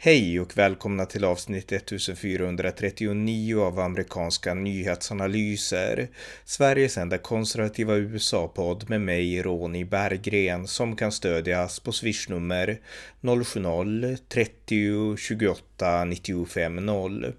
Hej 0.00 0.40
och 0.40 0.58
välkomna 0.58 1.06
till 1.06 1.24
avsnitt 1.24 1.72
1439 1.72 3.60
av 3.60 3.80
amerikanska 3.80 4.54
nyhetsanalyser. 4.54 6.08
Sveriges 6.44 6.98
enda 6.98 7.18
konservativa 7.18 7.96
USA-podd 7.96 8.90
med 8.90 9.00
mig, 9.00 9.42
Ronny 9.42 9.84
Berggren, 9.84 10.66
som 10.66 10.96
kan 10.96 11.12
stödjas 11.12 11.80
på 11.80 11.92
swishnummer 11.92 12.80
070-30 13.20 15.16
28 15.16 16.04
95 16.04 16.76
0. 16.76 17.32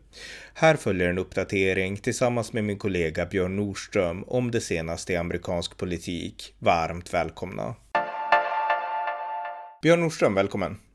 Här 0.53 0.75
följer 0.75 1.09
en 1.09 1.17
uppdatering 1.17 1.97
tillsammans 1.97 2.53
med 2.53 2.63
min 2.63 2.77
kollega 2.77 3.25
Björn 3.25 3.55
Nordström 3.55 4.23
om 4.23 4.51
det 4.51 4.61
senaste 4.61 5.13
i 5.13 5.15
amerikansk 5.15 5.77
politik. 5.77 6.55
Varmt 6.59 7.13
välkomna! 7.13 7.75
Björn 9.81 9.99
Nordström, 9.99 10.33
välkommen! 10.33 10.88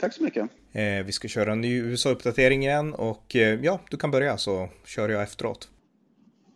Tack 0.00 0.12
så 0.12 0.22
mycket. 0.22 0.48
Eh, 0.72 1.04
vi 1.04 1.12
ska 1.12 1.28
köra 1.28 1.52
en 1.52 1.60
ny 1.60 1.78
USA-uppdatering 1.78 2.62
igen 2.62 2.94
och 2.94 3.36
eh, 3.36 3.64
ja, 3.64 3.80
du 3.90 3.96
kan 3.96 4.10
börja 4.10 4.38
så 4.38 4.68
kör 4.84 5.08
jag 5.08 5.22
efteråt. 5.22 5.68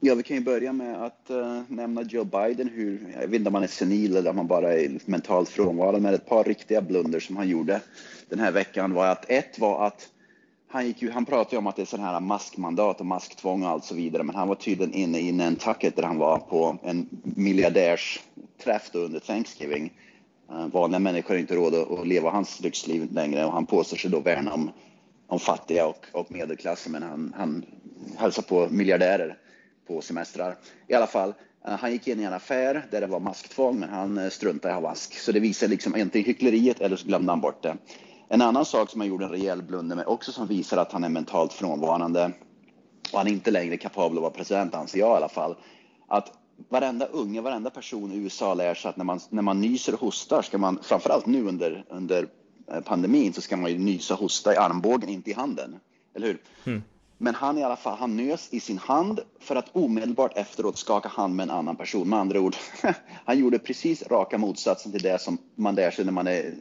Ja, 0.01 0.15
vi 0.15 0.23
kan 0.23 0.37
ju 0.37 0.43
börja 0.43 0.73
med 0.73 1.03
att 1.05 1.27
uh, 1.31 1.63
nämna 1.69 2.03
Joe 2.03 2.25
Biden. 2.25 2.69
Hur, 2.69 3.15
jag 3.21 3.29
vet 3.29 3.35
inte 3.35 3.49
om 3.49 3.55
han 3.55 3.63
är 3.63 3.69
senil 3.69 4.17
eller 4.17 4.31
om 4.31 4.37
han 4.37 4.47
bara 4.47 4.73
är 4.73 4.99
mentalt 5.05 5.49
frånvarande, 5.49 6.01
men 6.01 6.15
ett 6.15 6.29
par 6.29 6.45
riktiga 6.45 6.83
blunder 6.83 7.21
som 7.21 7.37
han 7.37 7.49
gjorde 7.49 7.81
den 8.29 8.39
här 8.39 8.53
veckan 8.53 8.95
var 8.95 9.07
att 9.07 9.31
ett 9.31 9.59
var 9.59 9.87
att 9.87 10.09
han, 10.69 10.87
gick 10.87 11.03
ju, 11.03 11.11
han 11.11 11.27
pratade 11.27 11.57
om 11.57 11.67
att 11.67 11.77
det 11.77 11.83
är 11.83 11.87
sådana 11.87 12.09
här 12.09 12.21
maskmandat 12.21 13.01
och 13.01 13.07
masktvång 13.07 13.63
och 13.63 13.69
allt 13.69 13.85
så 13.85 13.95
vidare, 13.95 14.23
men 14.23 14.35
han 14.35 14.49
var 14.49 14.55
tydligen 14.55 14.95
inne 14.95 15.19
i 15.21 15.33
Nantucket 15.33 15.97
där 15.97 16.03
han 16.03 16.19
var 16.19 16.39
på 16.39 16.79
en 16.83 17.09
miljardärsträff 17.23 18.91
under 18.95 19.21
Thanksgiving 19.21 19.93
Eh, 19.93 20.10
Eh, 20.51 20.67
vanliga 20.67 20.99
människor 20.99 21.35
har 21.35 21.41
inte 21.41 21.55
råd 21.55 21.75
att 21.75 22.07
leva 22.07 22.31
hans 22.31 22.61
lyxliv 22.61 23.13
längre 23.13 23.45
och 23.45 23.53
han 23.53 23.67
påstår 23.67 23.97
sig 23.97 24.11
då 24.11 24.21
värna 24.21 24.53
om, 24.55 24.71
om 25.27 25.39
fattiga 25.39 25.87
och, 25.87 26.07
och 26.13 26.33
medelklassen 26.33 26.93
men 26.93 27.03
han, 27.03 27.35
han 27.37 27.65
hälsar 28.17 28.43
på 28.43 28.69
miljardärer 28.71 29.39
på 29.87 30.01
semestrar. 30.01 30.57
I 30.89 30.95
alla 30.95 31.07
fall, 31.07 31.35
eh, 31.67 31.73
han 31.73 31.93
gick 31.93 32.09
in 32.09 32.21
i 32.21 32.25
en 32.25 32.33
affär 32.33 32.87
där 32.91 33.01
det 33.01 33.07
var 33.07 33.21
masktvång 33.21 33.81
men 33.81 33.89
han 33.89 34.19
eh, 34.19 34.29
struntade 34.29 34.75
i 34.75 34.77
att 34.77 34.83
ha 34.83 34.91
mask. 34.91 35.19
Så 35.19 35.33
det 35.33 35.41
visar 35.41 35.69
liksom 35.69 35.95
antingen 35.95 36.27
hyckleriet 36.27 36.81
eller 36.81 36.97
så 36.97 37.07
glömde 37.07 37.33
han 37.33 37.41
bort 37.41 37.63
det. 37.63 37.77
En 38.29 38.43
annan 38.43 38.65
sak 38.65 38.91
som 38.91 39.01
han 39.01 39.09
gjorde 39.09 39.25
en 39.25 39.31
rejäl 39.31 39.63
blunder 39.63 39.97
med 39.97 40.07
också 40.07 40.33
som 40.33 40.47
visar 40.47 40.77
att 40.77 40.93
han 40.93 41.05
är 41.05 41.09
mentalt 41.09 41.53
frånvarande 41.53 42.33
och 43.13 43.19
han 43.19 43.27
är 43.27 43.33
inte 43.33 43.51
längre 43.51 43.77
kapabel 43.77 44.19
att 44.19 44.23
vara 44.23 44.33
president 44.33 44.75
anser 44.75 44.99
jag 44.99 45.11
i 45.11 45.17
alla 45.17 45.29
fall. 45.29 45.57
Att 46.09 46.33
varenda 46.69 47.07
unge, 47.07 47.41
varenda 47.41 47.71
person 47.71 48.13
i 48.13 48.17
USA 48.17 48.55
lär 48.55 48.75
sig 48.75 48.89
att 48.89 48.97
när 48.97 49.05
man, 49.05 49.21
när 49.29 49.43
man 49.43 49.61
nyser 49.61 49.95
och 49.95 50.01
hostar 50.01 50.43
ska 50.43 50.59
man, 50.59 50.79
framförallt 50.83 51.27
nu 51.27 51.49
under, 51.49 51.85
under 51.89 52.29
eh, 52.73 52.81
pandemin, 52.81 53.33
så 53.33 53.41
ska 53.41 53.57
man 53.57 53.73
ju 53.73 53.79
nysa 53.79 54.15
och 54.15 54.21
hosta 54.21 54.55
i 54.55 54.57
armbågen, 54.57 55.09
inte 55.09 55.31
i 55.31 55.33
handen. 55.33 55.77
Eller 56.15 56.27
hur? 56.27 56.39
Mm. 56.67 56.83
Men 57.23 57.35
han 57.35 57.59
i 57.59 57.63
alla 57.63 57.77
fall, 57.77 57.99
han 57.99 58.17
nös 58.17 58.49
i 58.51 58.61
sin 58.61 58.79
hand 58.79 59.21
för 59.41 59.57
att 59.57 59.77
omedelbart 59.77 60.37
efteråt 60.37 60.79
skaka 60.79 61.09
hand 61.09 61.37
med 61.37 61.45
en 61.45 61.51
annan 61.51 61.77
person. 61.77 62.09
Med 62.09 62.19
andra 62.19 62.41
ord, 62.41 62.57
han 63.25 63.39
gjorde 63.39 63.59
precis 63.59 64.03
raka 64.03 64.39
motsatsen 64.39 64.93
till 64.93 65.03
det 65.03 65.21
som 65.21 65.39
man 65.55 65.75
lär 65.75 65.91
sig 65.91 66.05
när 66.05 66.13
man 66.13 66.27
är 66.27 66.55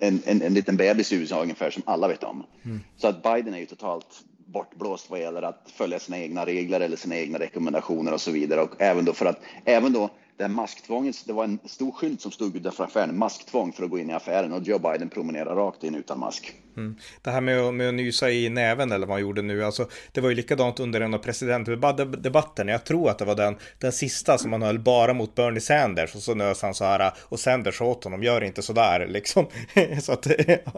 en, 0.00 0.22
en, 0.24 0.42
en 0.42 0.54
liten 0.54 0.76
bebis 0.76 1.12
i 1.12 1.16
USA 1.16 1.42
ungefär, 1.42 1.70
som 1.70 1.82
alla 1.86 2.08
vet 2.08 2.24
om. 2.24 2.44
Mm. 2.64 2.80
Så 2.96 3.08
att 3.08 3.22
Biden 3.22 3.54
är 3.54 3.58
ju 3.58 3.66
totalt 3.66 4.24
bortblåst 4.46 5.10
vad 5.10 5.20
gäller 5.20 5.42
att 5.42 5.70
följa 5.74 5.98
sina 5.98 6.18
egna 6.18 6.46
regler 6.46 6.80
eller 6.80 6.96
sina 6.96 7.16
egna 7.16 7.38
rekommendationer 7.38 8.12
och 8.12 8.20
så 8.20 8.30
vidare. 8.30 8.60
Och 8.60 8.70
även 8.78 9.04
då 9.04 9.12
för 9.12 9.26
att 9.26 9.40
även 9.64 9.92
då 9.92 10.10
det 10.36 10.44
här 10.44 10.48
masktvånget, 10.48 11.16
det 11.26 11.32
var 11.32 11.44
en 11.44 11.58
stor 11.64 11.92
skylt 11.92 12.20
som 12.20 12.30
stod 12.30 12.56
utanför 12.56 12.84
affären, 12.84 13.18
masktvång 13.18 13.72
för 13.72 13.84
att 13.84 13.90
gå 13.90 13.98
in 13.98 14.10
i 14.10 14.12
affären 14.12 14.52
och 14.52 14.62
Joe 14.62 14.78
Biden 14.78 15.08
promenerar 15.08 15.54
rakt 15.54 15.84
in 15.84 15.94
utan 15.94 16.18
mask. 16.18 16.54
Mm. 16.76 16.96
Det 17.22 17.30
här 17.30 17.40
med 17.40 17.60
att, 17.60 17.74
med 17.74 17.88
att 17.88 17.94
nysa 17.94 18.30
i 18.30 18.48
näven 18.48 18.92
eller 18.92 19.06
vad 19.06 19.14
han 19.14 19.20
gjorde 19.20 19.42
nu, 19.42 19.64
alltså 19.64 19.88
det 20.12 20.20
var 20.20 20.28
ju 20.28 20.34
likadant 20.34 20.80
under 20.80 21.00
en 21.00 21.14
av 21.14 21.18
presidentdebatten. 21.18 22.68
Jag 22.68 22.84
tror 22.84 23.10
att 23.10 23.18
det 23.18 23.24
var 23.24 23.34
den, 23.34 23.56
den 23.78 23.92
sista 23.92 24.38
som 24.38 24.52
han 24.52 24.62
höll 24.62 24.78
bara 24.78 25.14
mot 25.14 25.34
Bernie 25.34 25.60
Sanders 25.60 26.14
och 26.14 26.22
så 26.22 26.34
nös 26.34 26.62
han 26.62 26.74
så 26.74 26.84
här 26.84 27.12
och 27.18 27.40
Sanders 27.40 27.80
åt 27.80 28.04
honom, 28.04 28.22
gör 28.22 28.44
inte 28.44 28.62
så 28.62 28.72
där 28.72 29.06
liksom. 29.06 29.46
så 30.02 30.12
att, 30.12 30.26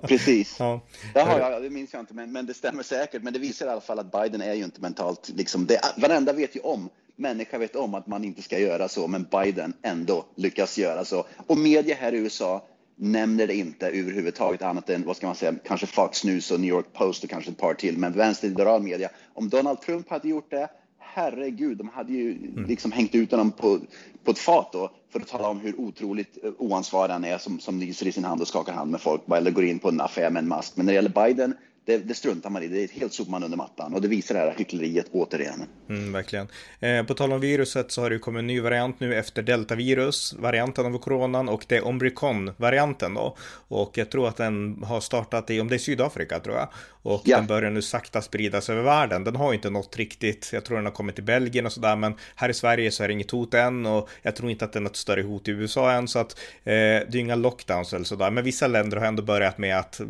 Precis. 0.02 0.56
Ja. 0.58 0.80
Jaha, 1.14 1.38
ja, 1.38 1.60
det 1.60 1.70
minns 1.70 1.92
jag 1.92 2.00
inte, 2.00 2.14
men, 2.14 2.32
men 2.32 2.46
det 2.46 2.54
stämmer 2.54 2.82
säkert. 2.82 3.22
Men 3.22 3.32
det 3.32 3.38
visar 3.38 3.66
i 3.66 3.68
alla 3.68 3.80
fall 3.80 3.98
att 3.98 4.12
Biden 4.12 4.42
är 4.42 4.54
ju 4.54 4.64
inte 4.64 4.80
mentalt, 4.80 5.28
liksom, 5.36 5.66
det, 5.66 5.80
varenda 5.96 6.32
vet 6.32 6.56
ju 6.56 6.60
om 6.60 6.90
människa 7.18 7.58
vet 7.58 7.76
om 7.76 7.94
att 7.94 8.06
man 8.06 8.24
inte 8.24 8.42
ska 8.42 8.58
göra 8.58 8.88
så, 8.88 9.08
men 9.08 9.26
Biden 9.30 9.72
ändå 9.82 10.24
lyckas 10.34 10.78
göra 10.78 11.04
så. 11.04 11.24
Och 11.46 11.58
media 11.58 11.94
här 11.94 12.14
i 12.14 12.18
USA 12.18 12.64
nämner 12.96 13.46
det 13.46 13.54
inte 13.54 13.86
överhuvudtaget 13.86 14.62
annat 14.62 14.90
än, 14.90 15.06
vad 15.06 15.16
ska 15.16 15.26
man 15.26 15.36
säga, 15.36 15.54
kanske 15.64 15.86
Fox 15.86 16.24
News 16.24 16.50
och 16.50 16.60
New 16.60 16.70
York 16.70 16.92
Post 16.92 17.24
och 17.24 17.30
kanske 17.30 17.50
ett 17.50 17.58
par 17.58 17.74
till, 17.74 17.98
men 17.98 18.12
vänsterliberal 18.12 18.82
media. 18.82 19.08
Om 19.34 19.48
Donald 19.48 19.80
Trump 19.80 20.10
hade 20.10 20.28
gjort 20.28 20.50
det, 20.50 20.68
herregud, 20.98 21.78
de 21.78 21.88
hade 21.88 22.12
ju 22.12 22.32
mm. 22.32 22.64
liksom 22.64 22.92
hängt 22.92 23.14
ut 23.14 23.30
honom 23.30 23.50
på, 23.50 23.78
på 24.24 24.30
ett 24.30 24.38
fat 24.38 24.72
då 24.72 24.90
för 25.10 25.20
att 25.20 25.28
tala 25.28 25.48
om 25.48 25.60
hur 25.60 25.80
otroligt 25.80 26.44
eh, 26.44 26.50
oansvarig 26.58 27.12
han 27.12 27.24
är 27.24 27.38
som, 27.38 27.60
som 27.60 27.78
nyser 27.78 28.06
i 28.06 28.12
sin 28.12 28.24
hand 28.24 28.40
och 28.40 28.48
skakar 28.48 28.72
hand 28.72 28.90
med 28.90 29.00
folk 29.00 29.22
eller 29.36 29.50
går 29.50 29.64
in 29.64 29.78
på 29.78 29.88
en 29.88 30.00
affär 30.00 30.30
med 30.30 30.42
en 30.42 30.48
mask. 30.48 30.76
Men 30.76 30.86
när 30.86 30.92
det 30.92 30.96
gäller 30.96 31.26
Biden, 31.26 31.54
det, 31.88 31.98
det 31.98 32.14
struntar 32.14 32.50
man 32.50 32.62
i. 32.62 32.68
Det 32.68 32.84
är 32.84 32.88
helt 32.88 33.12
sopman 33.12 33.42
under 33.42 33.56
mattan 33.56 33.94
och 33.94 34.00
det 34.00 34.08
visar 34.08 34.34
det 34.34 34.40
här 34.40 34.54
hyckleriet 34.56 35.06
återigen. 35.12 35.64
Mm, 35.88 36.12
verkligen. 36.12 36.48
Eh, 36.80 37.02
på 37.02 37.14
tal 37.14 37.32
om 37.32 37.40
viruset 37.40 37.92
så 37.92 38.02
har 38.02 38.10
det 38.10 38.18
kommit 38.18 38.38
en 38.38 38.46
ny 38.46 38.60
variant 38.60 39.00
nu 39.00 39.14
efter 39.14 39.42
deltavirus, 39.42 40.34
varianten 40.38 40.86
av 40.86 40.98
coronan 40.98 41.48
och 41.48 41.64
det 41.68 41.76
är 41.76 41.84
omrikon-varianten 41.84 43.14
då. 43.14 43.36
Och 43.68 43.98
jag 43.98 44.10
tror 44.10 44.28
att 44.28 44.36
den 44.36 44.82
har 44.82 45.00
startat 45.00 45.50
i, 45.50 45.60
om 45.60 45.68
det 45.68 45.76
är 45.76 45.78
Sydafrika 45.78 46.40
tror 46.40 46.56
jag, 46.56 46.68
och 47.08 47.22
ja. 47.24 47.36
den 47.36 47.46
börjar 47.46 47.70
nu 47.70 47.82
sakta 47.82 48.22
spridas 48.22 48.70
över 48.70 48.82
världen. 48.82 49.24
Den 49.24 49.36
har 49.36 49.54
inte 49.54 49.70
nått 49.70 49.96
riktigt, 49.96 50.50
jag 50.52 50.64
tror 50.64 50.76
den 50.76 50.86
har 50.86 50.92
kommit 50.92 51.14
till 51.14 51.24
Belgien 51.24 51.66
och 51.66 51.72
sådär, 51.72 51.96
men 51.96 52.14
här 52.34 52.48
i 52.48 52.54
Sverige 52.54 52.90
så 52.90 53.04
är 53.04 53.08
det 53.08 53.14
inget 53.14 53.30
hot 53.30 53.54
än 53.54 53.86
och 53.86 54.08
jag 54.22 54.36
tror 54.36 54.50
inte 54.50 54.64
att 54.64 54.72
det 54.72 54.78
är 54.78 54.80
något 54.80 54.96
större 54.96 55.22
hot 55.22 55.48
i 55.48 55.50
USA 55.50 55.92
än, 55.92 56.08
så 56.08 56.18
att 56.18 56.32
eh, 56.64 56.72
det 56.72 57.14
är 57.14 57.16
inga 57.16 57.34
lockdowns 57.34 57.92
eller 57.92 58.04
sådär. 58.04 58.30
Men 58.30 58.44
vissa 58.44 58.66
länder 58.66 58.96
har 58.96 59.06
ändå 59.06 59.22
börjat 59.22 59.58
med 59.58 59.78
att 59.78 60.00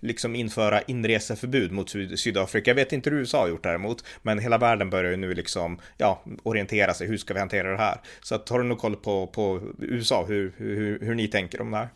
liksom 0.00 0.34
införa 0.34 0.82
inreseförbud 0.82 1.72
mot 1.72 1.90
Syd 1.90 2.18
Sydafrika. 2.18 2.70
Jag 2.70 2.74
vet 2.74 2.92
inte 2.92 3.10
hur 3.10 3.18
USA 3.18 3.40
har 3.40 3.48
gjort 3.48 3.62
däremot, 3.62 4.04
men 4.22 4.38
hela 4.38 4.58
världen 4.58 4.90
börjar 4.90 5.10
ju 5.10 5.16
nu 5.16 5.34
liksom, 5.34 5.78
ja, 5.96 6.22
orientera 6.42 6.94
sig. 6.94 7.06
Hur 7.06 7.16
ska 7.16 7.34
vi 7.34 7.40
hantera 7.40 7.70
det 7.70 7.78
här? 7.78 8.00
Så 8.20 8.34
att 8.34 8.48
har 8.48 8.58
du 8.58 8.64
nog 8.64 8.78
koll 8.78 8.96
på, 8.96 9.26
på 9.26 9.60
USA, 9.78 10.24
hur, 10.28 10.52
hur, 10.56 11.00
hur 11.00 11.14
ni 11.14 11.28
tänker 11.28 11.60
om 11.60 11.70
det 11.70 11.76
här? 11.76 11.88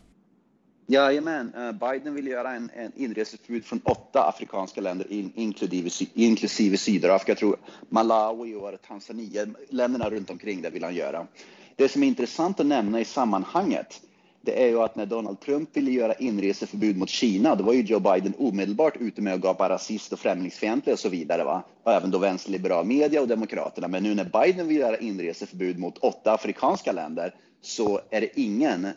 Jajamän, 0.87 1.53
eh, 1.55 1.71
Biden 1.71 2.13
vill 2.13 2.27
göra 2.27 2.51
en, 2.51 2.71
en 2.75 2.91
inreseförbud 2.95 3.65
från 3.65 3.81
åtta 3.83 4.23
afrikanska 4.23 4.81
länder 4.81 5.11
in, 5.11 5.31
inklusive, 5.35 5.89
inklusive 6.13 6.77
Sydafrika. 6.77 7.31
Jag 7.31 7.37
tror 7.37 7.57
Malawi 7.89 8.55
och 8.55 8.81
Tanzania, 8.87 9.45
länderna 9.69 10.09
runt 10.09 10.29
omkring 10.29 10.61
det 10.61 10.69
vill 10.69 10.83
han 10.83 10.95
göra. 10.95 11.27
Det 11.75 11.89
som 11.89 12.03
är 12.03 12.07
intressant 12.07 12.59
att 12.59 12.65
nämna 12.65 12.99
i 12.99 13.05
sammanhanget 13.05 14.01
det 14.45 14.63
är 14.63 14.67
ju 14.67 14.81
att 14.81 14.95
när 14.95 15.05
Donald 15.05 15.39
Trump 15.39 15.77
ville 15.77 15.91
göra 15.91 16.13
inreseförbud 16.13 16.97
mot 16.97 17.09
Kina, 17.09 17.55
då 17.55 17.63
var 17.63 17.73
ju 17.73 17.81
Joe 17.81 17.99
Biden 17.99 18.33
omedelbart 18.37 18.97
ute 18.97 19.21
med 19.21 19.33
att 19.33 19.41
gapa 19.41 19.69
rasist 19.69 20.13
och 20.13 20.19
främlingsfientlig 20.19 20.93
och 20.93 20.99
så 20.99 21.09
vidare. 21.09 21.43
Va? 21.43 21.63
Och 21.83 21.91
även 21.91 22.11
då 22.11 22.17
vänsterliberal 22.17 22.85
media 22.85 23.21
och 23.21 23.27
Demokraterna. 23.27 23.87
Men 23.87 24.03
nu 24.03 24.15
när 24.15 24.43
Biden 24.43 24.67
vill 24.67 24.77
göra 24.77 24.97
inreseförbud 24.97 25.79
mot 25.79 25.97
åtta 25.97 26.33
afrikanska 26.33 26.91
länder, 26.91 27.35
så 27.65 28.01
är 28.09 28.21
det 28.21 28.39
ingen 28.39 28.87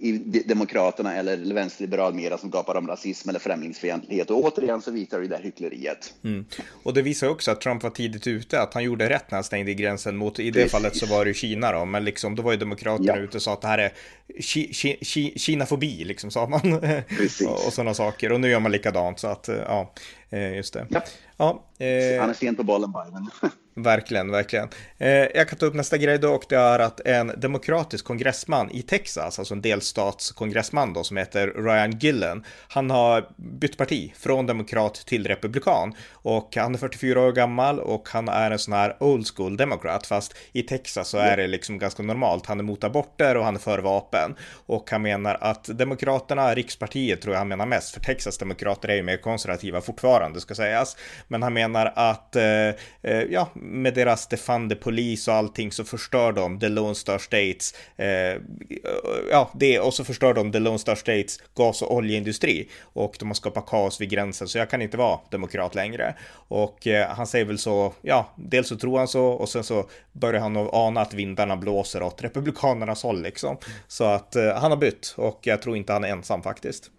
i 0.00 0.12
Demokraterna 0.46 1.14
eller 1.14 1.54
vänsterliberal 1.54 2.14
media 2.14 2.38
som 2.38 2.50
gapar 2.50 2.74
om 2.74 2.88
rasism 2.88 3.28
eller 3.28 3.38
främlingsfientlighet. 3.38 4.30
Och 4.30 4.44
återigen 4.44 4.82
så 4.82 4.90
visar 4.90 5.20
det 5.20 5.28
där 5.28 5.42
hyckleriet. 5.42 6.14
Mm. 6.24 6.44
Och 6.82 6.94
det 6.94 7.02
visar 7.02 7.28
också 7.28 7.50
att 7.50 7.60
Trump 7.60 7.82
var 7.82 7.90
tidigt 7.90 8.26
ute, 8.26 8.60
att 8.60 8.74
han 8.74 8.84
gjorde 8.84 9.08
rätt 9.08 9.30
när 9.30 9.36
han 9.36 9.44
stängde 9.44 9.74
gränsen 9.74 10.16
mot, 10.16 10.38
i 10.38 10.50
det 10.50 10.52
Precis. 10.52 10.72
fallet 10.72 10.96
så 10.96 11.06
var 11.06 11.24
det 11.24 11.34
Kina 11.34 11.72
då, 11.72 11.84
men 11.84 12.04
liksom 12.04 12.34
då 12.34 12.42
var 12.42 12.52
ju 12.52 12.58
Demokraterna 12.58 13.16
ja. 13.16 13.18
ute 13.18 13.36
och 13.36 13.42
sa 13.42 13.52
att 13.52 13.60
det 13.60 13.68
här 13.68 13.78
är 13.78 13.92
ki, 14.40 14.72
ki, 14.74 14.98
ki, 15.02 15.38
Kinafobi, 15.38 16.04
liksom 16.04 16.30
sa 16.30 16.46
man. 16.46 16.72
och 17.66 17.72
sådana 17.72 17.94
saker. 17.94 18.32
Och 18.32 18.40
nu 18.40 18.50
gör 18.50 18.60
man 18.60 18.72
likadant, 18.72 19.18
så 19.18 19.26
att 19.28 19.48
ja, 19.48 19.92
eh, 20.30 20.56
just 20.56 20.72
det. 20.72 20.86
Ja. 20.90 21.02
Ja, 21.36 21.64
eh, 21.78 22.20
han 22.20 22.30
är 22.30 22.34
sent 22.34 22.58
på 22.58 22.64
bollen, 22.64 22.92
Biden. 22.92 23.30
verkligen, 23.82 24.30
verkligen. 24.30 24.68
Eh, 24.98 25.10
jag 25.10 25.48
kan 25.48 25.58
ta 25.58 25.66
upp 25.66 25.74
nästa 25.74 25.96
grej 25.96 26.18
då 26.18 26.34
och 26.34 26.44
det 26.48 26.56
är 26.56 26.78
att 26.78 27.00
en 27.00 27.32
demokratisk 27.36 28.04
kongressman 28.04 28.70
i 28.70 28.82
Texas, 28.82 29.38
alltså 29.38 29.54
en 29.54 29.62
delstatskongressman 29.62 30.92
då 30.92 31.04
som 31.04 31.16
heter 31.16 31.48
Ryan 31.48 31.98
Gillen, 31.98 32.44
han 32.68 32.90
har 32.90 33.28
bytt 33.36 33.76
parti 33.76 34.12
från 34.16 34.46
demokrat 34.46 34.94
till 34.94 35.26
republikan 35.26 35.94
och 36.12 36.56
han 36.56 36.74
är 36.74 36.78
44 36.78 37.20
år 37.20 37.32
gammal 37.32 37.80
och 37.80 38.08
han 38.08 38.28
är 38.28 38.50
en 38.50 38.58
sån 38.58 38.74
här 38.74 38.96
old 39.00 39.26
school 39.36 39.56
demokrat 39.56 40.06
fast 40.06 40.34
i 40.52 40.62
Texas 40.62 41.08
så 41.08 41.18
är 41.18 41.36
det 41.36 41.46
liksom 41.46 41.78
ganska 41.78 42.02
normalt. 42.02 42.46
Han 42.46 42.58
är 42.58 42.64
mot 42.64 42.84
aborter 42.84 43.36
och 43.36 43.44
han 43.44 43.54
är 43.54 43.60
för 43.60 43.78
vapen 43.78 44.34
och 44.66 44.90
han 44.90 45.02
menar 45.02 45.38
att 45.40 45.64
demokraterna, 45.64 46.54
rikspartiet 46.54 47.20
tror 47.20 47.34
jag 47.34 47.38
han 47.38 47.48
menar 47.48 47.66
mest, 47.66 47.94
för 47.94 48.00
Texas 48.00 48.38
demokrater 48.38 48.88
är 48.88 48.96
ju 48.96 49.02
mer 49.02 49.16
konservativa 49.16 49.80
fortfarande 49.80 50.40
ska 50.40 50.54
sägas, 50.54 50.96
men 51.28 51.42
han 51.42 51.52
menar 51.52 51.92
att 51.96 52.36
eh, 52.36 52.68
eh, 53.02 53.22
ja, 53.30 53.48
med 53.68 53.94
deras 53.94 54.26
defande 54.26 54.74
polis 54.74 55.28
och 55.28 55.34
allting 55.34 55.72
så 55.72 55.84
förstör 55.84 56.32
de 56.32 56.60
The 56.60 56.68
Lone 56.68 56.94
Star 56.94 57.18
States, 57.18 57.74
eh, 57.96 58.42
ja, 59.30 59.50
det 59.54 59.80
och 59.80 59.94
så 59.94 60.04
förstör 60.04 60.34
de 60.34 60.52
The 60.52 60.58
Lone 60.58 60.78
Star 60.78 60.94
States 60.94 61.40
gas 61.54 61.82
och 61.82 61.94
oljeindustri 61.94 62.68
och 62.82 63.16
de 63.18 63.28
har 63.28 63.34
skapat 63.34 63.66
kaos 63.66 64.00
vid 64.00 64.10
gränsen 64.10 64.48
så 64.48 64.58
jag 64.58 64.70
kan 64.70 64.82
inte 64.82 64.96
vara 64.96 65.20
demokrat 65.30 65.74
längre. 65.74 66.14
Och 66.48 66.86
eh, 66.86 67.08
han 67.08 67.26
säger 67.26 67.44
väl 67.44 67.58
så, 67.58 67.94
ja, 68.02 68.32
dels 68.36 68.68
så 68.68 68.76
tror 68.76 68.98
han 68.98 69.08
så 69.08 69.24
och 69.26 69.48
sen 69.48 69.64
så 69.64 69.88
börjar 70.12 70.40
han 70.40 70.56
ana 70.56 71.00
att 71.00 71.14
vindarna 71.14 71.56
blåser 71.56 72.02
åt 72.02 72.22
republikanernas 72.22 73.02
håll 73.02 73.22
liksom. 73.22 73.56
Så 73.88 74.04
att 74.04 74.36
eh, 74.36 74.54
han 74.54 74.70
har 74.70 74.78
bytt 74.78 75.14
och 75.16 75.40
jag 75.42 75.62
tror 75.62 75.76
inte 75.76 75.92
han 75.92 76.04
är 76.04 76.08
ensam 76.08 76.42
faktiskt. 76.42 76.90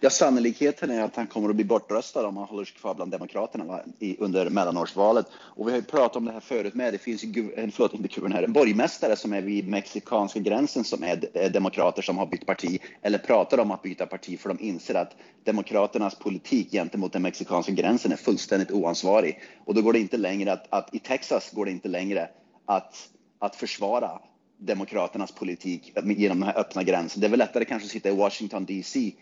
Ja, 0.00 0.10
sannolikheten 0.10 0.90
är 0.90 1.02
att 1.02 1.16
han 1.16 1.26
kommer 1.26 1.48
att 1.48 1.56
bli 1.56 1.64
bortröstad 1.64 2.26
om 2.26 2.36
han 2.36 2.46
håller 2.46 2.64
sig 2.64 2.76
kvar 2.76 2.94
bland 2.94 3.10
Demokraterna 3.10 3.80
i, 3.98 4.16
under 4.18 4.50
mellanårsvalet. 4.50 5.26
Och 5.36 5.66
vi 5.66 5.70
har 5.70 5.78
ju 5.78 5.84
pratat 5.84 6.16
om 6.16 6.24
det 6.24 6.32
här 6.32 6.40
förut 6.40 6.74
med. 6.74 6.94
Det 6.94 6.98
finns 6.98 7.24
ju, 7.24 7.52
en, 7.56 7.72
förlåt, 7.72 7.94
inte 7.94 8.08
guvernör, 8.08 8.42
en 8.42 8.52
borgmästare 8.52 9.16
som 9.16 9.32
är 9.32 9.42
vid 9.42 9.68
mexikanska 9.68 10.40
gränsen 10.40 10.84
som 10.84 11.02
är, 11.02 11.28
eh, 11.34 11.50
demokrater 11.50 12.02
som 12.02 12.18
har 12.18 12.26
bytt 12.26 12.46
parti 12.46 12.80
eller 13.02 13.18
pratar 13.18 13.58
om 13.58 13.70
att 13.70 13.82
byta 13.82 14.06
parti 14.06 14.40
för 14.40 14.48
de 14.48 14.60
inser 14.60 14.94
att 14.94 15.16
Demokraternas 15.44 16.14
politik 16.14 16.70
gentemot 16.70 17.12
den 17.12 17.22
mexikanska 17.22 17.72
gränsen 17.72 18.12
är 18.12 18.16
fullständigt 18.16 18.70
oansvarig. 18.70 19.40
Och 19.64 19.74
då 19.74 19.82
går 19.82 19.92
det 19.92 19.98
inte 19.98 20.16
längre 20.16 20.52
att, 20.52 20.66
att 20.70 20.94
i 20.94 20.98
Texas 20.98 21.50
går 21.52 21.64
det 21.64 21.70
inte 21.70 21.88
längre 21.88 22.28
att, 22.66 23.08
att 23.38 23.56
försvara 23.56 24.10
Demokraternas 24.58 25.32
politik 25.32 25.92
genom 26.04 26.40
den 26.40 26.48
här 26.48 26.58
öppna 26.58 26.82
gränsen. 26.82 27.20
Det 27.20 27.26
är 27.26 27.30
väl 27.30 27.38
lättare 27.38 27.64
kanske 27.64 27.86
att 27.86 27.92
sitta 27.92 28.08
i 28.08 28.16
Washington 28.16 28.64
DC 28.64 29.12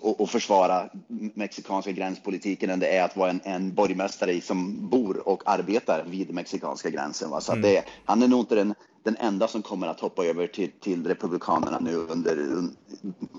och, 0.00 0.20
och 0.20 0.30
försvara 0.30 0.88
mexikanska 1.34 1.92
gränspolitiken 1.92 2.70
än 2.70 2.80
det 2.80 2.96
är 2.96 3.04
att 3.04 3.16
vara 3.16 3.30
en, 3.30 3.40
en 3.44 3.74
borgmästare 3.74 4.40
som 4.40 4.88
bor 4.88 5.28
och 5.28 5.42
arbetar 5.46 6.04
vid 6.04 6.34
mexikanska 6.34 6.90
gränsen. 6.90 7.30
Va? 7.30 7.40
Så 7.40 7.52
mm. 7.52 7.62
det, 7.62 7.84
han 8.04 8.22
är 8.22 8.28
nog 8.28 8.40
inte 8.40 8.54
den, 8.54 8.74
den 9.02 9.16
enda 9.16 9.48
som 9.48 9.62
kommer 9.62 9.86
att 9.86 10.00
hoppa 10.00 10.24
över 10.24 10.46
till, 10.46 10.70
till 10.80 11.06
Republikanerna 11.06 11.78
nu 11.78 11.94
under, 11.96 12.62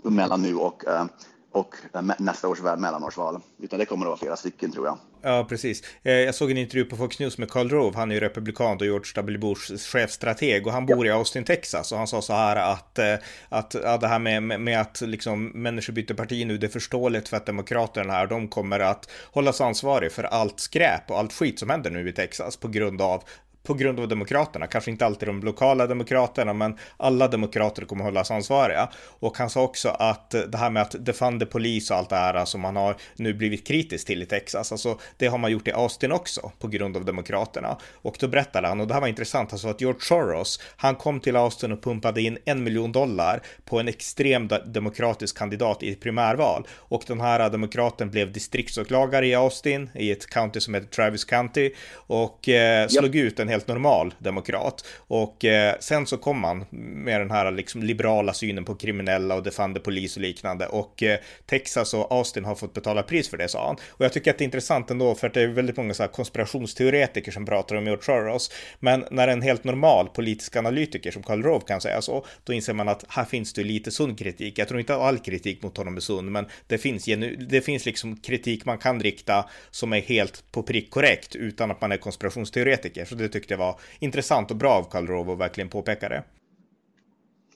mellan 0.04 0.42
nu 0.42 0.56
och 0.56 0.84
uh, 0.88 1.06
och 1.52 1.76
nästa 2.20 2.48
års 2.48 2.62
mellanårsval. 2.62 3.42
Utan 3.60 3.80
det 3.80 3.86
kommer 3.86 4.06
att 4.06 4.10
vara 4.10 4.18
flera 4.18 4.36
stycken 4.36 4.72
tror 4.72 4.86
jag. 4.86 4.98
Ja, 5.22 5.46
precis. 5.50 5.84
Eh, 6.04 6.14
jag 6.14 6.36
såg 6.36 6.52
en 6.52 6.58
intervju 6.58 6.86
på 6.86 6.96
Fox 6.96 7.20
News 7.20 7.38
med 7.38 7.50
Karl 7.50 7.70
Rove. 7.70 7.98
Han 7.98 8.12
är 8.12 8.16
ju 8.16 8.22
republikan 8.22 8.78
och 8.78 8.86
George 8.86 9.12
W. 9.16 9.38
Bushs 9.38 9.86
chefstrateg 9.86 10.68
och 10.68 10.74
han 10.74 10.86
bor 10.86 11.08
i 11.08 11.10
Austin, 11.10 11.44
Texas. 11.44 11.92
Och 11.92 11.98
han 11.98 12.08
sa 12.08 12.22
så 12.22 12.34
här 12.34 12.56
att, 12.56 13.00
eh, 13.00 13.16
att 13.50 13.76
ja, 13.84 13.98
det 13.98 14.08
här 14.08 14.20
med, 14.20 14.44
med 14.62 14.82
att 14.82 15.02
liksom 15.02 15.46
människor 15.46 15.94
byter 15.94 16.14
parti 16.14 16.48
nu, 16.48 16.58
det 16.58 16.68
är 16.68 16.72
förståeligt 16.72 17.30
för 17.30 17.38
att 17.38 17.46
demokraterna 17.46 18.14
här, 18.14 18.28
de 18.28 18.48
kommer 18.48 18.80
att 18.80 19.10
hållas 19.32 19.62
ansvariga 19.62 20.10
för 20.10 20.24
allt 20.24 20.60
skräp 20.60 21.12
och 21.12 21.20
allt 21.20 21.34
skit 21.34 21.60
som 21.60 21.70
händer 21.70 21.92
nu 21.92 22.10
i 22.10 22.14
Texas 22.14 22.58
på 22.58 22.68
grund 22.68 23.02
av 23.02 23.24
på 23.64 23.74
grund 23.74 24.00
av 24.00 24.08
demokraterna, 24.08 24.68
kanske 24.68 24.92
inte 24.92 25.06
alltid 25.06 25.30
de 25.30 25.40
lokala 25.40 25.88
demokraterna, 25.88 26.54
men 26.54 26.78
alla 26.98 27.28
demokrater 27.28 27.86
kommer 27.86 28.04
hållas 28.04 28.32
ansvariga. 28.32 28.90
Och 29.20 29.38
han 29.38 29.50
sa 29.50 29.62
också 29.62 29.90
att 29.90 30.30
det 30.30 30.58
här 30.58 30.70
med 30.70 30.82
att 30.82 30.96
defund 31.00 31.50
polis 31.50 31.92
och 31.92 31.98
allt 31.98 32.10
det 32.10 32.16
här 32.16 32.46
som 32.46 32.62
man 32.62 32.76
har 32.76 32.96
nu 33.16 33.34
blivit 33.34 33.68
kritisk 33.68 34.08
till 34.08 34.22
i 34.22 34.26
Texas, 34.26 34.72
alltså 34.72 35.00
det 35.18 35.28
har 35.28 35.38
man 35.38 35.52
gjort 35.52 35.68
i 35.68 35.72
Austin 35.72 36.12
också 36.12 36.52
på 36.60 36.68
grund 36.68 36.98
av 36.98 37.06
demokraterna. 37.06 37.78
Och 37.94 38.16
då 38.20 38.28
berättade 38.28 38.68
han, 38.68 38.80
och 38.80 38.88
det 38.88 38.94
här 38.94 39.02
var 39.02 39.08
intressant, 39.08 39.54
alltså 39.54 39.68
att 39.68 39.82
George 39.82 40.02
Soros, 40.02 40.60
han 40.78 40.96
kom 40.96 41.20
till 41.20 41.36
Austin 41.36 41.72
och 41.72 41.84
pumpade 41.84 42.22
in 42.22 42.38
en 42.46 42.64
miljon 42.64 42.92
dollar 42.92 43.42
på 43.66 43.80
en 43.80 43.88
extrem 43.88 44.50
demokratisk 44.66 45.38
kandidat 45.38 45.84
i 45.84 45.92
ett 45.92 46.00
primärval. 46.00 46.68
Och 46.78 47.04
den 47.08 47.22
här 47.22 47.50
demokraten 47.50 48.12
blev 48.12 48.32
distriktsåklagare 48.32 49.28
i 49.28 49.36
Austin, 49.36 49.90
i 49.96 50.12
ett 50.12 50.30
county 50.30 50.60
som 50.60 50.74
heter 50.74 50.88
Travis 50.88 51.26
County, 51.26 51.72
och 51.94 52.50
eh, 52.50 52.88
slog 52.88 53.16
yep. 53.16 53.26
ut 53.26 53.40
en 53.40 53.48
helt 53.52 53.68
normal 53.68 54.14
demokrat. 54.18 54.86
Och 54.98 55.46
eh, 55.46 55.76
sen 55.80 56.08
så 56.08 56.18
kom 56.18 56.40
man 56.40 56.66
med 56.72 57.22
den 57.22 57.32
här 57.32 57.52
liksom 57.52 57.84
liberala 57.84 58.34
synen 58.34 58.66
på 58.66 58.76
kriminella 58.76 59.36
och 59.36 59.44
defande 59.44 59.80
polis 59.80 60.16
och 60.16 60.22
liknande. 60.22 60.68
Och 60.68 61.04
eh, 61.04 61.20
Texas 61.46 61.94
och 61.94 62.12
Austin 62.12 62.46
har 62.46 62.56
fått 62.56 62.74
betala 62.74 63.04
pris 63.04 63.30
för 63.30 63.38
det, 63.38 63.48
sa 63.48 63.68
han. 63.68 63.76
Och 63.90 64.06
jag 64.06 64.14
tycker 64.14 64.32
att 64.32 64.38
det 64.38 64.44
är 64.44 64.46
intressant 64.46 64.92
ändå, 64.92 65.16
för 65.16 65.28
att 65.28 65.34
det 65.34 65.42
är 65.42 65.48
väldigt 65.48 65.78
många 65.78 65.94
så 65.94 66.04
här 66.04 66.08
konspirationsteoretiker 66.08 67.32
som 67.32 67.46
pratar 67.46 67.76
om 67.76 67.86
George 67.86 68.04
Soros. 68.04 68.52
Men 68.80 69.06
när 69.12 69.28
en 69.28 69.42
helt 69.42 69.64
normal 69.64 70.10
politisk 70.10 70.56
analytiker 70.56 71.12
som 71.12 71.24
Karl 71.24 71.44
Rove 71.44 71.66
kan 71.68 71.82
säga 71.82 72.02
så, 72.02 72.26
då 72.44 72.54
inser 72.54 72.74
man 72.74 72.88
att 72.88 73.06
här 73.10 73.26
finns 73.26 73.54
det 73.54 73.64
lite 73.64 73.92
sund 73.92 74.20
kritik. 74.20 74.60
Jag 74.60 74.68
tror 74.68 74.80
inte 74.80 74.96
all 74.96 75.20
kritik 75.20 75.64
mot 75.64 75.78
honom 75.78 75.98
är 75.98 76.02
sund, 76.02 76.32
men 76.32 76.46
det 76.68 76.78
finns, 76.78 77.06
det 77.50 77.62
finns 77.62 77.86
liksom 77.86 78.18
kritik 78.18 78.66
man 78.66 78.78
kan 78.78 79.00
rikta 79.00 79.50
som 79.72 79.94
är 79.94 80.02
helt 80.02 80.44
på 80.52 80.64
prick 80.64 80.90
korrekt 80.90 81.36
utan 81.36 81.72
att 81.72 81.82
man 81.82 81.92
är 81.92 81.98
konspirationsteoretiker. 81.98 83.06
Så 83.06 83.16
det 83.16 83.30
tyckte 83.42 83.56
var 83.56 83.80
intressant 84.00 84.52
och 84.52 84.58
bra 84.58 84.74
av 84.74 84.84
Karl 84.84 85.32
att 85.32 85.38
verkligen 85.38 85.70
påpeka 85.70 86.10
det. 86.10 86.24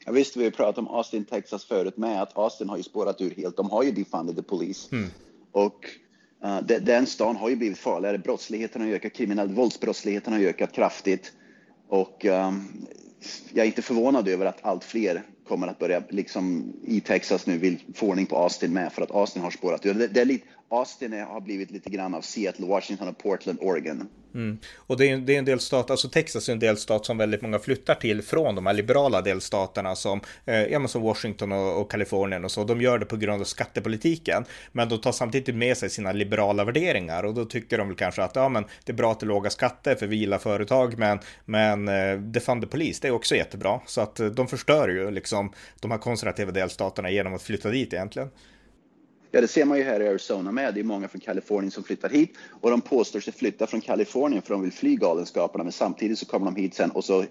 Ja, 0.06 0.12
visst, 0.12 0.38
vi 0.38 0.52
pratat 0.52 0.78
om 0.78 0.88
Austin, 0.88 1.26
Texas 1.26 1.66
förut 1.66 1.98
med, 1.98 2.22
att 2.22 2.38
Austin 2.38 2.70
har 2.70 2.78
ju 2.78 2.84
spårat 2.84 3.22
ur 3.22 3.34
helt. 3.38 3.58
De 3.58 3.70
har 3.70 3.84
ju 3.84 3.92
defunded 3.92 4.36
the 4.36 4.44
police. 4.44 4.96
Mm. 4.96 5.10
Och 5.52 5.90
uh, 6.46 6.62
den 6.82 7.06
stan 7.06 7.36
har 7.36 7.50
ju 7.50 7.56
blivit 7.56 7.78
farligare. 7.78 8.18
Brottsligheten 8.18 8.82
har 8.82 8.90
ökat, 8.90 9.14
kriminell 9.14 9.50
våldsbrottsligheten 9.50 10.34
har 10.34 10.40
ökat 10.40 10.72
kraftigt. 10.72 11.32
Och 11.88 12.26
um, 12.26 12.88
jag 13.54 13.64
är 13.64 13.68
inte 13.68 13.82
förvånad 13.82 14.28
över 14.28 14.46
att 14.46 14.66
allt 14.66 14.84
fler 14.84 15.24
kommer 15.48 15.68
att 15.68 15.80
börja, 15.80 16.04
liksom 16.10 16.74
i 16.84 17.00
Texas 17.00 17.46
nu, 17.46 17.58
vill 17.58 17.80
få 17.94 18.08
ordning 18.08 18.26
på 18.26 18.38
Austin 18.38 18.74
med, 18.74 18.94
för 18.94 19.02
att 19.02 19.12
Austin 19.12 19.42
har 19.42 19.52
spårat 19.52 19.86
ur. 19.86 19.94
Det, 19.94 20.08
det 20.08 20.22
är 20.22 20.26
lite, 20.26 20.48
Austin 20.70 21.14
är, 21.14 21.24
har 21.24 21.42
blivit 21.42 21.72
lite 21.72 21.90
grann 21.90 22.16
av 22.16 22.22
Seattle, 22.22 22.66
Washington 22.66 23.08
och 23.08 23.18
Portland, 23.18 23.60
Oregon. 23.62 24.10
Mm. 24.36 24.58
Och 24.76 24.98
det 24.98 25.10
är, 25.10 25.18
det 25.18 25.36
är 25.36 25.40
en 25.40 25.46
delstat, 25.46 25.92
alltså 25.92 26.10
Texas 26.10 26.50
är 26.50 26.54
en 26.54 26.60
delstat 26.60 27.06
som 27.06 27.18
väldigt 27.18 27.42
många 27.42 27.60
flyttar 27.60 27.96
till 27.96 28.22
från 28.22 28.56
de 28.56 28.66
här 28.66 28.74
liberala 28.74 29.22
delstaterna 29.22 29.96
som, 29.96 30.22
eh, 30.46 30.64
ja, 30.64 30.88
som 30.88 31.02
Washington 31.02 31.52
och, 31.52 31.82
och 31.82 31.92
Kalifornien 31.92 32.46
och 32.46 32.52
så. 32.52 32.64
De 32.64 32.82
gör 32.82 33.00
det 33.00 33.06
på 33.06 33.18
grund 33.18 33.42
av 33.42 33.46
skattepolitiken, 33.46 34.46
men 34.72 34.90
de 34.90 35.02
tar 35.02 35.12
samtidigt 35.12 35.56
med 35.56 35.78
sig 35.78 35.90
sina 35.90 36.12
liberala 36.12 36.64
värderingar 36.64 37.24
och 37.24 37.34
då 37.34 37.46
tycker 37.46 37.78
de 37.78 37.88
väl 37.88 37.98
kanske 37.98 38.24
att 38.24 38.36
ja, 38.36 38.50
men 38.50 38.66
det 38.84 38.92
är 38.92 38.96
bra 38.96 39.12
att 39.12 39.20
det 39.20 39.24
är 39.24 39.28
låga 39.28 39.50
skatter 39.50 39.96
för 39.96 40.08
vi 40.08 40.16
gillar 40.16 40.38
företag, 40.38 40.98
men, 40.98 41.20
men 41.46 41.88
eh, 41.88 42.20
Defund 42.20 42.62
the 42.62 42.68
Police, 42.68 43.00
det 43.02 43.08
är 43.08 43.12
också 43.12 43.36
jättebra. 43.36 43.80
Så 43.86 44.02
att 44.02 44.20
eh, 44.20 44.28
de 44.28 44.48
förstör 44.48 44.88
ju 44.88 45.12
liksom 45.12 45.54
de 45.80 45.92
här 45.92 45.98
konservativa 45.98 46.52
delstaterna 46.52 47.12
genom 47.12 47.34
att 47.34 47.42
flytta 47.42 47.70
dit 47.70 47.94
egentligen. 47.94 48.30
Ja, 49.32 49.42
det 49.42 49.48
ser 49.48 49.66
man 49.66 49.78
ju 49.78 49.84
här 49.84 50.00
i 50.02 50.08
Arizona 50.08 50.52
med. 50.52 50.74
Det 50.74 50.80
är 50.80 50.84
många 50.84 51.08
från 51.08 51.22
Kalifornien 51.22 51.72
som 51.72 51.84
flyttar 51.84 52.10
hit 52.10 52.38
och 52.62 52.70
de 52.70 52.82
påstår 52.82 53.20
sig 53.20 53.34
flytta 53.34 53.68
från 53.68 53.82
Kalifornien 53.82 54.42
för 54.42 54.54
de 54.54 54.62
vill 54.62 54.72
fly 54.72 54.96
galenskaperna. 54.96 55.64
Men 55.64 55.74
samtidigt 55.74 56.20
så 56.20 56.26
kommer 56.26 56.46
de 56.46 56.56
hit 56.56 56.74
sen 56.74 56.92
och 56.92 57.04
så 57.04 57.26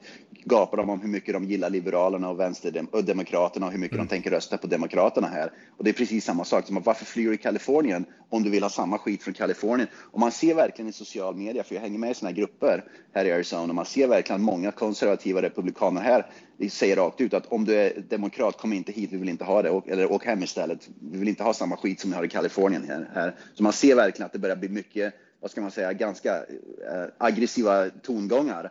gapar 0.44 0.76
de 0.76 0.91
om 0.91 1.00
hur 1.00 1.08
mycket 1.08 1.35
de 1.35 1.44
gillar 1.44 1.70
Liberalerna 1.70 2.29
och 2.29 2.41
Vänsterdemokraterna 2.41 3.66
och 3.66 3.73
hur 3.73 3.78
mycket 3.78 3.95
mm. 3.95 4.07
de 4.07 4.11
tänker 4.11 4.30
rösta 4.30 4.59
på 4.59 4.66
Demokraterna 4.66 5.26
här. 5.26 5.52
Och 5.76 5.85
det 5.85 5.90
är 5.90 5.95
precis 5.95 6.25
samma 6.25 6.45
sak. 6.45 6.66
Som, 6.66 6.83
varför 6.83 7.04
flyr 7.04 7.28
du 7.28 7.35
i 7.35 7.38
Kalifornien 7.38 8.04
om 8.28 8.42
du 8.42 8.50
vill 8.50 8.62
ha 8.62 8.71
samma 8.71 8.99
skit 8.99 9.23
från 9.23 9.35
Kalifornien? 9.35 9.88
Och 9.97 10.21
man 10.21 10.33
ser 10.33 10.54
verkligen 10.54 10.88
i 10.88 10.92
social 10.92 11.37
media, 11.37 11.64
för 11.64 11.75
jag 11.75 11.83
hänger 11.83 11.99
med 11.99 12.11
i 12.11 12.14
sådana 12.14 12.30
här 12.30 12.37
grupper 12.37 12.85
här 13.14 13.25
i 13.25 13.33
Arizona, 13.33 13.73
man 13.73 13.87
ser 13.87 14.09
verkligen 14.09 14.42
många 14.42 14.71
konservativa 14.71 15.42
republikaner 15.42 16.00
här 16.00 16.26
säger 16.70 16.96
rakt 16.96 17.20
ut 17.20 17.34
att 17.34 17.46
om 17.46 17.64
du 17.64 17.75
är 17.75 18.04
demokrat, 18.08 18.58
kom 18.58 18.73
inte 18.73 18.92
hit, 18.92 19.12
vi 19.12 19.16
vill 19.16 19.28
inte 19.28 19.44
ha 19.44 19.62
det, 19.62 19.82
eller 19.87 20.12
åk 20.12 20.25
hem 20.25 20.42
istället. 20.42 20.88
Vi 21.00 21.18
vill 21.18 21.28
inte 21.28 21.42
ha 21.42 21.54
samma 21.54 21.76
skit 21.76 22.00
som 22.00 22.11
ni 22.11 22.16
har 22.16 22.25
i 22.25 22.28
Kalifornien 22.28 22.84
här. 22.88 23.11
här. 23.14 23.34
Så 23.54 23.62
man 23.62 23.73
ser 23.73 23.94
verkligen 23.94 24.26
att 24.26 24.32
det 24.32 24.38
börjar 24.38 24.56
bli 24.56 24.68
mycket, 24.68 25.14
vad 25.40 25.50
ska 25.50 25.61
man 25.61 25.70
säga, 25.70 25.92
ganska 25.92 26.37
eh, 26.37 27.06
aggressiva 27.18 27.90
tongångar 28.02 28.70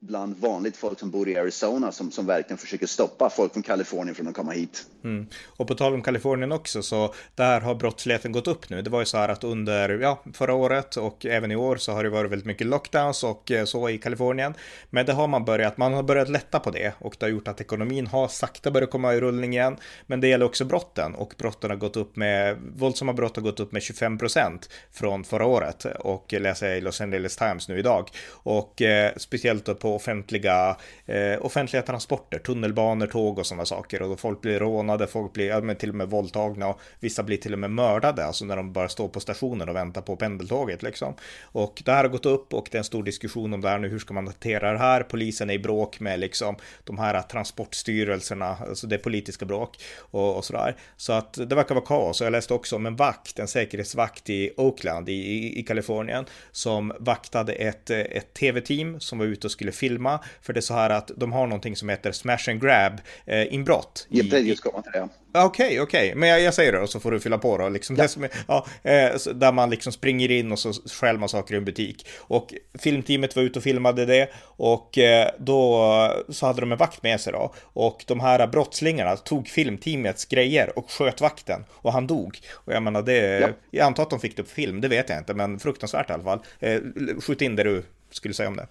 bland 0.00 0.36
vanligt 0.38 0.76
folk 0.76 0.98
som 0.98 1.10
bor 1.10 1.28
i 1.28 1.36
Arizona 1.36 1.92
som, 1.92 2.10
som 2.10 2.26
verkligen 2.26 2.58
försöker 2.58 2.86
stoppa 2.86 3.30
folk 3.30 3.52
från 3.52 3.62
Kalifornien 3.62 4.14
från 4.14 4.28
att 4.28 4.34
komma 4.34 4.52
hit. 4.52 4.86
Mm. 5.04 5.26
Och 5.46 5.68
på 5.68 5.74
tal 5.74 5.94
om 5.94 6.02
Kalifornien 6.02 6.52
också, 6.52 6.82
så 6.82 7.14
där 7.34 7.60
har 7.60 7.74
brottsligheten 7.74 8.32
gått 8.32 8.48
upp 8.48 8.70
nu. 8.70 8.82
Det 8.82 8.90
var 8.90 9.00
ju 9.00 9.06
så 9.06 9.16
här 9.16 9.28
att 9.28 9.44
under 9.44 9.88
ja, 9.88 10.22
förra 10.32 10.54
året 10.54 10.96
och 10.96 11.26
även 11.26 11.50
i 11.50 11.56
år 11.56 11.76
så 11.76 11.92
har 11.92 12.04
det 12.04 12.10
varit 12.10 12.30
väldigt 12.30 12.46
mycket 12.46 12.66
lockdowns 12.66 13.24
och 13.24 13.50
eh, 13.50 13.64
så 13.64 13.88
i 13.88 13.98
Kalifornien. 13.98 14.54
Men 14.90 15.06
det 15.06 15.12
har 15.12 15.28
man 15.28 15.44
börjat, 15.44 15.76
man 15.76 15.94
har 15.94 16.02
börjat 16.02 16.28
lätta 16.28 16.60
på 16.60 16.70
det 16.70 16.92
och 16.98 17.16
det 17.18 17.26
har 17.26 17.30
gjort 17.30 17.48
att 17.48 17.60
ekonomin 17.60 18.06
har 18.06 18.28
sakta 18.28 18.70
börjat 18.70 18.90
komma 18.90 19.14
i 19.14 19.20
rullning 19.20 19.52
igen. 19.52 19.76
Men 20.06 20.20
det 20.20 20.28
gäller 20.28 20.46
också 20.46 20.64
brotten 20.64 21.14
och 21.14 21.34
brotten 21.38 21.70
har 21.70 21.76
gått 21.76 21.96
upp 21.96 22.16
med, 22.16 22.56
våldsamma 22.76 23.12
brott 23.12 23.36
har 23.36 23.42
gått 23.42 23.60
upp 23.60 23.72
med 23.72 23.82
25 23.82 24.18
procent 24.18 24.70
från 24.92 25.24
förra 25.24 25.46
året 25.46 25.84
och 25.84 26.32
läser 26.32 26.68
jag 26.68 26.78
i 26.78 26.80
Los 26.80 27.00
Angeles 27.00 27.36
Times 27.36 27.68
nu 27.68 27.78
idag. 27.78 28.08
Och 28.30 28.82
eh, 28.82 29.12
speciellt 29.16 29.68
ute 29.70 29.80
på 29.80 29.94
offentliga, 29.94 30.76
eh, 31.06 31.44
offentliga 31.44 31.82
transporter, 31.82 32.38
tunnelbanor, 32.38 33.06
tåg 33.06 33.38
och 33.38 33.46
sådana 33.46 33.64
saker. 33.64 34.02
Och 34.02 34.20
folk 34.20 34.40
blir 34.40 34.58
rånade, 34.58 35.06
folk 35.06 35.32
blir 35.32 35.48
ja, 35.48 35.60
men 35.60 35.76
till 35.76 35.88
och 35.88 35.94
med 35.94 36.10
våldtagna 36.10 36.68
och 36.68 36.80
vissa 37.00 37.22
blir 37.22 37.36
till 37.36 37.52
och 37.52 37.58
med 37.58 37.70
mördade, 37.70 38.24
alltså 38.24 38.44
när 38.44 38.56
de 38.56 38.72
bara 38.72 38.88
står 38.88 39.08
på 39.08 39.20
stationen 39.20 39.68
och 39.68 39.76
väntar 39.76 40.02
på 40.02 40.16
pendeltåget 40.16 40.82
liksom. 40.82 41.14
Och 41.42 41.82
det 41.84 41.92
här 41.92 42.04
har 42.04 42.10
gått 42.10 42.26
upp 42.26 42.54
och 42.54 42.68
det 42.70 42.76
är 42.76 42.80
en 42.80 42.84
stor 42.84 43.02
diskussion 43.02 43.54
om 43.54 43.60
det 43.60 43.68
här 43.68 43.78
nu, 43.78 43.88
hur 43.88 43.98
ska 43.98 44.14
man 44.14 44.26
hantera 44.26 44.72
det 44.72 44.78
här? 44.78 45.02
Polisen 45.02 45.50
är 45.50 45.54
i 45.54 45.58
bråk 45.58 46.00
med 46.00 46.20
liksom 46.20 46.56
de 46.84 46.98
här 46.98 47.22
transportstyrelserna, 47.22 48.56
alltså 48.68 48.86
det 48.86 48.96
är 48.96 48.98
politiska 48.98 49.44
bråk 49.44 49.76
och, 49.98 50.36
och 50.36 50.44
sådär. 50.44 50.76
Så 50.96 51.12
att 51.12 51.32
det 51.32 51.54
verkar 51.54 51.74
vara 51.74 51.84
kaos. 51.84 52.20
Och 52.20 52.26
jag 52.26 52.32
läste 52.32 52.54
också 52.54 52.76
om 52.76 52.86
en 52.86 52.96
vakt, 52.96 53.38
en 53.38 53.48
säkerhetsvakt 53.48 54.30
i 54.30 54.50
Oakland 54.56 55.08
i, 55.08 55.12
i, 55.12 55.60
i 55.60 55.62
Kalifornien 55.62 56.24
som 56.52 56.92
vaktade 56.98 57.52
ett, 57.52 57.90
ett 57.90 58.34
tv-team 58.34 59.00
som 59.00 59.18
var 59.18 59.26
ute 59.26 59.46
och 59.46 59.50
skulle 59.60 59.72
filma. 59.72 60.20
För 60.42 60.52
det 60.52 60.60
är 60.60 60.62
så 60.62 60.74
här 60.74 60.90
att 60.90 61.10
de 61.16 61.32
har 61.32 61.46
någonting 61.46 61.76
som 61.76 61.88
heter 61.88 62.12
smash 62.12 62.48
and 62.48 62.62
grab 62.62 63.00
eh, 63.26 63.54
inbrott. 63.54 64.06
Ja, 64.10 64.24
det 64.30 64.38
just 64.38 64.62
komma 64.62 64.82
till 64.82 64.92
det. 64.92 65.08
Okej, 65.32 65.42
okay, 65.42 65.80
okej, 65.80 66.08
okay. 66.08 66.14
men 66.14 66.28
jag, 66.28 66.40
jag, 66.40 66.54
säger 66.54 66.72
det 66.72 66.80
och 66.80 66.90
så 66.90 67.00
får 67.00 67.10
du 67.10 67.20
fylla 67.20 67.38
på 67.38 67.58
då. 67.58 67.68
Liksom 67.68 67.96
ja. 67.96 68.04
är, 68.04 68.30
ja, 68.48 68.66
eh, 68.82 69.34
där 69.34 69.52
man 69.52 69.70
liksom 69.70 69.92
springer 69.92 70.30
in 70.30 70.52
och 70.52 70.58
så 70.58 70.72
stjäl 70.72 71.18
man 71.18 71.28
saker 71.28 71.54
i 71.54 71.56
en 71.56 71.64
butik. 71.64 72.06
Och 72.18 72.54
filmteamet 72.78 73.36
var 73.36 73.42
ute 73.42 73.58
och 73.58 73.62
filmade 73.62 74.06
det 74.06 74.30
och 74.42 74.98
eh, 74.98 75.30
då 75.38 76.24
så 76.28 76.46
hade 76.46 76.60
de 76.60 76.72
en 76.72 76.78
vakt 76.78 77.02
med 77.02 77.20
sig 77.20 77.32
då. 77.32 77.54
Och 77.62 78.04
de 78.06 78.20
här 78.20 78.46
brottslingarna 78.46 79.16
tog 79.16 79.48
filmteamets 79.48 80.24
grejer 80.24 80.78
och 80.78 80.90
sköt 80.90 81.20
vakten 81.20 81.64
och 81.70 81.92
han 81.92 82.06
dog. 82.06 82.38
Och 82.52 82.72
jag 82.72 82.82
menar 82.82 83.02
det, 83.02 83.40
ja. 83.40 83.48
jag 83.70 83.86
antar 83.86 84.02
att 84.02 84.10
de 84.10 84.20
fick 84.20 84.36
det 84.36 84.42
på 84.42 84.50
film, 84.50 84.80
det 84.80 84.88
vet 84.88 85.08
jag 85.08 85.18
inte, 85.18 85.34
men 85.34 85.58
fruktansvärt 85.58 86.10
i 86.10 86.12
alla 86.12 86.24
fall. 86.24 86.40
Eh, 86.60 86.80
skjut 87.20 87.42
in 87.42 87.56
det 87.56 87.62
du 87.62 87.82
skulle 88.10 88.34
säga 88.34 88.48
om 88.48 88.56
det. 88.56 88.66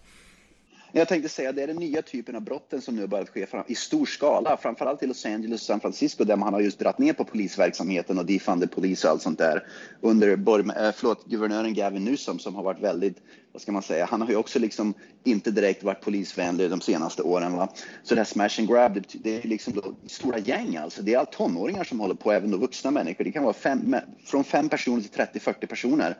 Jag 0.91 1.08
tänkte 1.08 1.29
säga 1.29 1.51
det 1.51 1.63
är 1.63 1.67
den 1.67 1.75
nya 1.75 2.01
typen 2.01 2.36
av 2.36 2.41
brotten 2.41 2.81
som 2.81 2.96
nu 2.96 3.08
börjat 3.08 3.29
ske 3.29 3.48
i 3.67 3.75
stor 3.75 4.05
skala, 4.05 4.58
framförallt 4.58 5.03
i 5.03 5.08
Los 5.08 5.25
Angeles 5.25 5.62
och 5.62 5.65
San 5.65 5.79
Francisco 5.79 6.24
där 6.24 6.36
man 6.36 6.53
har 6.53 6.62
just 6.62 6.79
dragit 6.79 6.98
ner 6.98 7.13
på 7.13 7.24
polisverksamheten 7.24 8.17
och 8.17 8.25
defunded 8.25 8.72
polis 8.72 9.03
och 9.03 9.10
allt 9.10 9.22
sånt 9.22 9.38
där 9.38 9.67
under 10.01 10.27
äh, 10.27 10.91
förlåt, 10.96 11.25
guvernören 11.25 11.74
Gavin 11.74 12.05
Newsom 12.05 12.39
som 12.39 12.55
har 12.55 12.63
varit 12.63 12.79
väldigt, 12.79 13.17
vad 13.51 13.62
ska 13.62 13.72
man 13.72 13.81
säga, 13.81 14.05
han 14.05 14.22
har 14.22 14.29
ju 14.29 14.36
också 14.36 14.60
liksom 14.60 14.93
inte 15.24 15.51
direkt 15.51 15.84
varit 15.84 16.01
polisvänlig 16.01 16.69
de 16.69 16.81
senaste 16.81 17.24
åren. 17.24 17.53
Va? 17.53 17.69
Så 18.03 18.15
det 18.15 18.19
här 18.19 18.25
smash 18.25 18.60
and 18.60 18.67
grab, 18.67 18.93
det, 18.93 19.24
det 19.24 19.43
är 19.43 19.48
liksom 19.48 19.74
då 19.74 19.96
stora 20.08 20.38
gäng 20.38 20.77
alltså. 20.77 21.01
Det 21.01 21.13
är 21.13 21.17
allt 21.17 21.31
tonåringar 21.31 21.84
som 21.84 22.00
håller 22.00 22.15
på, 22.15 22.31
även 22.31 22.51
då 22.51 22.58
vuxna 22.58 22.91
människor. 22.91 23.24
Det 23.24 23.31
kan 23.31 23.43
vara 23.43 23.53
fem, 23.53 23.96
från 24.25 24.43
fem 24.43 24.69
personer 24.69 25.01
till 25.01 25.41
30-40 25.41 25.65
personer 25.65 26.17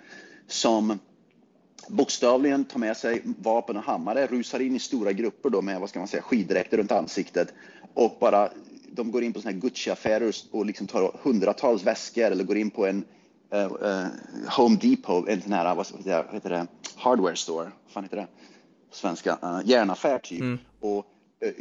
som 0.48 1.00
bokstavligen 1.88 2.66
tar 2.66 2.80
med 2.80 2.98
sig 2.98 3.22
vapen 3.26 3.78
och 3.78 3.84
hammare, 3.84 4.28
rusar 4.28 4.60
in 4.60 4.76
i 4.76 4.80
stora 4.80 5.12
grupper 5.12 5.50
då 5.50 5.62
med 5.62 5.80
vad 5.80 5.90
ska 5.90 6.00
man 6.00 6.08
säga, 6.08 6.24
skiddräkter 6.24 6.78
runt 6.78 6.92
ansiktet 6.92 7.54
och 7.94 8.18
bara 8.20 8.50
de 8.92 9.12
går 9.12 9.24
in 9.24 9.34
på 9.34 9.42
såna 9.42 9.52
här 9.52 9.60
Gucci-affärer 9.60 10.36
och 10.52 10.66
liksom 10.66 10.88
tar 10.88 11.20
hundratals 11.24 11.84
väskor 11.84 12.24
eller 12.24 12.44
går 12.44 12.58
in 12.58 12.70
på 12.70 12.88
en 12.88 13.04
uh, 13.54 13.62
uh, 13.62 14.08
Home 14.58 14.78
Depot, 14.82 15.28
en 15.28 15.42
sån 15.42 15.52
här, 15.52 15.76
vad 15.76 15.88
heter 16.34 16.50
det, 16.50 16.68
hardware 16.96 17.36
store, 17.36 17.64
vad 17.64 17.94
fan 17.94 18.04
heter 18.04 18.18
det 18.18 18.28
på 18.90 18.96
svenska, 18.96 19.38
uh, 19.44 19.62
järnaffär 19.66 20.20
typ. 20.20 20.42
Mm. 20.42 20.60
Och, 20.80 21.06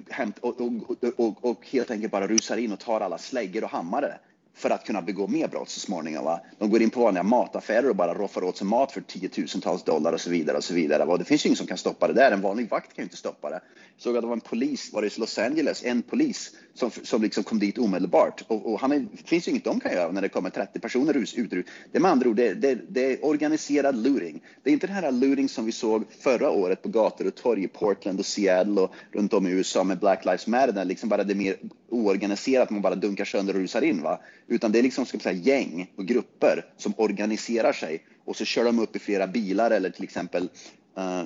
hämt, 0.08 0.38
och, 0.38 0.60
och, 0.60 0.94
och, 1.16 1.44
och, 1.44 1.66
helt 1.66 1.90
enkelt 1.90 2.12
bara 2.12 2.26
rusar 2.26 2.56
in 2.56 2.72
och 2.72 2.78
tar 2.78 3.00
alla 3.00 3.18
släggor 3.18 3.64
och 3.64 3.70
hammare 3.70 4.18
för 4.58 4.70
att 4.70 4.86
kunna 4.86 5.02
begå 5.02 5.26
mer 5.26 5.48
brott 5.48 5.68
så 5.68 5.80
småningom. 5.80 6.24
Va? 6.24 6.40
De 6.58 6.70
går 6.70 6.82
in 6.82 6.90
på 6.90 7.00
vanliga 7.00 7.22
mataffärer 7.22 7.88
och 7.88 7.96
bara 7.96 8.14
roffar 8.14 8.44
åt 8.44 8.56
sig 8.56 8.66
mat 8.66 8.92
för 8.92 9.00
tiotusentals 9.00 9.82
dollar 9.82 10.12
och 10.12 10.20
så 10.20 10.30
vidare. 10.30 10.56
och 10.56 10.64
så 10.64 10.74
vidare. 10.74 11.04
Va? 11.04 11.16
Det 11.16 11.24
finns 11.24 11.44
ju 11.44 11.48
ingen 11.48 11.56
som 11.56 11.66
kan 11.66 11.78
stoppa 11.78 12.08
det 12.08 12.14
där. 12.14 12.32
En 12.32 12.40
vanlig 12.40 12.70
vakt 12.70 12.94
kan 12.94 13.02
ju 13.02 13.04
inte 13.04 13.16
stoppa 13.16 13.50
det. 13.50 13.60
Jag 13.96 14.02
såg 14.02 14.16
att 14.16 14.22
det 14.22 14.26
var 14.26 14.34
en 14.34 14.40
polis, 14.40 14.92
var 14.92 15.02
det 15.02 15.16
i 15.16 15.20
Los 15.20 15.38
Angeles, 15.38 15.84
en 15.84 16.02
polis 16.02 16.50
som, 16.74 16.90
som 16.90 17.22
liksom 17.22 17.44
kom 17.44 17.58
dit 17.58 17.78
omedelbart. 17.78 18.44
Och, 18.46 18.72
och 18.72 18.80
han 18.80 18.92
är, 18.92 18.98
det 18.98 19.28
finns 19.28 19.48
ju 19.48 19.50
inget 19.50 19.64
de 19.64 19.80
kan 19.80 19.92
göra 19.92 20.12
när 20.12 20.22
det 20.22 20.28
kommer 20.28 20.50
30 20.50 20.80
personer 20.80 21.16
ut. 21.16 21.34
ut. 21.34 21.66
Det 21.92 21.98
är 21.98 22.00
med 22.00 22.10
andra 22.10 22.28
ord, 22.28 22.36
det, 22.36 22.54
det, 22.54 22.78
det, 22.88 23.12
är 23.12 23.24
organiserad 23.24 23.96
looting. 23.96 24.42
Det 24.62 24.70
är 24.70 24.74
inte 24.74 24.86
den 24.86 24.96
här 24.96 25.12
looting 25.12 25.48
som 25.48 25.66
vi 25.66 25.72
såg 25.72 26.04
förra 26.20 26.50
året 26.50 26.82
på 26.82 26.88
gator 26.88 27.26
och 27.26 27.34
torg 27.34 27.64
i 27.64 27.68
Portland 27.68 28.18
och 28.18 28.26
Seattle 28.26 28.80
och 28.80 28.92
runt 29.12 29.32
om 29.32 29.46
i 29.46 29.50
USA 29.50 29.84
med 29.84 29.98
Black 29.98 30.24
Lives 30.24 30.46
Matter, 30.46 30.72
där 30.72 30.84
liksom 30.84 31.08
bara 31.08 31.24
det 31.24 31.32
är 31.32 31.36
mer 31.36 31.56
oorganiserat, 31.88 32.70
man 32.70 32.82
bara 32.82 32.94
dunkar 32.94 33.24
sönder 33.24 33.54
och 33.54 33.60
rusar 33.60 33.82
in. 33.82 34.02
Va? 34.02 34.20
Utan 34.48 34.72
det 34.72 34.78
är 34.78 34.82
liksom 34.82 35.06
ska 35.06 35.18
säga, 35.18 35.38
gäng 35.38 35.92
och 35.96 36.06
grupper 36.06 36.64
som 36.76 36.94
organiserar 36.96 37.72
sig. 37.72 38.04
Och 38.24 38.36
så 38.36 38.44
kör 38.44 38.64
de 38.64 38.78
upp 38.78 38.96
i 38.96 38.98
flera 38.98 39.26
bilar 39.26 39.70
eller 39.70 39.90
till 39.90 40.04
exempel 40.04 40.48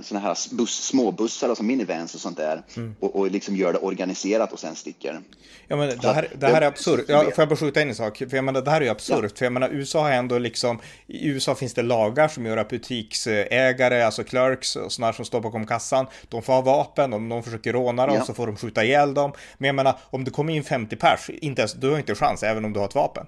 såna 0.03 0.21
här 0.21 0.55
buss, 0.55 0.85
småbussar, 0.85 1.49
alltså 1.49 1.65
minivans 1.65 2.15
och 2.15 2.21
sånt 2.21 2.37
där 2.37 2.63
mm. 2.77 2.97
och, 3.01 3.17
och 3.17 3.31
liksom 3.31 3.57
gör 3.57 3.73
det 3.73 3.79
organiserat 3.79 4.53
och 4.53 4.59
sen 4.59 4.77
sticker. 4.77 5.21
Ja 5.69 5.77
men 5.77 5.99
det 5.99 6.13
här, 6.13 6.29
det 6.39 6.47
här 6.47 6.63
är 6.63 6.67
absurt. 6.67 7.05
Ja, 7.09 7.23
får 7.23 7.35
jag 7.37 7.49
bara 7.49 7.57
skjuta 7.57 7.83
in 7.83 7.89
en 7.89 7.95
sak? 7.95 8.19
För 8.19 8.37
jag 8.37 8.45
menar 8.45 8.63
det 8.63 8.71
här 8.71 8.81
är 8.81 8.85
ju 8.85 8.91
absurt. 8.91 9.23
Ja. 9.23 9.37
För 9.37 9.45
jag 9.45 9.53
menar 9.53 9.69
USA 9.69 10.03
har 10.03 10.11
ändå 10.11 10.39
liksom, 10.39 10.79
i 11.07 11.29
USA 11.29 11.55
finns 11.55 11.75
det 11.75 11.83
lagar 11.83 12.29
som 12.29 12.47
gör 12.47 12.57
att 12.57 12.69
butiksägare, 12.69 14.03
alltså 14.03 14.25
clerks 14.25 14.77
och 14.77 14.93
sådana 14.93 15.13
som 15.13 15.25
står 15.25 15.41
bakom 15.41 15.67
kassan, 15.67 16.07
de 16.29 16.43
får 16.43 16.53
ha 16.53 16.61
vapen, 16.61 17.13
om 17.13 17.29
de 17.29 17.43
försöker 17.43 17.73
råna 17.73 18.07
dem 18.07 18.17
ja. 18.17 18.25
så 18.25 18.35
får 18.35 18.47
de 18.47 18.57
skjuta 18.57 18.85
ihjäl 18.85 19.15
dem. 19.15 19.33
Men 19.59 19.67
jag 19.67 19.75
menar 19.75 19.99
om 20.11 20.25
det 20.25 20.31
kommer 20.31 20.53
in 20.53 20.65
50 20.65 20.97
pers, 20.97 21.31
inte 21.31 21.63
ens, 21.63 21.73
du 21.73 21.91
har 21.91 21.99
inte 21.99 22.15
chans 22.15 22.43
även 22.43 22.65
om 22.65 22.73
du 22.73 22.79
har 22.79 22.87
ett 22.87 22.95
vapen. 22.95 23.27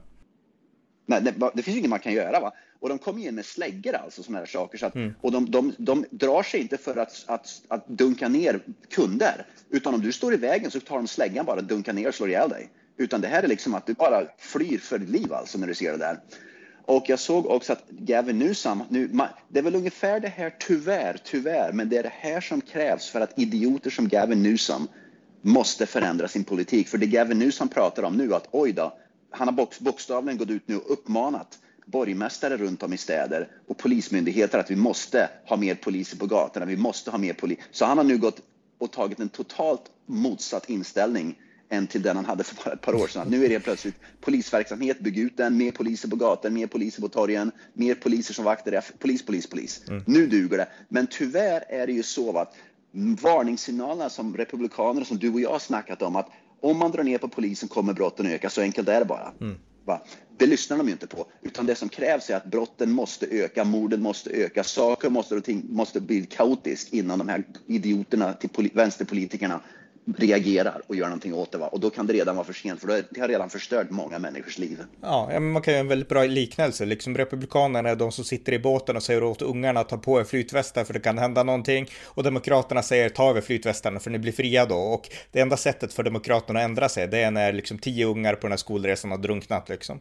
Nej, 1.06 1.20
det, 1.20 1.34
det 1.54 1.62
finns 1.62 1.75
ju 1.75 1.78
inget 1.78 1.90
man 1.90 1.99
kan 1.99 2.12
göra. 2.12 2.40
Va? 2.40 2.52
Och 2.80 2.88
de 2.88 2.99
kommer 2.99 3.26
in 3.26 3.34
med 3.34 3.44
släggor 3.44 3.94
alltså, 3.94 4.23
sådana 4.23 4.38
här 4.38 4.46
saker. 4.46 4.78
Så 4.78 4.87
att, 4.87 4.94
mm. 4.94 5.14
Och 5.20 5.32
de, 5.32 5.50
de, 5.50 5.75
de 5.78 6.04
drar 6.11 6.42
sig 6.42 6.61
inte 6.61 6.76
för 6.76 6.96
att, 6.96 7.25
att, 7.26 7.62
att 7.68 7.88
dunka 7.88 8.28
ner 8.28 8.61
kunder. 8.90 9.46
Utan 9.70 9.94
om 9.94 10.00
du 10.00 10.12
står 10.12 10.34
i 10.34 10.37
vägen 10.37 10.70
så 10.70 10.80
tar 10.80 10.96
de 10.96 11.06
släggan 11.06 11.46
bara, 11.46 11.61
dunkar 11.61 11.92
ner 11.92 12.08
och 12.08 12.14
slår 12.14 12.28
ihjäl 12.28 12.49
dig. 12.49 12.70
Utan 12.96 13.20
det 13.20 13.28
här 13.28 13.42
är 13.42 13.49
liksom 13.49 13.75
att 13.75 13.87
du 13.87 13.94
bara 13.94 14.26
flyr 14.38 14.78
för 14.78 14.99
ditt 14.99 15.08
liv 15.08 15.32
alltså 15.32 15.58
när 15.58 15.66
du 15.66 15.75
ser 15.75 15.92
det 15.92 15.99
där. 15.99 16.18
Och 16.87 17.04
jag 17.08 17.18
såg 17.18 17.46
också 17.46 17.73
att 17.73 17.88
Gavin 17.88 18.38
Newsom, 18.38 18.82
nu, 18.88 19.11
det 19.49 19.58
är 19.58 19.62
väl 19.62 19.75
ungefär 19.75 20.20
det 20.20 20.28
här, 20.28 20.54
tyvärr, 20.58 21.16
tyvärr, 21.25 21.73
men 21.73 21.88
det 21.88 21.96
är 21.96 22.02
det 22.02 22.12
här 22.12 22.40
som 22.40 22.61
krävs 22.61 23.11
för 23.11 23.20
att 23.20 23.38
idioter 23.38 23.90
som 23.90 24.08
Gavin 24.08 24.42
Newsom 24.42 24.88
måste 25.42 25.87
förändra 25.87 26.28
sin 26.28 26.44
politik. 26.44 26.88
För 26.88 26.99
det 26.99 27.06
Gavin 27.06 27.38
Newsom 27.38 27.68
pratar 27.68 28.02
om 28.02 28.16
nu, 28.16 28.34
att 28.34 28.49
oj 28.50 28.73
då, 28.73 28.99
han 29.34 29.48
har 29.48 29.82
bokstavligen 29.84 30.38
gått 30.38 30.50
ut 30.50 30.68
nu 30.68 30.76
och 30.76 30.92
uppmanat 30.92 31.58
borgmästare 31.86 32.56
runt 32.56 32.82
om 32.82 32.92
i 32.92 32.96
städer 32.96 33.48
och 33.68 33.78
polismyndigheter 33.78 34.58
att 34.58 34.70
vi 34.70 34.76
måste 34.76 35.28
ha 35.46 35.56
mer 35.56 35.74
poliser 35.74 36.16
på 36.16 36.26
gatorna, 36.26 36.66
vi 36.66 36.76
måste 36.76 37.10
ha 37.10 37.18
mer 37.18 37.32
polis. 37.32 37.58
Så 37.70 37.84
han 37.84 37.98
har 37.98 38.04
nu 38.04 38.18
gått 38.18 38.40
och 38.78 38.92
tagit 38.92 39.20
en 39.20 39.28
totalt 39.28 39.82
motsatt 40.06 40.70
inställning 40.70 41.38
än 41.68 41.86
till 41.86 42.02
den 42.02 42.16
han 42.16 42.24
hade 42.24 42.44
för 42.44 42.64
bara 42.64 42.74
ett 42.74 42.80
par 42.80 42.94
år 42.94 43.06
sedan. 43.06 43.28
Nu 43.30 43.44
är 43.44 43.48
det 43.48 43.60
plötsligt 43.60 43.94
polisverksamhet, 44.20 45.00
bygg 45.00 45.18
ut 45.18 45.36
den, 45.36 45.56
mer 45.56 45.70
poliser 45.70 46.08
på 46.08 46.16
gatorna, 46.16 46.54
mer 46.54 46.66
poliser 46.66 47.02
på 47.02 47.08
torgen, 47.08 47.52
mer 47.72 47.94
poliser 47.94 48.34
som 48.34 48.44
vakter, 48.44 48.84
polis, 48.98 49.26
polis, 49.26 49.46
polis. 49.46 49.82
Mm. 49.88 50.02
Nu 50.06 50.26
duger 50.26 50.56
det. 50.56 50.68
Men 50.88 51.06
tyvärr 51.06 51.64
är 51.68 51.86
det 51.86 51.92
ju 51.92 52.02
så 52.02 52.38
att 52.38 52.54
varningssignalerna 53.22 54.10
som 54.10 54.36
republikaner 54.36 55.04
som 55.04 55.18
du 55.18 55.32
och 55.32 55.40
jag 55.40 55.50
har 55.50 55.58
snackat 55.58 56.02
om 56.02 56.16
att 56.16 56.28
om 56.64 56.78
man 56.78 56.90
drar 56.90 57.04
ner 57.04 57.18
på 57.18 57.28
polisen 57.28 57.68
kommer 57.68 57.92
brotten 57.92 58.26
öka, 58.26 58.50
så 58.50 58.61
enkelt 58.61 58.88
är 58.88 58.99
det 58.99 59.06
bara. 59.06 59.33
Mm. 59.40 59.56
Va? 59.85 60.02
Det 60.37 60.47
lyssnar 60.47 60.76
de 60.76 60.87
ju 60.87 60.92
inte 60.92 61.06
på, 61.06 61.26
utan 61.42 61.66
det 61.66 61.75
som 61.75 61.88
krävs 61.88 62.30
är 62.30 62.37
att 62.37 62.44
brotten 62.44 62.90
måste 62.92 63.26
öka, 63.26 63.64
morden 63.64 64.02
måste 64.02 64.30
öka, 64.30 64.64
saker 64.64 65.11
måste, 65.11 65.42
måste 65.68 66.00
bli 66.00 66.26
kaotiskt 66.26 66.92
innan 66.92 67.18
de 67.18 67.28
här 67.28 67.44
idioterna 67.66 68.33
till 68.33 68.71
vänsterpolitikerna 68.75 69.61
reagerar 70.16 70.82
och 70.87 70.96
gör 70.96 71.06
någonting 71.06 71.34
åt 71.34 71.52
det. 71.52 71.58
Va? 71.58 71.68
Och 71.68 71.80
då 71.80 71.90
kan 71.90 72.06
det 72.06 72.12
redan 72.12 72.37
vara 72.37 72.46
för 72.46 72.52
sent, 72.52 72.80
för 72.80 73.04
det 73.11 73.20
har 73.20 73.28
redan 73.28 73.50
förstört 73.50 73.90
många 73.90 74.18
människors 74.18 74.58
liv. 74.58 74.78
Ja, 75.00 75.40
man 75.40 75.62
kan 75.62 75.73
göra 75.75 75.80
en 75.80 75.88
väldigt 75.88 76.08
bra 76.08 76.25
liknelse. 76.25 76.84
Liksom 76.84 77.16
Republikanerna 77.16 77.88
är 77.88 77.96
de 77.96 78.12
som 78.12 78.25
sitter 78.25 78.52
i 78.52 78.58
båten 78.58 78.96
och 78.96 79.02
säger 79.02 79.23
åt 79.23 79.42
ungarna 79.42 79.80
att 79.80 79.88
ta 79.88 79.96
på 79.96 80.20
er 80.20 80.25
flytvästar 80.25 80.84
för 80.84 80.94
det 80.94 81.00
kan 81.00 81.18
hända 81.18 81.42
någonting. 81.42 81.87
Och 82.04 82.23
Demokraterna 82.23 82.82
säger 82.82 83.08
ta 83.08 83.30
över 83.30 83.40
flytvästarna 83.40 84.00
för 84.00 84.11
ni 84.11 84.18
blir 84.18 84.32
fria 84.32 84.66
då. 84.66 84.76
Och 84.76 85.08
det 85.32 85.40
enda 85.40 85.56
sättet 85.56 85.92
för 85.92 86.02
Demokraterna 86.02 86.61
att 86.61 86.64
ändra 86.64 86.88
sig, 86.88 87.08
det 87.08 87.18
är 87.18 87.30
när 87.30 87.52
liksom 87.52 87.78
tio 87.78 88.06
ungar 88.06 88.34
på 88.34 88.40
den 88.40 88.52
här 88.52 88.56
skolresan 88.56 89.11
har 89.11 89.18
drunknat 89.18 89.68
liksom. 89.68 90.00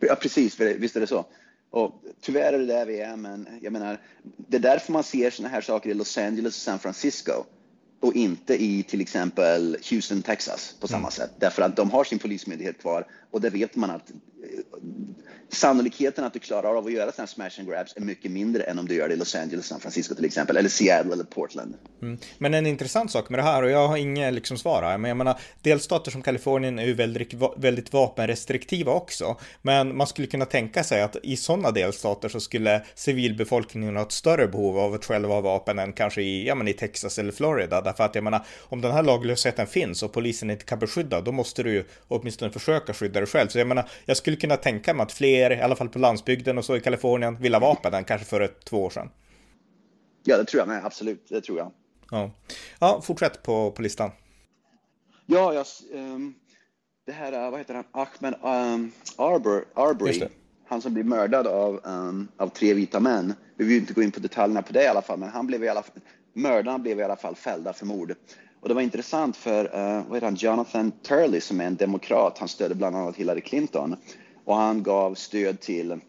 Ja, 0.00 0.14
precis, 0.14 0.60
visst 0.60 0.96
är 0.96 1.00
det 1.00 1.06
så. 1.06 1.26
Och 1.70 1.92
tyvärr 2.20 2.52
är 2.52 2.58
det 2.58 2.66
där 2.66 2.86
vi 2.86 3.00
är, 3.00 3.16
men 3.16 3.48
jag 3.62 3.72
menar, 3.72 4.00
det 4.22 4.56
är 4.56 4.60
därför 4.60 4.92
man 4.92 5.04
ser 5.04 5.30
sådana 5.30 5.54
här 5.54 5.60
saker 5.60 5.90
i 5.90 5.94
Los 5.94 6.18
Angeles 6.18 6.56
och 6.56 6.62
San 6.62 6.78
Francisco 6.78 7.32
och 8.02 8.14
inte 8.14 8.62
i 8.62 8.82
till 8.82 9.00
exempel 9.00 9.76
Houston, 9.90 10.22
Texas 10.22 10.74
på 10.80 10.88
samma 10.88 10.98
mm. 10.98 11.10
sätt. 11.10 11.30
Därför 11.38 11.62
att 11.62 11.76
de 11.76 11.90
har 11.90 12.04
sin 12.04 12.18
polismyndighet 12.18 12.80
kvar 12.80 13.06
och 13.30 13.40
där 13.40 13.50
vet 13.50 13.76
man 13.76 13.90
att 13.90 14.12
sannolikheten 15.52 16.24
att 16.24 16.32
du 16.32 16.38
klarar 16.38 16.74
av 16.78 16.86
att 16.86 16.92
göra 16.92 17.12
sådana 17.12 17.26
smash 17.26 17.50
and 17.58 17.68
grabs 17.68 17.96
är 17.96 18.00
mycket 18.00 18.30
mindre 18.30 18.62
än 18.62 18.78
om 18.78 18.88
du 18.88 18.94
gör 18.94 19.08
det 19.08 19.14
i 19.14 19.16
Los 19.16 19.34
Angeles, 19.34 19.66
San 19.66 19.80
Francisco 19.80 20.14
till 20.14 20.24
exempel, 20.24 20.56
eller 20.56 20.68
Seattle 20.68 21.12
eller 21.12 21.24
Portland. 21.24 21.74
Mm. 22.02 22.18
Men 22.38 22.54
en 22.54 22.66
intressant 22.66 23.10
sak 23.10 23.30
med 23.30 23.38
det 23.38 23.42
här, 23.42 23.62
och 23.62 23.70
jag 23.70 23.88
har 23.88 23.96
inget 23.96 24.34
liksom 24.34 24.58
svar 24.58 24.82
här, 24.82 24.98
men 24.98 25.08
jag 25.08 25.16
menar, 25.16 25.40
delstater 25.62 26.10
som 26.10 26.22
Kalifornien 26.22 26.78
är 26.78 26.84
ju 26.84 26.94
väldigt, 26.94 27.34
väldigt 27.56 27.92
vapenrestriktiva 27.92 28.92
också, 28.92 29.36
men 29.62 29.96
man 29.96 30.06
skulle 30.06 30.28
kunna 30.28 30.44
tänka 30.44 30.84
sig 30.84 31.02
att 31.02 31.16
i 31.22 31.36
sådana 31.36 31.70
delstater 31.70 32.28
så 32.28 32.40
skulle 32.40 32.82
civilbefolkningen 32.94 33.96
ha 33.96 34.02
ett 34.02 34.12
större 34.12 34.48
behov 34.48 34.78
av 34.78 34.94
att 34.94 35.04
själva 35.04 35.34
ha 35.34 35.40
vapen 35.40 35.78
än 35.78 35.92
kanske 35.92 36.22
i, 36.22 36.46
ja, 36.46 36.54
men 36.54 36.68
i 36.68 36.72
Texas 36.72 37.18
eller 37.18 37.32
Florida, 37.32 37.80
därför 37.80 38.04
att 38.04 38.14
jag 38.14 38.24
menar, 38.24 38.46
om 38.60 38.80
den 38.80 38.92
här 38.92 39.02
laglösheten 39.02 39.66
finns 39.66 40.02
och 40.02 40.12
polisen 40.12 40.50
inte 40.50 40.64
kan 40.64 40.78
beskydda, 40.78 41.20
då 41.20 41.32
måste 41.32 41.62
du 41.62 41.72
ju 41.72 41.84
åtminstone 42.08 42.50
försöka 42.50 42.94
skydda 42.94 43.20
dig 43.20 43.26
själv. 43.26 43.48
Så 43.48 43.58
jag 43.58 43.66
menar, 43.66 43.88
jag 44.04 44.16
skulle 44.16 44.31
kunna 44.36 44.56
tänka 44.56 44.94
mig 44.94 45.04
att 45.04 45.12
fler, 45.12 45.52
i 45.52 45.60
alla 45.60 45.76
fall 45.76 45.88
på 45.88 45.98
landsbygden 45.98 46.58
och 46.58 46.64
så 46.64 46.76
i 46.76 46.80
Kalifornien, 46.80 47.36
vill 47.40 47.54
ha 47.54 47.60
vapen 47.60 47.94
än 47.94 48.04
kanske 48.04 48.26
för 48.26 48.40
ett, 48.40 48.64
två 48.64 48.84
år 48.84 48.90
sedan. 48.90 49.10
Ja, 50.24 50.38
det 50.38 50.44
tror 50.44 50.58
jag 50.58 50.68
med. 50.68 50.84
Absolut, 50.84 51.26
det 51.28 51.40
tror 51.40 51.58
jag. 51.58 51.72
Ja, 52.10 52.30
ja 52.78 53.00
fortsätt 53.00 53.42
på, 53.42 53.70
på 53.70 53.82
listan. 53.82 54.10
Ja, 55.26 55.54
jag, 55.54 55.66
um, 55.92 56.34
det 57.06 57.12
här, 57.12 57.50
vad 57.50 57.60
heter 57.60 57.74
han, 57.74 57.84
Ahmed 57.92 58.34
um, 58.42 58.92
Arbor, 59.16 59.64
Arbery, 59.74 60.28
han 60.68 60.82
som 60.82 60.94
blir 60.94 61.04
mördad 61.04 61.46
av, 61.46 61.80
um, 61.84 62.28
av 62.36 62.48
tre 62.48 62.74
vita 62.74 63.00
män. 63.00 63.34
Vi 63.56 63.64
vill 63.64 63.76
inte 63.76 63.92
gå 63.92 64.02
in 64.02 64.10
på 64.10 64.20
detaljerna 64.20 64.62
på 64.62 64.72
det 64.72 64.82
i 64.82 64.86
alla 64.86 65.02
fall, 65.02 65.18
men 65.18 65.28
han 65.28 65.46
blev 65.46 65.64
i 65.64 65.68
alla 65.68 65.82
fall, 65.82 66.00
mördarna 66.34 66.78
blev 66.78 67.00
i 67.00 67.02
alla 67.02 67.16
fall 67.16 67.34
fällda 67.34 67.72
för 67.72 67.86
mord. 67.86 68.14
Och 68.60 68.68
det 68.68 68.74
var 68.74 68.82
intressant 68.82 69.36
för 69.36 69.64
uh, 69.64 70.04
vad 70.08 70.16
heter 70.16 70.26
han, 70.26 70.34
Jonathan 70.34 70.90
Turley 70.90 71.40
som 71.40 71.60
är 71.60 71.64
en 71.64 71.76
demokrat, 71.76 72.38
han 72.38 72.48
stödde 72.48 72.74
bland 72.74 72.96
annat 72.96 73.16
Hillary 73.16 73.40
Clinton 73.40 73.96
och 74.44 74.56
han 74.56 74.82
gav 74.82 75.14
stöd 75.14 75.60
till, 75.60 76.00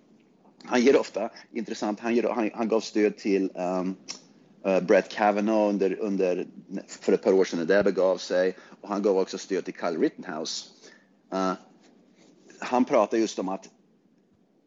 han 0.64 0.82
ger 0.82 1.00
ofta, 1.00 1.30
intressant, 1.52 2.00
han, 2.00 2.16
ger, 2.16 2.24
han, 2.24 2.50
han 2.54 2.68
gav 2.68 2.80
stöd 2.80 3.18
till 3.18 3.52
um, 3.56 3.96
uh, 4.68 4.80
Brett 4.80 5.10
Kavanaugh 5.10 5.70
under, 5.70 6.00
under, 6.00 6.48
för 6.88 7.14
ett 7.14 7.24
par 7.24 7.34
år 7.34 7.46
sedan 7.46 7.60
när 7.60 7.66
det 7.66 7.84
begav 7.84 8.18
sig 8.18 8.56
och 8.82 8.90
han 8.90 9.02
gav 9.02 9.18
också 9.18 9.38
stöd 9.38 9.66
till 9.66 9.74
Kyle 9.74 10.00
Rittenhouse. 10.00 10.66
Uh, 11.34 11.54
han 12.60 12.86
pratar 12.86 13.18
just 13.18 13.40
om 13.40 13.50
att 13.50 13.70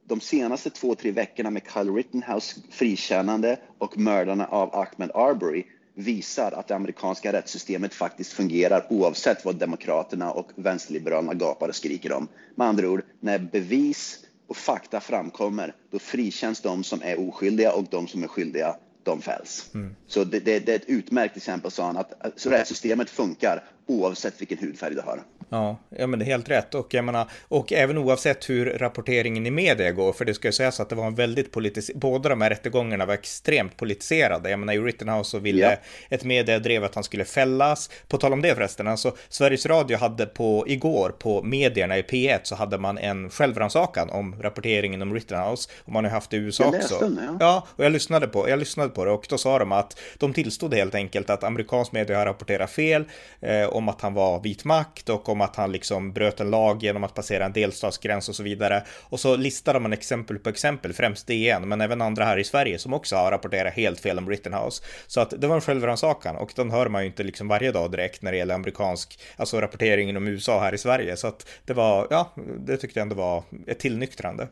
de 0.05 0.21
senaste 0.21 0.71
två, 0.71 0.95
tre 0.95 1.11
veckorna 1.11 1.51
med 1.51 1.63
Kyle 1.75 1.95
Rittenhouse 1.95 2.61
frikännande 2.71 3.59
och 3.79 3.99
mördarna 3.99 4.47
av 4.47 4.75
Ahmed 4.75 5.11
Arbery 5.15 5.65
visar 5.99 6.53
att 6.53 6.69
det 6.69 6.75
amerikanska 6.75 7.33
rättssystemet 7.33 7.95
faktiskt 7.95 8.33
fungerar 8.33 8.87
oavsett 8.91 9.45
vad 9.45 9.57
Demokraterna 9.57 10.31
och 10.31 10.51
vänsterliberalerna 10.55 11.35
gapar 11.35 11.69
och 11.69 11.75
skriker 11.75 12.13
om. 12.13 12.29
Med 12.55 12.67
andra 12.67 12.89
ord, 12.89 13.03
när 13.21 13.39
bevis 13.39 14.19
och 14.47 14.57
fakta 14.57 15.01
framkommer, 15.01 15.75
då 15.91 15.99
frikänns 15.99 16.61
de 16.61 16.85
som 16.85 17.03
är 17.03 17.29
oskyldiga 17.29 17.73
och 17.73 17.85
de 17.91 18.09
som 18.09 18.23
är 18.23 18.29
skyldiga, 18.29 18.77
de 19.03 19.23
fälls. 19.23 19.71
Mm. 19.75 19.97
Så 20.07 20.25
det, 20.25 20.41
det, 20.41 20.59
det, 20.59 20.73
är 20.73 20.77
ett 20.77 20.89
utmärkt 20.89 21.37
exempel, 21.37 21.71
sa 21.71 21.87
han, 21.87 21.97
att 21.97 22.13
rättssystemet 22.47 23.11
funkar 23.11 23.65
oavsett 23.87 24.41
vilken 24.41 24.59
hudfärg 24.59 24.95
du 24.95 25.01
har. 25.01 25.23
Ja, 25.49 25.79
ja 25.89 26.07
men 26.07 26.19
det 26.19 26.25
är 26.25 26.27
helt 26.27 26.49
rätt. 26.49 26.75
Och 26.75 26.95
jag 26.95 27.05
menar, 27.05 27.31
och 27.49 27.73
även 27.73 27.99
oavsett 27.99 28.51
hur 28.51 28.67
rapporteringen 28.67 29.47
i 29.47 29.51
media 29.51 29.93
går, 29.93 30.13
för 30.13 30.25
det 30.25 30.35
ska 30.35 30.49
ju 30.49 30.53
sägas 30.53 30.81
att 30.81 30.89
det 30.89 30.95
var 30.95 31.07
en 31.07 31.15
väldigt 31.15 31.53
politisk, 31.53 31.95
båda 31.95 32.29
de 32.29 32.41
här 32.41 32.51
rättegångarna 32.51 33.07
var 33.07 33.15
extremt 33.15 33.77
politiserade. 33.77 34.51
Jag 34.51 34.59
menar, 34.59 34.73
i 34.73 34.79
Rittenhouse 34.79 35.31
så 35.31 35.39
ville 35.39 35.63
ja. 35.63 35.77
ett 36.09 36.25
media 36.25 36.59
drev 36.59 36.85
att 36.85 36.95
han 36.95 37.05
skulle 37.05 37.25
fällas. 37.25 37.91
På 38.09 38.17
tal 38.17 38.33
om 38.33 38.43
det 38.43 38.55
förresten, 38.55 38.87
alltså 38.87 39.17
Sveriges 39.29 39.67
Radio 39.67 39.97
hade 39.97 40.27
på 40.27 40.65
igår 40.69 41.15
på 41.19 41.43
medierna 41.43 41.99
i 41.99 42.03
P1 42.03 42.41
så 42.43 42.55
hade 42.55 42.79
man 42.79 42.99
en 42.99 43.31
självrannsakan 43.31 44.11
om 44.11 44.43
rapporteringen 44.43 45.03
om 45.03 45.15
Rittenhouse 45.15 45.71
och 45.85 45.93
man 45.93 46.05
har 46.05 46.11
haft 46.11 46.31
det 46.31 46.37
i 46.37 46.41
USA 46.41 46.65
jag 46.65 46.75
också. 46.75 46.99
Den, 47.01 47.21
ja. 47.27 47.37
ja, 47.41 47.67
och 47.77 47.85
jag 47.85 47.93
lyssnade 47.93 48.27
på, 48.27 48.49
jag 48.49 48.59
lyssnade 48.59 48.89
på 48.89 49.05
det 49.05 49.11
och 49.11 49.27
då 49.29 49.39
sa 49.39 49.59
de 49.59 49.73
att 49.73 49.99
de 50.19 50.33
tillstod 50.33 50.75
helt 50.75 50.95
enkelt 50.95 51.31
att 51.31 51.45
amerikansk 51.45 51.93
media 51.93 52.19
har 52.19 52.27
rapporterat 52.27 52.71
fel 52.71 53.05
eh, 53.41 53.67
om 53.67 53.89
att 53.89 54.01
han 54.01 54.15
var 54.15 54.41
vit 54.41 54.65
makt 54.65 55.09
och 55.09 55.29
om 55.29 55.36
att 55.41 55.57
han 55.57 55.73
liksom 55.73 56.13
bröt 56.13 56.41
en 56.41 56.51
lag 56.51 56.83
genom 56.83 57.05
att 57.05 57.15
passera 57.15 57.45
en 57.45 57.53
delstatsgräns 57.53 58.29
och 58.29 58.37
så 58.37 58.43
vidare. 58.43 58.83
Och 59.09 59.21
så 59.21 59.37
listade 59.37 59.81
man 59.81 59.93
exempel 59.93 60.39
på 60.39 60.49
exempel, 60.49 60.93
främst 60.93 61.27
DN, 61.27 61.69
men 61.69 61.81
även 61.81 62.03
andra 62.03 62.25
här 62.25 62.39
i 62.39 62.45
Sverige 62.45 62.79
som 62.79 62.95
också 62.95 63.17
har 63.17 63.31
rapporterat 63.31 63.75
helt 63.75 64.01
fel 64.01 64.19
om 64.19 64.31
Rittenhouse. 64.31 64.83
Så 65.07 65.21
att 65.21 65.41
det 65.41 65.47
var 65.47 65.55
en 65.55 65.61
självrannsakan 65.61 66.37
och 66.37 66.53
den 66.57 66.71
hör 66.71 66.89
man 66.89 67.03
ju 67.03 67.07
inte 67.07 67.23
liksom 67.23 67.49
varje 67.49 67.73
dag 67.73 67.91
direkt 67.91 68.23
när 68.23 68.33
det 68.33 68.39
gäller 68.39 68.55
amerikansk, 68.55 69.21
alltså 69.37 69.61
rapporteringen 69.61 70.17
om 70.17 70.29
USA 70.29 70.61
här 70.61 70.75
i 70.75 70.79
Sverige. 70.79 71.17
Så 71.17 71.27
att 71.27 71.49
det 71.65 71.75
var, 71.75 72.07
ja, 72.11 72.35
det 72.59 72.77
tyckte 72.77 72.99
jag 72.99 73.03
ändå 73.03 73.17
var 73.17 73.43
ett 73.67 73.79
tillnyktrande. 73.79 74.49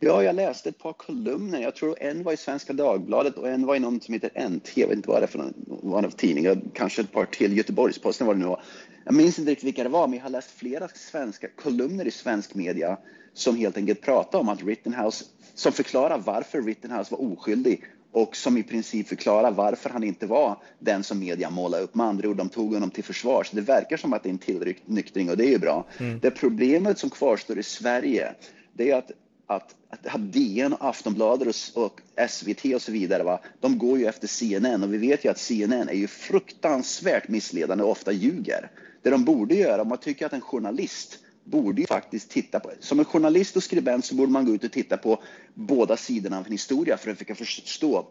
Ja, 0.00 0.22
jag 0.22 0.36
läste 0.36 0.68
ett 0.68 0.78
par 0.78 0.92
kolumner. 0.92 1.60
Jag 1.60 1.74
tror 1.74 1.96
en 2.00 2.22
var 2.22 2.32
i 2.32 2.36
Svenska 2.36 2.72
Dagbladet 2.72 3.36
och 3.36 3.48
en 3.48 3.66
var 3.66 3.76
i 3.76 3.78
någon 3.78 4.00
som 4.00 4.14
heter 4.14 4.48
NT. 4.48 4.70
Jag 4.74 4.88
vet 4.88 4.96
inte 4.96 5.08
vad 5.08 5.20
det 5.22 5.24
är 5.24 5.26
för 5.26 5.52
någon, 5.82 6.10
tidning. 6.10 6.70
Kanske 6.74 7.02
ett 7.02 7.12
par 7.12 7.24
till. 7.24 7.56
Göteborgs-Posten 7.56 8.26
var 8.26 8.34
det 8.34 8.40
nu 8.40 8.46
var. 8.46 8.62
Jag 9.04 9.14
minns 9.14 9.38
inte 9.38 9.50
riktigt 9.50 9.66
vilka 9.66 9.82
det 9.82 9.88
var, 9.88 10.06
men 10.08 10.16
jag 10.16 10.24
har 10.24 10.30
läst 10.30 10.50
flera 10.50 10.88
svenska 10.88 11.48
kolumner 11.48 12.06
i 12.06 12.10
svensk 12.10 12.54
media 12.54 12.98
som 13.32 13.56
helt 13.56 13.76
enkelt 13.76 14.00
pratar 14.00 14.38
om 14.38 14.48
att 14.48 14.62
Rittenhouse, 14.62 15.24
som 15.54 15.72
förklarar 15.72 16.18
varför 16.18 16.62
Rittenhouse 16.62 17.14
var 17.14 17.32
oskyldig 17.32 17.84
och 18.12 18.36
som 18.36 18.56
i 18.56 18.62
princip 18.62 19.08
förklarar 19.08 19.50
varför 19.50 19.90
han 19.90 20.04
inte 20.04 20.26
var 20.26 20.58
den 20.78 21.04
som 21.04 21.18
media 21.18 21.50
målade 21.50 21.82
upp. 21.82 21.94
Med 21.94 22.06
andra 22.06 22.28
ord, 22.28 22.36
de 22.36 22.48
tog 22.48 22.74
honom 22.74 22.90
till 22.90 23.04
försvar. 23.04 23.44
Så 23.44 23.56
det 23.56 23.62
verkar 23.62 23.96
som 23.96 24.12
att 24.12 24.22
det 24.22 24.28
är 24.28 24.30
en 24.30 24.38
tillnyktring 24.38 25.30
och 25.30 25.36
det 25.36 25.44
är 25.44 25.50
ju 25.50 25.58
bra. 25.58 25.86
Mm. 25.98 26.18
Det 26.18 26.30
problemet 26.30 26.98
som 26.98 27.10
kvarstår 27.10 27.58
i 27.58 27.62
Sverige, 27.62 28.34
det 28.72 28.90
är 28.90 28.96
att 28.96 29.10
att, 29.46 29.74
att 29.90 30.32
DN, 30.32 30.72
och 30.72 30.88
Aftonbladet 30.88 31.48
och, 31.74 31.84
och, 31.84 32.00
SVT 32.28 32.64
och 32.74 32.82
så 32.82 32.92
vidare, 32.92 33.22
va, 33.22 33.40
de 33.60 33.78
går 33.78 33.98
ju 33.98 34.06
efter 34.06 34.28
CNN 34.28 34.82
och 34.82 34.94
vi 34.94 34.98
vet 34.98 35.24
ju 35.24 35.28
att 35.28 35.38
CNN 35.38 35.88
är 35.88 35.94
ju 35.94 36.06
fruktansvärt 36.06 37.28
missledande 37.28 37.84
och 37.84 37.90
ofta 37.90 38.12
ljuger. 38.12 38.70
Det 39.04 39.10
de 39.10 39.24
borde 39.24 39.54
göra, 39.54 39.82
om 39.82 39.88
man 39.88 39.98
tycker 39.98 40.26
att 40.26 40.32
en 40.32 40.40
journalist 40.40 41.18
borde 41.44 41.80
ju 41.80 41.86
faktiskt 41.86 42.30
titta 42.30 42.60
på, 42.60 42.70
som 42.80 42.98
en 42.98 43.04
journalist 43.04 43.56
och 43.56 43.62
skribent 43.62 44.04
så 44.04 44.14
borde 44.14 44.32
man 44.32 44.46
gå 44.46 44.54
ut 44.54 44.64
och 44.64 44.72
titta 44.72 44.96
på 44.96 45.22
båda 45.54 45.96
sidorna 45.96 46.38
av 46.38 46.46
en 46.46 46.52
historia 46.52 46.96
för 46.96 47.10
att 47.10 47.18
försöka 47.18 47.34
förstå, 47.34 48.06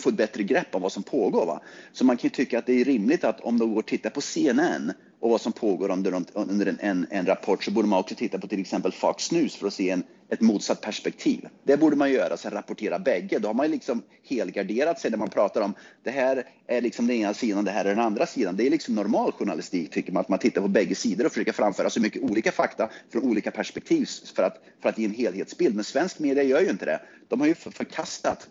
få 0.00 0.08
ett 0.08 0.16
bättre 0.16 0.42
grepp 0.42 0.74
om 0.74 0.82
vad 0.82 0.92
som 0.92 1.02
pågår. 1.02 1.46
Va? 1.46 1.60
Så 1.92 2.04
man 2.04 2.16
kan 2.16 2.22
ju 2.28 2.30
tycka 2.30 2.58
att 2.58 2.66
det 2.66 2.80
är 2.80 2.84
rimligt 2.84 3.24
att 3.24 3.40
om 3.40 3.58
de 3.58 3.70
går 3.70 3.78
och 3.78 3.86
tittar 3.86 4.10
på 4.10 4.20
CNN 4.20 4.92
och 5.24 5.30
vad 5.30 5.40
som 5.40 5.52
pågår 5.52 5.90
under, 5.90 6.24
under 6.34 6.66
en, 6.66 6.78
en, 6.80 7.06
en, 7.10 7.26
rapport 7.26 7.64
så 7.64 7.70
borde 7.70 7.88
man 7.88 7.98
också 7.98 8.14
titta 8.14 8.38
på 8.38 8.46
till 8.46 8.60
exempel 8.60 8.92
Fox 8.92 9.32
News 9.32 9.56
för 9.56 9.66
att 9.66 9.74
se 9.74 9.90
en, 9.90 10.02
ett 10.28 10.40
motsatt 10.40 10.80
perspektiv. 10.80 11.48
Det 11.62 11.76
borde 11.76 11.96
man 11.96 12.12
göra, 12.12 12.36
sen 12.36 12.50
rapportera 12.50 12.98
bägge. 12.98 13.38
Då 13.38 13.48
har 13.48 13.54
man 13.54 13.70
liksom 13.70 14.02
helgarderat 14.28 15.00
sig 15.00 15.10
när 15.10 15.18
man 15.18 15.30
pratar 15.30 15.60
om 15.60 15.74
det 16.02 16.10
här 16.10 16.44
är 16.66 16.80
liksom 16.80 17.06
den 17.06 17.16
ena 17.16 17.34
sidan, 17.34 17.64
det 17.64 17.70
här 17.70 17.84
är 17.84 17.88
den 17.88 18.04
andra 18.04 18.26
sidan. 18.26 18.56
Det 18.56 18.66
är 18.66 18.70
liksom 18.70 18.94
normal 18.94 19.32
journalistik 19.32 19.90
tycker 19.90 20.12
man, 20.12 20.20
att 20.20 20.28
man 20.28 20.38
tittar 20.38 20.60
på 20.60 20.68
bägge 20.68 20.94
sidor 20.94 21.26
och 21.26 21.32
försöker 21.32 21.52
framföra 21.52 21.90
så 21.90 22.00
mycket 22.00 22.22
olika 22.22 22.52
fakta 22.52 22.90
från 23.12 23.22
olika 23.22 23.50
perspektiv 23.50 24.08
för 24.36 24.42
att, 24.42 24.62
för 24.82 24.88
att 24.88 24.98
ge 24.98 25.04
en 25.04 25.14
helhetsbild. 25.14 25.74
Men 25.74 25.84
svensk 25.84 26.18
media 26.18 26.42
gör 26.42 26.60
ju 26.60 26.70
inte 26.70 26.84
det. 26.84 27.00
De 27.28 27.40
har 27.40 27.46
ju 27.46 27.54
förkastat 27.54 28.48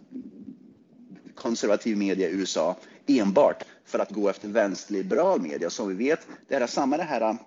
konservativ 1.36 1.98
media 1.98 2.30
i 2.30 2.32
USA 2.32 2.76
enbart 3.08 3.64
för 3.86 4.00
att 4.00 4.12
gå 4.12 4.30
efter 4.30 4.48
vänsterliberal 4.48 5.42
media. 5.42 5.70
Som 5.70 5.88
vi 5.88 6.10
vet, 6.10 6.28
det 6.48 6.56
är 6.56 6.68
samma 6.68 6.98
det 6.98 7.04
här 7.04 7.38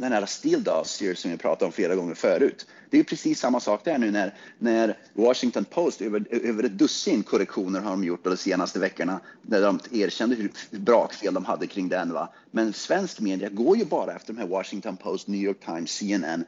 den 0.00 0.12
här 0.12 0.26
Steel 0.26 0.64
Dossier 0.64 1.14
som 1.14 1.30
vi 1.30 1.36
pratade 1.36 1.64
om 1.66 1.72
flera 1.72 1.94
gånger 1.94 2.14
förut. 2.14 2.66
Det 2.90 2.98
är 2.98 3.04
precis 3.04 3.40
samma 3.40 3.60
sak 3.60 3.84
där 3.84 3.98
nu 3.98 4.10
när, 4.10 4.34
när 4.58 4.98
Washington 5.12 5.64
Post, 5.64 6.02
över, 6.02 6.26
över 6.30 6.64
ett 6.64 6.78
dussin 6.78 7.22
korrektioner 7.22 7.80
har 7.80 7.90
de 7.90 8.04
gjort 8.04 8.24
de 8.24 8.36
senaste 8.36 8.78
veckorna, 8.78 9.20
när 9.42 9.62
de 9.62 9.80
erkände 9.92 10.36
hur 10.36 10.52
brakfel 10.70 11.34
de 11.34 11.44
hade 11.44 11.66
kring 11.66 11.88
den. 11.88 12.12
Va? 12.12 12.32
Men 12.50 12.72
svensk 12.72 13.20
media 13.20 13.48
går 13.48 13.76
ju 13.76 13.84
bara 13.84 14.14
efter 14.14 14.32
de 14.32 14.38
här 14.38 14.48
Washington 14.48 14.96
Post, 14.96 15.28
New 15.28 15.40
York 15.40 15.64
Times, 15.64 15.90
CNN. 15.90 16.44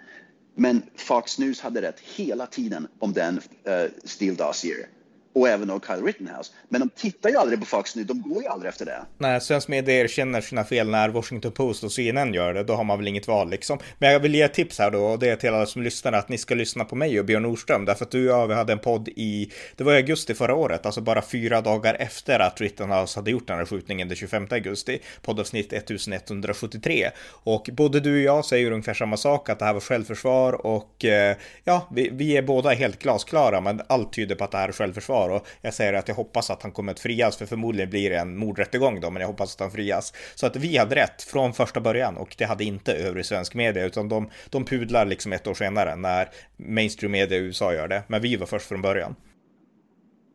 Men 0.54 0.82
Fox 0.96 1.38
News 1.38 1.60
hade 1.60 1.82
rätt 1.82 2.00
hela 2.00 2.46
tiden 2.46 2.88
om 2.98 3.12
den 3.12 3.36
uh, 3.36 3.90
Steel 4.04 4.36
Dossier 4.36 4.86
och 5.32 5.48
även 5.48 5.70
av 5.70 5.80
Kyle 5.86 6.04
Rittenhouse. 6.06 6.52
Men 6.68 6.80
de 6.80 6.88
tittar 6.88 7.30
ju 7.30 7.36
aldrig 7.36 7.60
på 7.60 7.66
Fox 7.66 7.96
News, 7.96 8.08
de 8.08 8.22
går 8.22 8.42
ju 8.42 8.48
aldrig 8.48 8.68
efter 8.68 8.86
det. 8.86 9.02
Nej, 9.18 9.40
svensk 9.40 9.68
media 9.68 9.94
erkänner 9.94 10.40
sina 10.40 10.64
fel 10.64 10.88
när 10.88 11.08
Washington 11.08 11.52
Post 11.52 11.84
och 11.84 11.92
CNN 11.92 12.34
gör 12.34 12.54
det, 12.54 12.64
då 12.64 12.74
har 12.74 12.84
man 12.84 12.98
väl 12.98 13.08
inget 13.08 13.28
val 13.28 13.50
liksom. 13.50 13.78
Men 13.98 14.12
jag 14.12 14.20
vill 14.20 14.34
ge 14.34 14.42
ett 14.42 14.54
tips 14.54 14.78
här 14.78 14.90
då, 14.90 15.04
och 15.04 15.18
det 15.18 15.28
är 15.28 15.36
till 15.36 15.48
alla 15.48 15.66
som 15.66 15.82
lyssnar, 15.82 16.12
att 16.12 16.28
ni 16.28 16.38
ska 16.38 16.54
lyssna 16.54 16.84
på 16.84 16.96
mig 16.96 17.18
och 17.18 17.24
Björn 17.24 17.42
Nordström, 17.42 17.84
därför 17.84 18.04
att 18.04 18.10
du 18.10 18.30
och 18.30 18.38
jag, 18.38 18.46
vi 18.46 18.54
hade 18.54 18.72
en 18.72 18.78
podd 18.78 19.08
i, 19.08 19.52
det 19.76 19.84
var 19.84 19.92
i 19.92 19.96
augusti 19.96 20.34
förra 20.34 20.54
året, 20.54 20.86
alltså 20.86 21.00
bara 21.00 21.22
fyra 21.22 21.60
dagar 21.60 21.94
efter 21.94 22.38
att 22.38 22.60
Rittenhouse 22.60 23.18
hade 23.18 23.30
gjort 23.30 23.46
den 23.46 23.58
här 23.58 23.64
skjutningen 23.64 24.08
den 24.08 24.16
25 24.16 24.46
augusti, 24.50 24.98
poddavsnitt 25.22 25.72
1173. 25.72 27.10
Och 27.28 27.68
både 27.72 28.00
du 28.00 28.14
och 28.14 28.22
jag 28.22 28.44
säger 28.44 28.70
ungefär 28.70 28.94
samma 28.94 29.16
sak, 29.16 29.48
att 29.48 29.58
det 29.58 29.64
här 29.64 29.72
var 29.72 29.80
självförsvar 29.80 30.66
och 30.66 31.04
eh, 31.04 31.36
ja, 31.64 31.88
vi, 31.94 32.10
vi 32.12 32.36
är 32.36 32.42
båda 32.42 32.70
helt 32.70 32.98
glasklara, 32.98 33.60
men 33.60 33.80
allt 33.86 34.12
tyder 34.12 34.34
på 34.34 34.44
att 34.44 34.50
det 34.50 34.58
här 34.58 34.68
är 34.68 34.72
självförsvar 34.72 35.21
kvar 35.22 35.36
och 35.36 35.46
jag 35.60 35.74
säger 35.74 35.92
att 35.92 36.08
jag 36.08 36.14
hoppas 36.14 36.50
att 36.50 36.62
han 36.62 36.72
kommer 36.72 36.92
att 36.92 37.00
frias 37.00 37.36
för 37.36 37.46
förmodligen 37.46 37.90
blir 37.90 38.10
det 38.10 38.16
en 38.16 38.36
mordrättegång 38.36 39.00
då, 39.00 39.10
men 39.10 39.20
jag 39.20 39.28
hoppas 39.28 39.54
att 39.54 39.60
han 39.60 39.70
frias. 39.70 40.12
Så 40.34 40.46
att 40.46 40.56
vi 40.56 40.76
hade 40.76 40.94
rätt 40.94 41.22
från 41.22 41.54
första 41.54 41.80
början 41.80 42.16
och 42.16 42.34
det 42.38 42.44
hade 42.44 42.64
inte 42.64 42.92
övrig 42.92 43.26
svensk 43.26 43.54
media 43.54 43.84
utan 43.84 44.08
de, 44.08 44.30
de 44.50 44.64
pudlar 44.64 45.04
liksom 45.04 45.32
ett 45.32 45.46
år 45.46 45.54
senare 45.54 45.96
när 45.96 46.28
mainstream 46.56 47.12
media 47.12 47.38
i 47.38 47.40
USA 47.40 47.74
gör 47.74 47.88
det. 47.88 48.02
Men 48.06 48.22
vi 48.22 48.36
var 48.36 48.46
först 48.46 48.66
från 48.66 48.82
början. 48.82 49.14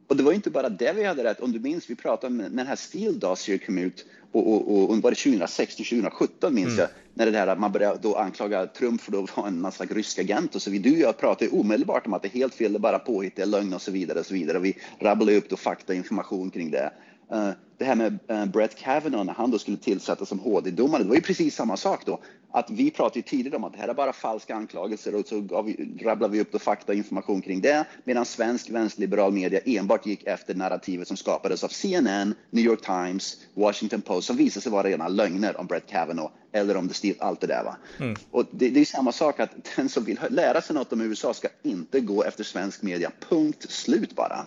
Och 0.08 0.18
det 0.18 0.24
var 0.24 0.34
inte 0.34 0.50
bara 0.50 0.70
det 0.70 0.94
vi 0.94 1.04
hade 1.04 1.24
rätt. 1.24 1.40
Om 1.40 1.52
du 1.52 1.60
minns, 1.60 1.90
vi 1.90 1.96
pratade 1.96 2.28
om 2.28 2.38
när 2.38 2.50
den 2.50 2.68
här 2.68 2.76
Steel 2.76 3.20
Dossier 3.20 3.58
kom 3.58 3.78
ut 3.78 4.06
och, 4.32 4.54
och, 4.54 4.90
och, 4.90 4.98
var 4.98 5.12
det 5.12 5.18
2016, 5.18 5.86
2017 5.86 6.54
minns 6.56 6.68
mm. 6.68 6.80
jag, 6.80 6.90
när 7.14 7.26
det 7.26 7.32
där, 7.32 7.56
man 7.56 7.72
började 7.72 8.00
då 8.02 8.16
anklaga 8.16 8.68
Trump 8.68 9.02
för 9.02 9.24
att 9.24 9.38
vara 9.38 9.48
en 9.48 9.72
slags 9.72 9.92
rysk 9.92 10.20
agent 10.20 10.56
och 10.56 10.62
så 10.62 10.70
vidare. 10.70 10.90
Du 10.90 10.96
och 10.96 11.02
jag 11.02 11.18
pratade 11.18 11.52
omedelbart 11.52 12.08
om 12.08 12.14
att 12.14 12.22
det 12.22 12.28
är 12.28 12.40
helt 12.40 12.54
fel, 12.54 12.74
det 12.74 12.78
är 12.78 12.80
bara 12.80 13.00
påhitt, 13.00 13.36
det 13.36 13.42
är 13.42 13.46
lögn 13.46 13.74
och 13.74 13.82
så 13.82 13.92
vidare 13.92 14.20
och 14.20 14.26
så 14.26 14.34
vidare. 14.34 14.58
Och 14.58 14.66
vi 14.66 14.78
rabblade 15.00 15.38
upp 15.38 15.50
då 15.50 15.56
fakta 15.56 15.94
och 15.94 15.98
information 15.98 16.52
kring 16.52 16.72
det. 16.72 16.92
Uh, 17.34 17.50
det 17.78 17.86
här 17.86 17.96
med 17.96 18.20
uh, 18.32 18.46
Brett 18.46 18.76
Kavanaugh 18.76 19.26
när 19.26 19.34
han 19.34 19.52
då 19.52 19.60
skulle 19.60 19.78
tillsättas 19.78 20.30
som 20.30 20.40
HD-domare, 20.40 21.04
det 21.04 21.10
var 21.10 21.16
ju 21.16 21.22
precis 21.22 21.56
samma 21.56 21.78
sak 21.78 22.06
då. 22.06 22.20
Att 22.52 22.70
vi 22.70 22.92
pratade 22.92 23.20
ju 23.20 23.24
tidigare 23.24 23.56
om 23.56 23.64
att 23.64 23.74
det 23.74 23.80
här 23.80 23.88
är 23.88 23.94
bara 23.94 24.14
falska 24.14 24.56
anklagelser 24.56 25.16
och 25.16 25.28
så 25.28 25.42
gav 25.42 25.66
vi, 25.66 25.98
rabblade 26.02 26.34
vi 26.34 26.42
upp 26.42 26.52
då 26.52 26.60
fakta 26.60 26.92
och 26.92 26.98
information 26.98 27.42
kring 27.42 27.62
det, 27.62 27.86
medan 28.04 28.26
svensk 28.26 28.70
vänsterliberal 28.70 29.32
media 29.32 29.60
enbart 29.66 30.06
gick 30.06 30.24
efter 30.24 30.56
narrativet 30.56 31.08
som 31.08 31.18
skapades 31.18 31.64
av 31.64 31.68
CNN, 31.68 32.36
New 32.50 32.66
York 32.66 32.82
Times, 32.82 33.38
Washington 33.54 34.02
Post, 34.02 34.28
som 34.28 34.38
visade 34.38 34.62
sig 34.62 34.72
vara 34.72 34.88
rena 34.88 35.08
lögner 35.08 35.60
om 35.60 35.66
Brett 35.66 35.88
Kavanaugh 35.88 36.32
eller 36.52 36.78
om 36.78 36.88
det 36.88 36.94
stil, 36.94 37.16
allt 37.20 37.42
det 37.42 37.48
där. 37.48 37.64
Va? 37.64 37.78
Mm. 38.00 38.16
Och 38.32 38.46
det, 38.52 38.70
det 38.70 38.80
är 38.80 38.86
samma 38.86 39.12
sak 39.12 39.40
att 39.40 39.52
den 39.76 39.90
som 39.90 40.04
vill 40.04 40.20
lära 40.30 40.62
sig 40.62 40.76
något 40.76 40.94
om 40.94 41.02
USA 41.02 41.34
ska 41.34 41.48
inte 41.64 42.00
gå 42.00 42.24
efter 42.24 42.44
svensk 42.44 42.82
media, 42.82 43.12
punkt 43.30 43.72
slut 43.72 44.16
bara. 44.16 44.46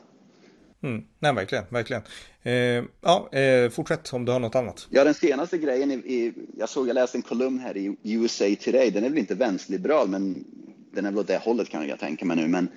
Mm. 0.83 1.05
Nej, 1.19 1.35
verkligen, 1.35 1.65
verkligen. 1.69 2.03
Eh, 2.43 2.85
ja, 3.01 3.29
eh, 3.33 3.71
fortsätt 3.71 4.13
om 4.13 4.25
du 4.25 4.33
har 4.33 4.41
något 4.41 4.55
annat. 4.55 4.87
Ja, 4.91 5.05
den 5.05 5.15
senaste 5.15 5.59
grejen, 5.59 5.91
i, 5.91 5.95
i, 5.95 6.33
jag 6.59 6.69
såg, 6.69 6.89
jag 6.89 6.95
läste 6.95 7.19
en 7.19 7.23
kolumn 7.23 7.59
här 7.59 7.77
i 7.77 7.97
USA 8.03 8.45
Today, 8.61 8.91
den 8.91 9.05
är 9.05 9.09
väl 9.09 9.19
inte 9.19 9.35
vänsterliberal, 9.35 10.09
men 10.09 10.45
den 10.93 11.07
är 11.07 11.11
väl 11.11 11.19
åt 11.19 11.27
det 11.27 11.39
hållet 11.39 11.69
kan 11.69 11.89
jag 11.89 11.99
tänka 11.99 12.25
mig 12.25 12.37
nu, 12.37 12.49
men 12.49 12.69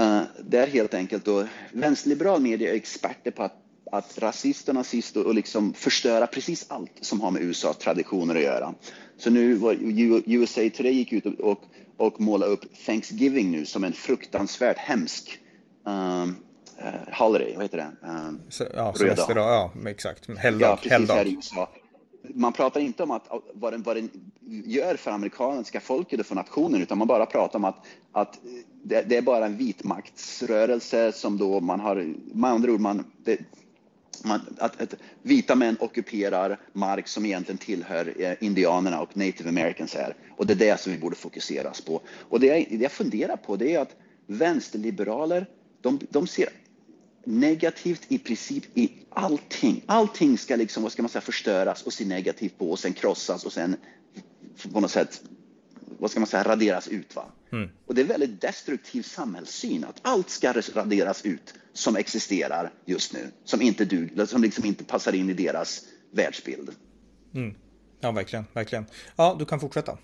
uh, 0.00 0.22
det 0.44 0.58
är 0.58 0.66
helt 0.66 0.94
enkelt 0.94 1.24
då, 1.24 1.46
vänsterliberal 1.72 2.40
media 2.40 2.70
är 2.70 2.74
experter 2.74 3.30
på 3.30 3.42
att, 3.42 3.56
att 3.92 4.18
rasist 4.18 4.68
och 4.68 4.74
nazist 4.74 5.16
och, 5.16 5.26
och 5.26 5.34
liksom 5.34 5.74
förstöra 5.74 6.26
precis 6.26 6.66
allt 6.68 6.92
som 7.00 7.20
har 7.20 7.30
med 7.30 7.42
USAs 7.42 7.78
traditioner 7.78 8.34
att 8.34 8.42
göra. 8.42 8.74
Så 9.16 9.30
nu 9.30 9.54
var 9.54 9.76
USA 10.26 10.60
Today 10.76 10.92
gick 10.92 11.12
ut 11.12 11.26
och, 11.26 11.40
och, 11.40 11.64
och 11.96 12.20
målade 12.20 12.52
upp 12.52 12.64
Thanksgiving 12.86 13.50
nu 13.50 13.66
som 13.66 13.84
en 13.84 13.92
fruktansvärt 13.92 14.78
hemsk 14.78 15.38
um, 15.84 16.36
uh, 16.84 17.14
holiday, 17.14 17.54
vad 17.54 17.64
heter 17.64 17.78
det? 17.78 18.06
Uh, 18.06 18.68
ja, 18.74 18.94
semesterdag, 18.94 19.70
ja, 19.84 19.90
exakt. 19.90 20.38
Helgdag. 20.38 20.68
Ja, 20.68 20.76
precis, 20.76 20.92
helgdag. 20.92 21.14
Här 21.14 21.26
i 21.26 21.34
USA. 21.34 21.68
Man 22.34 22.52
pratar 22.52 22.80
inte 22.80 23.02
om 23.02 23.10
att, 23.10 23.28
vad, 23.54 23.72
den, 23.72 23.82
vad 23.82 23.96
den 23.96 24.10
gör 24.64 24.96
för 24.96 25.10
amerikanska 25.10 25.80
folket 25.80 26.20
och 26.20 26.26
för 26.26 26.34
nationen, 26.34 26.82
utan 26.82 26.98
man 26.98 27.08
bara 27.08 27.26
pratar 27.26 27.58
om 27.58 27.64
att, 27.64 27.86
att 28.12 28.38
det, 28.82 29.02
det 29.02 29.16
är 29.16 29.22
bara 29.22 29.46
en 29.46 29.56
vitmaktsrörelse 29.56 31.12
som 31.12 31.38
då 31.38 31.60
man 31.60 31.80
har, 31.80 32.14
med 32.32 32.50
andra 32.50 32.72
ord, 32.72 32.80
man, 32.80 33.04
det, 33.24 33.38
man, 34.24 34.40
att, 34.58 34.80
att, 34.80 34.94
vita 35.22 35.54
män 35.54 35.76
ockuperar 35.80 36.58
mark 36.72 37.08
som 37.08 37.26
egentligen 37.26 37.58
tillhör 37.58 38.14
eh, 38.18 38.34
indianerna 38.40 39.00
och 39.00 39.16
native 39.16 39.48
americans 39.48 39.94
här. 39.94 40.14
Och 40.36 40.46
det 40.46 40.52
är 40.52 40.56
det 40.56 40.80
som 40.80 40.92
vi 40.92 40.98
borde 40.98 41.16
fokuseras 41.16 41.80
på. 41.80 42.00
Och 42.20 42.40
det 42.40 42.46
jag, 42.46 42.66
det 42.70 42.82
jag 42.82 42.92
funderar 42.92 43.36
på 43.36 43.56
det 43.56 43.74
är 43.74 43.80
att 43.80 43.96
vänsterliberaler, 44.26 45.46
de, 45.80 45.98
de 46.10 46.26
ser 46.26 46.48
negativt 47.28 48.02
i 48.08 48.18
princip 48.18 48.64
i 48.74 48.92
allting. 49.10 49.82
Allting 49.86 50.38
ska 50.38 50.56
liksom, 50.56 50.82
vad 50.82 50.92
ska 50.92 51.02
man 51.02 51.08
säga, 51.08 51.22
förstöras 51.22 51.82
och 51.82 51.92
se 51.92 52.04
negativt 52.04 52.58
på 52.58 52.70
och 52.70 52.78
sen 52.78 52.92
krossas 52.92 53.44
och 53.44 53.52
sen 53.52 53.76
på 54.72 54.80
något 54.80 54.90
sätt, 54.90 55.22
vad 55.98 56.10
ska 56.10 56.20
man 56.20 56.26
säga, 56.26 56.42
raderas 56.42 56.88
ut. 56.88 57.16
Va? 57.16 57.24
Mm. 57.52 57.68
Och 57.86 57.94
det 57.94 58.00
är 58.00 58.04
väldigt 58.04 58.40
destruktiv 58.40 59.02
samhällssyn 59.02 59.84
att 59.84 59.98
allt 60.02 60.30
ska 60.30 60.52
raderas 60.52 61.24
ut 61.24 61.54
som 61.72 61.96
existerar 61.96 62.72
just 62.84 63.12
nu, 63.12 63.30
som 63.44 63.62
inte 63.62 63.84
du, 63.84 64.26
som 64.26 64.42
liksom 64.42 64.64
inte 64.64 64.84
passar 64.84 65.14
in 65.14 65.30
i 65.30 65.34
deras 65.34 65.84
världsbild. 66.10 66.70
Mm. 67.34 67.54
Ja, 68.00 68.12
verkligen, 68.12 68.44
verkligen. 68.52 68.86
Ja, 69.16 69.36
du 69.38 69.44
kan 69.44 69.60
fortsätta. 69.60 69.98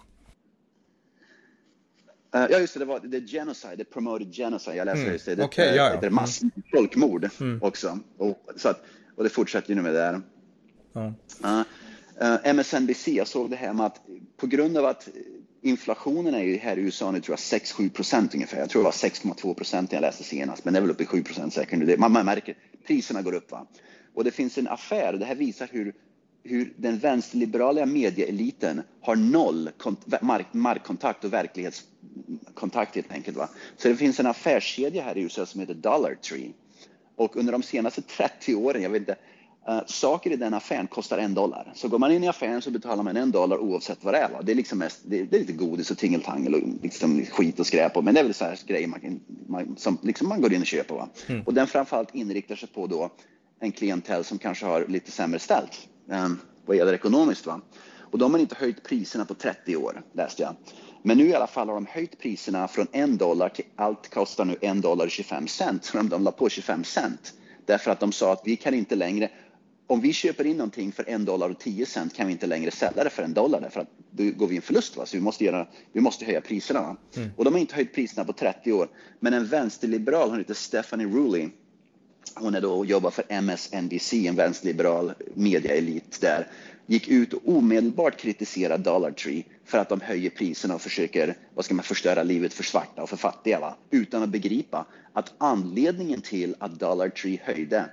Uh, 2.35 2.47
ja, 2.51 2.59
just 2.59 2.75
det, 2.75 2.81
det 2.81 2.85
var 2.85 3.01
det 3.01 3.21
genocide, 3.21 3.77
det 3.77 3.85
promoted 3.85 4.35
genocide. 4.35 4.77
Jag 4.77 4.85
läste 4.85 5.01
mm. 5.01 5.13
just 5.13 5.27
det. 5.27 5.35
Det, 5.35 5.45
okay, 5.45 5.77
ja, 5.77 5.91
ja. 5.91 6.01
det 6.01 6.07
är 6.07 6.11
mass 6.11 6.43
mm. 6.43 6.53
folkmord 6.75 7.31
mm. 7.41 7.63
också. 7.63 7.99
Och, 8.19 8.39
så 8.57 8.69
att, 8.69 8.85
och 9.17 9.25
det 9.25 9.31
fortsätter 9.31 9.69
ju 9.69 9.75
nu 9.75 9.83
med 9.83 9.95
det 9.95 9.99
där. 9.99 10.21
Ja. 10.93 11.15
Uh, 11.45 11.63
uh, 12.23 12.55
MSNBC, 12.55 13.09
jag 13.09 13.29
såg 13.29 13.51
det 13.51 13.57
här 13.57 13.73
med 13.73 13.87
att 13.87 14.01
på 14.37 14.47
grund 14.47 14.79
av 14.79 14.85
att 14.85 15.09
inflationen 15.63 16.35
är 16.35 16.43
ju 16.43 16.57
här 16.57 16.77
i 16.77 16.81
USA 16.81 17.11
nu 17.11 17.21
tror 17.21 17.39
jag 17.51 17.61
6-7 17.61 17.91
procent 17.91 18.35
ungefär. 18.35 18.59
Jag 18.59 18.71
tror 18.71 18.83
det 18.83 18.85
var 18.85 18.93
6,2 18.93 19.55
procent 19.55 19.93
jag 19.93 20.01
läste 20.01 20.25
senast, 20.25 20.65
men 20.65 20.75
det 20.75 20.79
är 20.79 20.81
väl 20.81 20.91
uppe 20.91 21.03
i 21.03 21.07
7 21.07 21.23
procent 21.23 21.55
säkert 21.55 21.79
nu. 21.79 21.97
Man, 21.97 22.13
man 22.13 22.27
märker 22.27 22.57
priserna 22.87 23.23
går 23.23 23.35
upp. 23.35 23.51
Va? 23.51 23.67
Och 24.15 24.25
det 24.25 24.31
finns 24.31 24.59
en 24.59 24.69
affär, 24.69 25.13
det 25.13 25.25
här 25.25 25.35
visar 25.35 25.69
hur 25.73 25.95
hur 26.45 26.73
den 26.77 26.99
vänsterliberala 26.99 27.87
medieeliten 27.87 28.83
har 29.01 29.17
noll 29.17 29.71
mark 30.21 30.47
markkontakt 30.53 31.25
och 31.25 31.33
verklighetskontakt 31.33 32.95
helt 32.95 33.13
enkelt. 33.13 33.37
Va? 33.37 33.49
Så 33.77 33.89
det 33.89 33.97
finns 33.97 34.21
en 34.21 34.27
affärskedja 34.27 35.03
här 35.03 35.19
i 35.19 35.23
USA 35.23 35.47
som 35.47 35.61
heter 35.61 35.75
Dollar 35.75 36.15
Tree. 36.15 36.53
Och 37.17 37.37
under 37.37 37.53
de 37.53 37.63
senaste 37.63 38.03
30 38.03 38.55
åren, 38.55 38.83
jag 38.83 38.91
vet 38.91 39.01
inte, 39.01 39.17
uh, 39.69 39.81
saker 39.87 40.31
i 40.31 40.37
den 40.37 40.55
affären 40.55 40.87
kostar 40.87 41.19
en 41.19 41.35
dollar. 41.35 41.73
Så 41.75 41.89
går 41.89 41.99
man 41.99 42.13
in 42.13 42.25
i 42.25 42.29
affären 42.29 42.63
så 42.63 42.71
betalar 42.71 43.03
man 43.03 43.17
en 43.17 43.31
dollar 43.31 43.59
oavsett 43.59 44.05
vad 44.05 44.15
det 44.15 44.19
är. 44.19 44.31
Va? 44.31 44.43
Det 44.43 44.53
är 44.53 44.57
liksom 44.57 44.79
mest, 44.79 45.01
det, 45.05 45.23
det 45.23 45.37
är 45.37 45.41
lite 45.41 45.53
godis 45.53 45.91
och 45.91 45.99
tingeltangel 45.99 46.55
och 46.55 46.61
liksom 46.83 47.25
skit 47.25 47.61
och 47.61 47.67
skräp. 47.67 48.03
Men 48.03 48.15
det 48.15 48.21
är 48.21 48.25
väl 48.25 48.35
så 48.35 48.45
här 48.45 48.59
grejer 48.67 48.89
man, 48.89 49.21
man, 49.47 49.77
som 49.77 49.99
liksom 50.03 50.29
man 50.29 50.41
går 50.41 50.53
in 50.53 50.61
och 50.61 50.67
köper. 50.67 50.95
Va? 50.95 51.09
Mm. 51.27 51.43
Och 51.43 51.55
den 51.55 51.67
framförallt 51.67 52.15
inriktar 52.15 52.57
sig 52.57 52.69
på 52.69 52.87
då 52.87 53.11
en 53.61 53.73
klientell 53.73 54.25
som 54.25 54.39
kanske 54.39 54.67
har 54.67 54.87
lite 54.87 55.11
sämre 55.11 55.39
ställt 55.39 55.89
vad 56.67 56.77
gäller 56.77 56.93
ekonomiskt. 56.93 57.47
Va? 57.47 57.61
Och 57.99 58.19
de 58.19 58.33
har 58.33 58.41
inte 58.41 58.55
höjt 58.55 58.83
priserna 58.83 59.25
på 59.25 59.35
30 59.35 59.77
år, 59.77 60.03
läste 60.13 60.43
jag. 60.43 60.57
Men 61.03 61.19
nu 61.19 61.29
i 61.29 61.35
alla 61.35 61.47
fall 61.47 61.69
har 61.69 61.75
de 61.75 61.87
höjt 61.87 62.19
priserna 62.19 62.69
från 62.69 62.87
en 62.93 63.17
dollar 63.17 63.49
till 63.49 63.65
allt 63.77 64.15
kostar 64.15 64.45
nu 64.45 64.57
en 64.61 64.81
dollar 64.81 65.09
25 65.09 65.49
cent. 65.49 65.85
Så 65.85 65.97
de, 65.97 66.09
de 66.09 66.23
la 66.23 66.31
på 66.31 66.49
25 66.49 66.85
cent 66.85 67.35
därför 67.67 67.91
att 67.91 68.01
de 68.01 68.13
sa 68.13 68.33
att 68.33 68.43
vi 68.45 68.57
kan 68.57 68.75
inte 68.75 68.97
längre 68.97 69.31
om 69.87 70.01
vi 70.01 70.13
köper 70.13 70.47
in 70.47 70.57
någonting 70.57 70.93
för 70.93 71.09
en 71.09 71.25
dollar 71.25 71.51
och 71.51 71.59
10 71.59 71.87
cent 71.87 72.15
kan 72.15 72.27
vi 72.27 72.33
inte 72.33 72.47
längre 72.47 72.71
sälja 72.71 73.05
det 73.05 73.11
för 73.11 73.23
en 73.23 73.35
dollar 73.35 73.61
därför 73.61 73.81
att 73.81 73.91
då 74.11 74.25
går 74.25 74.47
vi 74.47 74.57
en 74.57 74.63
förlust. 74.63 74.97
Va? 74.97 75.07
Så 75.07 75.17
vi 75.17 75.23
måste, 75.23 75.45
göra, 75.45 75.67
vi 75.93 76.01
måste 76.01 76.25
höja 76.25 76.41
priserna. 76.41 76.97
Mm. 77.17 77.31
Och 77.37 77.45
de 77.45 77.55
har 77.55 77.61
inte 77.61 77.75
höjt 77.75 77.95
priserna 77.95 78.25
på 78.25 78.33
30 78.33 78.73
år. 78.73 78.89
Men 79.21 79.35
en 79.35 79.47
vänsterliberal, 79.47 80.31
hon 80.31 80.39
heter 80.39 80.55
Stephanie 80.55 81.07
Ruley, 81.07 81.49
hon 82.35 82.55
är 82.55 82.61
då 82.61 82.73
och 82.75 82.87
jobbar 82.87 83.11
för 83.11 83.25
MSNBC, 83.29 84.13
en 84.13 84.37
vänsterliberal 84.37 85.13
mediaelit 85.35 86.21
där, 86.21 86.47
gick 86.87 87.09
ut 87.09 87.33
och 87.33 87.41
omedelbart 87.45 88.17
kritiserade 88.17 88.83
Dollar 88.83 89.11
Tree 89.11 89.45
för 89.65 89.79
att 89.79 89.89
de 89.89 90.01
höjer 90.01 90.31
priserna 90.31 90.75
och 90.75 90.81
försöker 90.81 91.37
vad 91.55 91.65
ska 91.65 91.75
man, 91.75 91.85
förstöra 91.85 92.23
livet 92.23 92.55
för 92.55 92.65
svarta 92.65 93.03
och 93.03 93.09
för 93.09 93.17
fattiga. 93.17 93.61
Va? 93.61 93.77
Utan 93.91 94.23
att 94.23 94.29
begripa 94.29 94.87
att 95.13 95.33
anledningen 95.39 96.21
till 96.21 96.57
att 96.59 96.81
Dollar 96.81 97.09
Tree 97.09 97.41
höjde 97.45 97.85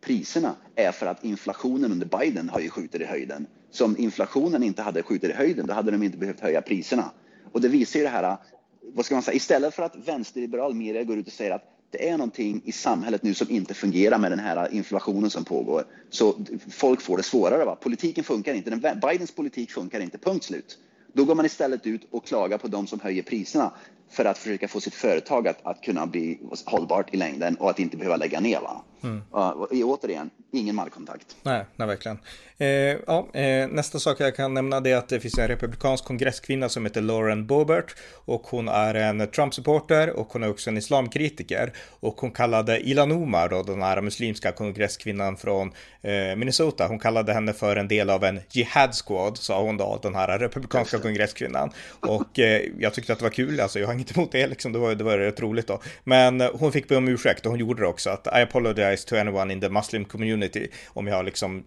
priserna 0.00 0.54
är 0.74 0.92
för 0.92 1.06
att 1.06 1.24
inflationen 1.24 1.92
under 1.92 2.06
Biden 2.18 2.48
har 2.48 2.60
ju 2.60 2.70
skjutit 2.70 3.00
i 3.00 3.04
höjden. 3.04 3.46
Så 3.70 3.84
om 3.84 3.96
inflationen 3.98 4.62
inte 4.62 4.82
hade 4.82 5.02
skjutit 5.02 5.30
i 5.30 5.32
höjden, 5.32 5.66
då 5.66 5.74
hade 5.74 5.90
de 5.90 6.02
inte 6.02 6.18
behövt 6.18 6.40
höja 6.40 6.62
priserna. 6.62 7.10
Och 7.52 7.60
det 7.60 7.68
visar 7.68 7.98
ju 7.98 8.04
det 8.04 8.10
här, 8.10 8.36
vad 8.82 9.04
ska 9.04 9.14
man 9.14 9.22
säga, 9.22 9.36
istället 9.36 9.74
för 9.74 9.82
att 9.82 9.96
vänsterliberal 9.96 10.74
media 10.74 11.04
går 11.04 11.18
ut 11.18 11.26
och 11.26 11.32
säger 11.32 11.50
att 11.50 11.79
det 11.90 12.08
är 12.08 12.18
någonting 12.18 12.62
i 12.64 12.72
samhället 12.72 13.22
nu 13.22 13.34
som 13.34 13.50
inte 13.50 13.74
fungerar 13.74 14.18
med 14.18 14.32
den 14.32 14.38
här 14.38 14.72
inflationen 14.74 15.30
som 15.30 15.44
pågår. 15.44 15.84
Så 16.10 16.34
folk 16.70 17.00
får 17.00 17.16
det 17.16 17.22
svårare. 17.22 17.64
Va? 17.64 17.76
Politiken 17.76 18.24
funkar 18.24 18.54
inte. 18.54 18.70
Den, 18.70 19.00
Bidens 19.00 19.32
politik 19.32 19.70
funkar 19.70 20.00
inte, 20.00 20.18
punkt 20.18 20.44
slut. 20.44 20.78
Då 21.12 21.24
går 21.24 21.34
man 21.34 21.46
istället 21.46 21.86
ut 21.86 22.08
och 22.10 22.26
klagar 22.26 22.58
på 22.58 22.68
de 22.68 22.86
som 22.86 23.00
höjer 23.00 23.22
priserna 23.22 23.72
för 24.10 24.24
att 24.24 24.38
försöka 24.38 24.68
få 24.68 24.80
sitt 24.80 24.94
företag 24.94 25.48
att, 25.48 25.66
att 25.66 25.82
kunna 25.82 26.06
bli 26.06 26.38
hållbart 26.64 27.14
i 27.14 27.16
längden 27.16 27.56
och 27.56 27.70
att 27.70 27.78
inte 27.78 27.96
behöva 27.96 28.16
lägga 28.16 28.40
ner. 28.40 28.60
Va? 28.60 28.84
Mm. 29.02 29.22
Uh, 29.34 29.84
återigen, 29.84 30.30
ingen 30.52 30.74
markkontakt. 30.74 31.36
Nej, 31.42 31.64
nej 31.76 31.88
verkligen. 31.88 32.18
Eh, 32.60 32.96
ja, 33.06 33.28
eh, 33.32 33.68
nästa 33.68 33.98
sak 33.98 34.20
jag 34.20 34.36
kan 34.36 34.54
nämna 34.54 34.76
är 34.76 34.96
att 34.96 35.08
det 35.08 35.20
finns 35.20 35.38
en 35.38 35.48
republikansk 35.48 36.04
kongresskvinna 36.04 36.68
som 36.68 36.84
heter 36.84 37.00
Lauren 37.00 37.46
Boebert 37.46 37.94
och 38.24 38.46
hon 38.46 38.68
är 38.68 38.94
en 38.94 39.26
Trump-supporter 39.26 40.10
och 40.10 40.32
hon 40.32 40.42
är 40.42 40.50
också 40.50 40.70
en 40.70 40.76
islamkritiker 40.76 41.72
och 42.00 42.20
hon 42.20 42.30
kallade 42.30 42.80
Ilan 42.80 43.12
Omar, 43.12 43.48
då, 43.48 43.62
den 43.62 43.82
här 43.82 44.00
muslimska 44.00 44.52
kongresskvinnan 44.52 45.36
från 45.36 45.72
eh, 46.02 46.36
Minnesota, 46.36 46.86
hon 46.86 46.98
kallade 46.98 47.32
henne 47.32 47.52
för 47.52 47.76
en 47.76 47.88
del 47.88 48.10
av 48.10 48.24
en 48.24 48.40
jihad 48.50 48.94
squad, 48.94 49.38
sa 49.38 49.62
hon 49.62 49.76
då, 49.76 49.98
den 50.02 50.14
här 50.14 50.38
republikanska 50.38 50.98
kongresskvinnan. 50.98 51.70
Och 52.00 52.38
eh, 52.38 52.62
jag 52.78 52.94
tyckte 52.94 53.12
att 53.12 53.18
det 53.18 53.24
var 53.24 53.30
kul, 53.30 53.60
alltså 53.60 53.78
jag 53.78 53.86
har 53.86 53.94
inget 53.94 54.16
emot 54.16 54.32
det 54.32 54.46
liksom, 54.46 54.72
det 54.72 54.78
var, 54.78 54.94
det 54.94 55.04
var 55.04 55.18
rätt 55.18 55.40
roligt 55.40 55.66
då. 55.66 55.80
Men 56.04 56.40
hon 56.40 56.72
fick 56.72 56.88
be 56.88 56.96
om 56.96 57.08
ursäkt 57.08 57.46
och 57.46 57.50
hon 57.50 57.60
gjorde 57.60 57.82
det 57.82 57.88
också, 57.88 58.10
att 58.10 58.26
I 58.26 58.42
apologize 58.42 58.89
to 58.96 59.16
anyone 59.16 59.52
in 59.52 59.60
the 59.60 59.68
Muslim 59.68 60.04
community 60.04 60.68
om 60.88 61.06
jag 61.06 61.16
har 61.16 61.22
liksom 61.22 61.64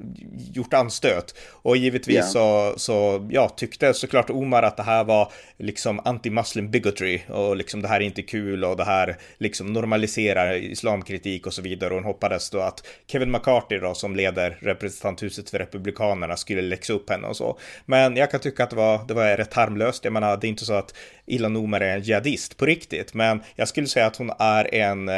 gjort 0.54 0.74
anstöt. 0.74 1.36
Och 1.52 1.78
givetvis 1.78 2.16
yeah. 2.16 2.28
så, 2.28 2.74
så 2.78 3.28
ja, 3.32 3.50
tyckte 3.50 3.94
såklart 3.94 4.30
Omar 4.30 4.64
att 4.64 4.78
det 4.78 4.84
här 4.84 5.04
var 5.04 5.32
liksom 5.58 6.00
anti-muslim 6.00 6.70
bigotry 6.70 7.22
och 7.30 7.56
liksom 7.56 7.82
det 7.82 7.88
här 7.88 8.02
är 8.02 8.06
inte 8.06 8.22
kul 8.22 8.64
och 8.64 8.78
det 8.78 8.84
här 8.84 9.18
liksom 9.38 9.74
normaliserar 9.74 10.54
islamkritik 10.54 11.48
och 11.48 11.54
så 11.54 11.62
vidare. 11.62 11.90
Och 11.90 11.96
hon 11.96 12.04
hoppades 12.04 12.50
då 12.50 12.60
att 12.60 12.88
Kevin 13.08 13.32
McCarthy 13.32 13.78
då 13.78 13.94
som 13.94 14.16
leder 14.16 14.58
representanthuset 14.60 15.50
för 15.50 15.60
republikanerna 15.60 16.38
skulle 16.38 16.62
läxa 16.62 16.94
upp 16.94 17.10
henne 17.10 17.28
och 17.28 17.38
så. 17.38 17.60
Men 17.86 18.16
jag 18.16 18.32
kan 18.32 18.40
tycka 18.40 18.64
att 18.64 18.70
det 18.70 18.76
var, 18.76 19.08
det 19.08 19.14
var 19.14 19.38
rätt 19.38 19.54
harmlöst. 19.54 20.04
Jag 20.04 20.14
menar, 20.14 20.38
det 20.38 20.48
är 20.48 20.50
inte 20.50 20.66
så 20.66 20.74
att 20.74 20.96
Ilan 21.26 21.56
Omar 21.56 21.82
är 21.82 21.96
en 21.96 22.02
jihadist 22.02 22.58
på 22.58 22.66
riktigt, 22.66 23.14
men 23.14 23.44
jag 23.56 23.68
skulle 23.68 23.88
säga 23.88 24.06
att 24.06 24.16
hon 24.16 24.32
är 24.40 24.76
en, 24.76 25.12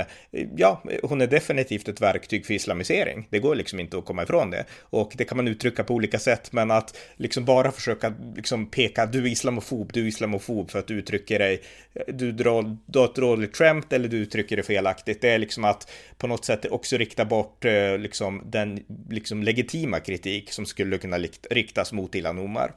ja, 0.55 0.83
hon 1.03 1.21
är 1.21 1.27
definitivt 1.27 1.87
ett 1.95 2.01
verktyg 2.01 2.45
för 2.45 2.53
islamisering. 2.53 3.27
Det 3.29 3.39
går 3.39 3.55
liksom 3.55 3.79
inte 3.79 3.97
att 3.97 4.05
komma 4.05 4.23
ifrån 4.23 4.49
det. 4.49 4.65
Och 4.81 5.13
det 5.17 5.25
kan 5.25 5.37
man 5.37 5.47
uttrycka 5.47 5.83
på 5.83 5.93
olika 5.93 6.19
sätt, 6.19 6.51
men 6.51 6.71
att 6.71 6.97
liksom 7.15 7.45
bara 7.45 7.71
försöka 7.71 8.13
liksom 8.35 8.65
peka, 8.65 9.05
du 9.05 9.23
är 9.23 9.27
islamofob, 9.27 9.93
du 9.93 10.01
är 10.01 10.07
islamofob 10.07 10.71
för 10.71 10.79
att 10.79 10.87
du 10.87 10.93
uttrycker 10.93 11.39
dig, 11.39 11.61
du 12.07 12.31
drar, 12.31 12.77
du 12.85 12.99
har 12.99 13.05
ett 13.05 13.15
dåligt 13.15 13.57
skämt 13.57 13.93
eller 13.93 14.07
du 14.07 14.17
uttrycker 14.17 14.57
det 14.57 14.63
felaktigt. 14.63 15.21
Det 15.21 15.29
är 15.29 15.39
liksom 15.39 15.65
att 15.65 15.91
på 16.17 16.27
något 16.27 16.45
sätt 16.45 16.65
också 16.65 16.97
rikta 16.97 17.25
bort 17.25 17.65
eh, 17.65 17.97
liksom 17.97 18.41
den 18.45 18.79
liksom 19.09 19.43
legitima 19.43 19.99
kritik 19.99 20.51
som 20.51 20.65
skulle 20.65 20.97
kunna 20.97 21.17
riktas 21.49 21.93
mot 21.93 22.15
Ilan 22.15 22.39
Omar. 22.39 22.71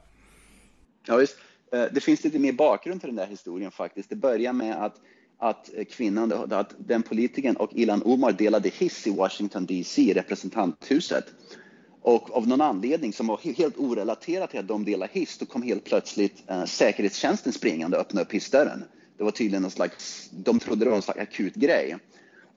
Ja, 1.07 1.19
just. 1.19 1.37
Eh, 1.73 1.85
det 1.91 2.01
finns 2.01 2.23
lite 2.23 2.39
mer 2.39 2.53
bakgrund 2.53 3.01
till 3.01 3.09
den 3.09 3.15
där 3.15 3.27
historien 3.27 3.71
faktiskt. 3.71 4.09
Det 4.09 4.15
börjar 4.15 4.53
med 4.53 4.85
att, 4.85 4.95
att 5.39 5.69
eh, 5.75 5.85
kvinnan, 5.85 6.51
att 6.51 6.75
den 6.77 7.03
politikern 7.03 7.55
och 7.55 7.73
Ilan 7.73 8.01
Omar 8.05 8.31
delade 8.31 8.69
hiss 8.69 9.07
i 9.07 9.09
Washington 9.09 9.65
DC, 9.65 10.13
representanthuset. 10.13 11.25
Och 12.01 12.37
av 12.37 12.47
någon 12.47 12.61
anledning 12.61 13.13
som 13.13 13.27
var 13.27 13.37
helt 13.37 13.77
orelaterad 13.77 14.49
till 14.49 14.59
att 14.59 14.67
de 14.67 14.85
delade 14.85 15.11
hiss, 15.13 15.37
då 15.37 15.45
kom 15.45 15.61
helt 15.61 15.83
plötsligt 15.83 16.43
eh, 16.47 16.65
säkerhetstjänsten 16.65 17.53
springande 17.53 17.97
och 17.97 18.01
öppnade 18.01 18.25
upp 18.25 18.33
hissdörren. 18.33 18.83
Det 19.17 19.23
var 19.23 19.31
tydligen 19.31 19.61
någon 19.61 19.71
slags, 19.71 20.29
de 20.31 20.59
trodde 20.59 20.85
det 20.85 20.89
var 20.89 20.97
en 20.97 21.03
slags 21.03 21.19
akut 21.19 21.55
grej. 21.55 21.97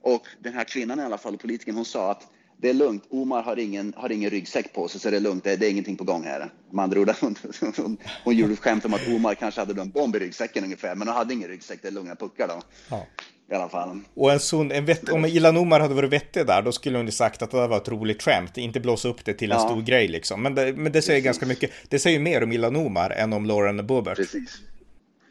Och 0.02 0.26
den 0.38 0.52
här 0.52 0.64
kvinnan 0.64 1.00
i 1.00 1.02
alla 1.02 1.18
fall, 1.18 1.38
politikern, 1.38 1.74
hon 1.74 1.84
sa 1.84 2.10
att 2.10 2.28
det 2.62 2.70
är 2.70 2.74
lugnt. 2.74 3.04
Omar 3.10 3.42
har 3.42 3.58
ingen, 3.58 3.94
har 3.96 4.12
ingen 4.12 4.30
ryggsäck 4.30 4.72
på 4.72 4.88
sig, 4.88 5.00
så 5.00 5.10
det 5.10 5.16
är 5.16 5.20
lugnt. 5.20 5.44
Det, 5.44 5.56
det 5.56 5.66
är 5.66 5.70
ingenting 5.70 5.96
på 5.96 6.04
gång 6.04 6.24
här. 6.24 6.50
Med 6.70 6.82
andra 6.82 7.00
ord, 7.00 7.10
hon, 7.20 7.36
hon, 7.76 7.96
hon 8.24 8.36
gjorde 8.36 8.56
skämt 8.56 8.84
om 8.84 8.94
att 8.94 9.08
Omar 9.08 9.34
kanske 9.34 9.60
hade 9.60 9.80
en 9.80 9.90
bomb 9.90 10.16
i 10.16 10.18
ryggsäcken 10.18 10.64
ungefär, 10.64 10.94
men 10.94 11.08
hon 11.08 11.16
hade 11.16 11.34
ingen 11.34 11.48
ryggsäck. 11.48 11.78
Det 11.82 11.88
är 11.88 11.92
lugna 11.92 12.14
puckar 12.16 12.48
då. 12.48 12.62
Ja. 12.90 13.06
I 13.50 13.54
alla 13.54 13.68
fall. 13.68 14.00
Och 14.14 14.32
en 14.32 14.40
sån, 14.40 14.70
en 14.70 14.84
vett, 14.84 15.08
om 15.08 15.24
Ilan 15.24 15.56
Omar 15.56 15.80
hade 15.80 15.94
varit 15.94 16.12
vettig 16.12 16.46
där, 16.46 16.62
då 16.62 16.72
skulle 16.72 16.96
hon 16.96 17.06
ju 17.06 17.12
sagt 17.12 17.42
att 17.42 17.50
det 17.50 17.66
var 17.66 17.76
ett 17.76 17.88
roligt 17.88 18.22
skämt, 18.22 18.58
inte 18.58 18.80
blåsa 18.80 19.08
upp 19.08 19.24
det 19.24 19.34
till 19.34 19.52
en 19.52 19.58
ja. 19.58 19.68
stor 19.68 19.82
grej 19.82 20.08
liksom. 20.08 20.42
Men 20.42 20.54
det, 20.54 20.72
men 20.72 20.92
det 20.92 21.02
säger 21.02 21.20
Precis. 21.20 21.24
ganska 21.24 21.46
mycket. 21.46 21.70
Det 21.88 21.98
säger 21.98 22.20
mer 22.20 22.42
om 22.42 22.52
Ilan 22.52 22.76
Omar 22.76 23.10
än 23.10 23.32
om 23.32 23.46
Lauren 23.46 23.86
Boebert. 23.86 24.16
Precis. 24.16 24.60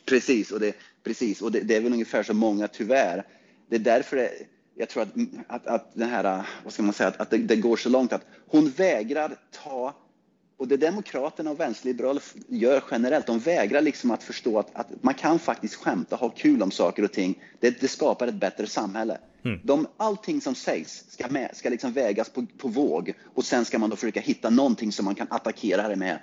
Precis, 0.05 0.51
och 0.51 0.59
det, 0.59 0.75
precis. 1.03 1.41
Och 1.41 1.51
det, 1.51 1.59
det 1.59 1.75
är 1.75 1.81
väl 1.81 1.93
ungefär 1.93 2.23
så 2.23 2.33
många 2.33 2.67
tyvärr. 2.67 3.23
Det 3.69 3.75
är 3.75 3.79
därför 3.79 4.17
det, 4.17 4.29
jag 4.75 4.89
tror 4.89 5.03
att, 5.03 5.09
att, 5.47 5.67
att, 5.67 5.91
den 5.93 6.09
här, 6.09 6.45
vad 6.63 6.73
ska 6.73 6.83
man 6.83 6.93
säga, 6.93 7.09
att, 7.09 7.21
att 7.21 7.29
det, 7.29 7.37
det, 7.37 7.55
går 7.55 7.77
så 7.77 7.89
långt 7.89 8.13
att 8.13 8.25
hon 8.47 8.69
vägrar 8.69 9.35
ta, 9.51 9.93
och 10.57 10.67
det 10.67 10.77
Demokraterna 10.77 11.51
och 11.51 11.59
vänsterliberaler 11.59 12.23
gör 12.47 12.83
generellt, 12.91 13.27
de 13.27 13.39
vägrar 13.39 13.81
liksom 13.81 14.11
att 14.11 14.23
förstå 14.23 14.59
att, 14.59 14.75
att 14.75 15.03
man 15.03 15.13
kan 15.13 15.39
faktiskt 15.39 15.75
skämta, 15.75 16.15
ha 16.15 16.29
kul 16.29 16.63
om 16.63 16.71
saker 16.71 17.03
och 17.03 17.11
ting. 17.11 17.43
Det, 17.59 17.81
det 17.81 17.87
skapar 17.87 18.27
ett 18.27 18.35
bättre 18.35 18.67
samhälle. 18.67 19.17
Mm. 19.45 19.59
De, 19.63 19.87
allting 19.97 20.41
som 20.41 20.55
sägs 20.55 21.05
ska, 21.09 21.27
med, 21.27 21.49
ska 21.53 21.69
liksom 21.69 21.93
vägas 21.93 22.29
på, 22.29 22.45
på 22.57 22.67
våg 22.67 23.13
och 23.35 23.45
sen 23.45 23.65
ska 23.65 23.79
man 23.79 23.89
då 23.89 23.95
försöka 23.95 24.19
hitta 24.19 24.49
någonting 24.49 24.91
som 24.91 25.05
man 25.05 25.15
kan 25.15 25.27
attackera 25.29 25.87
det 25.87 25.95
med 25.95 26.19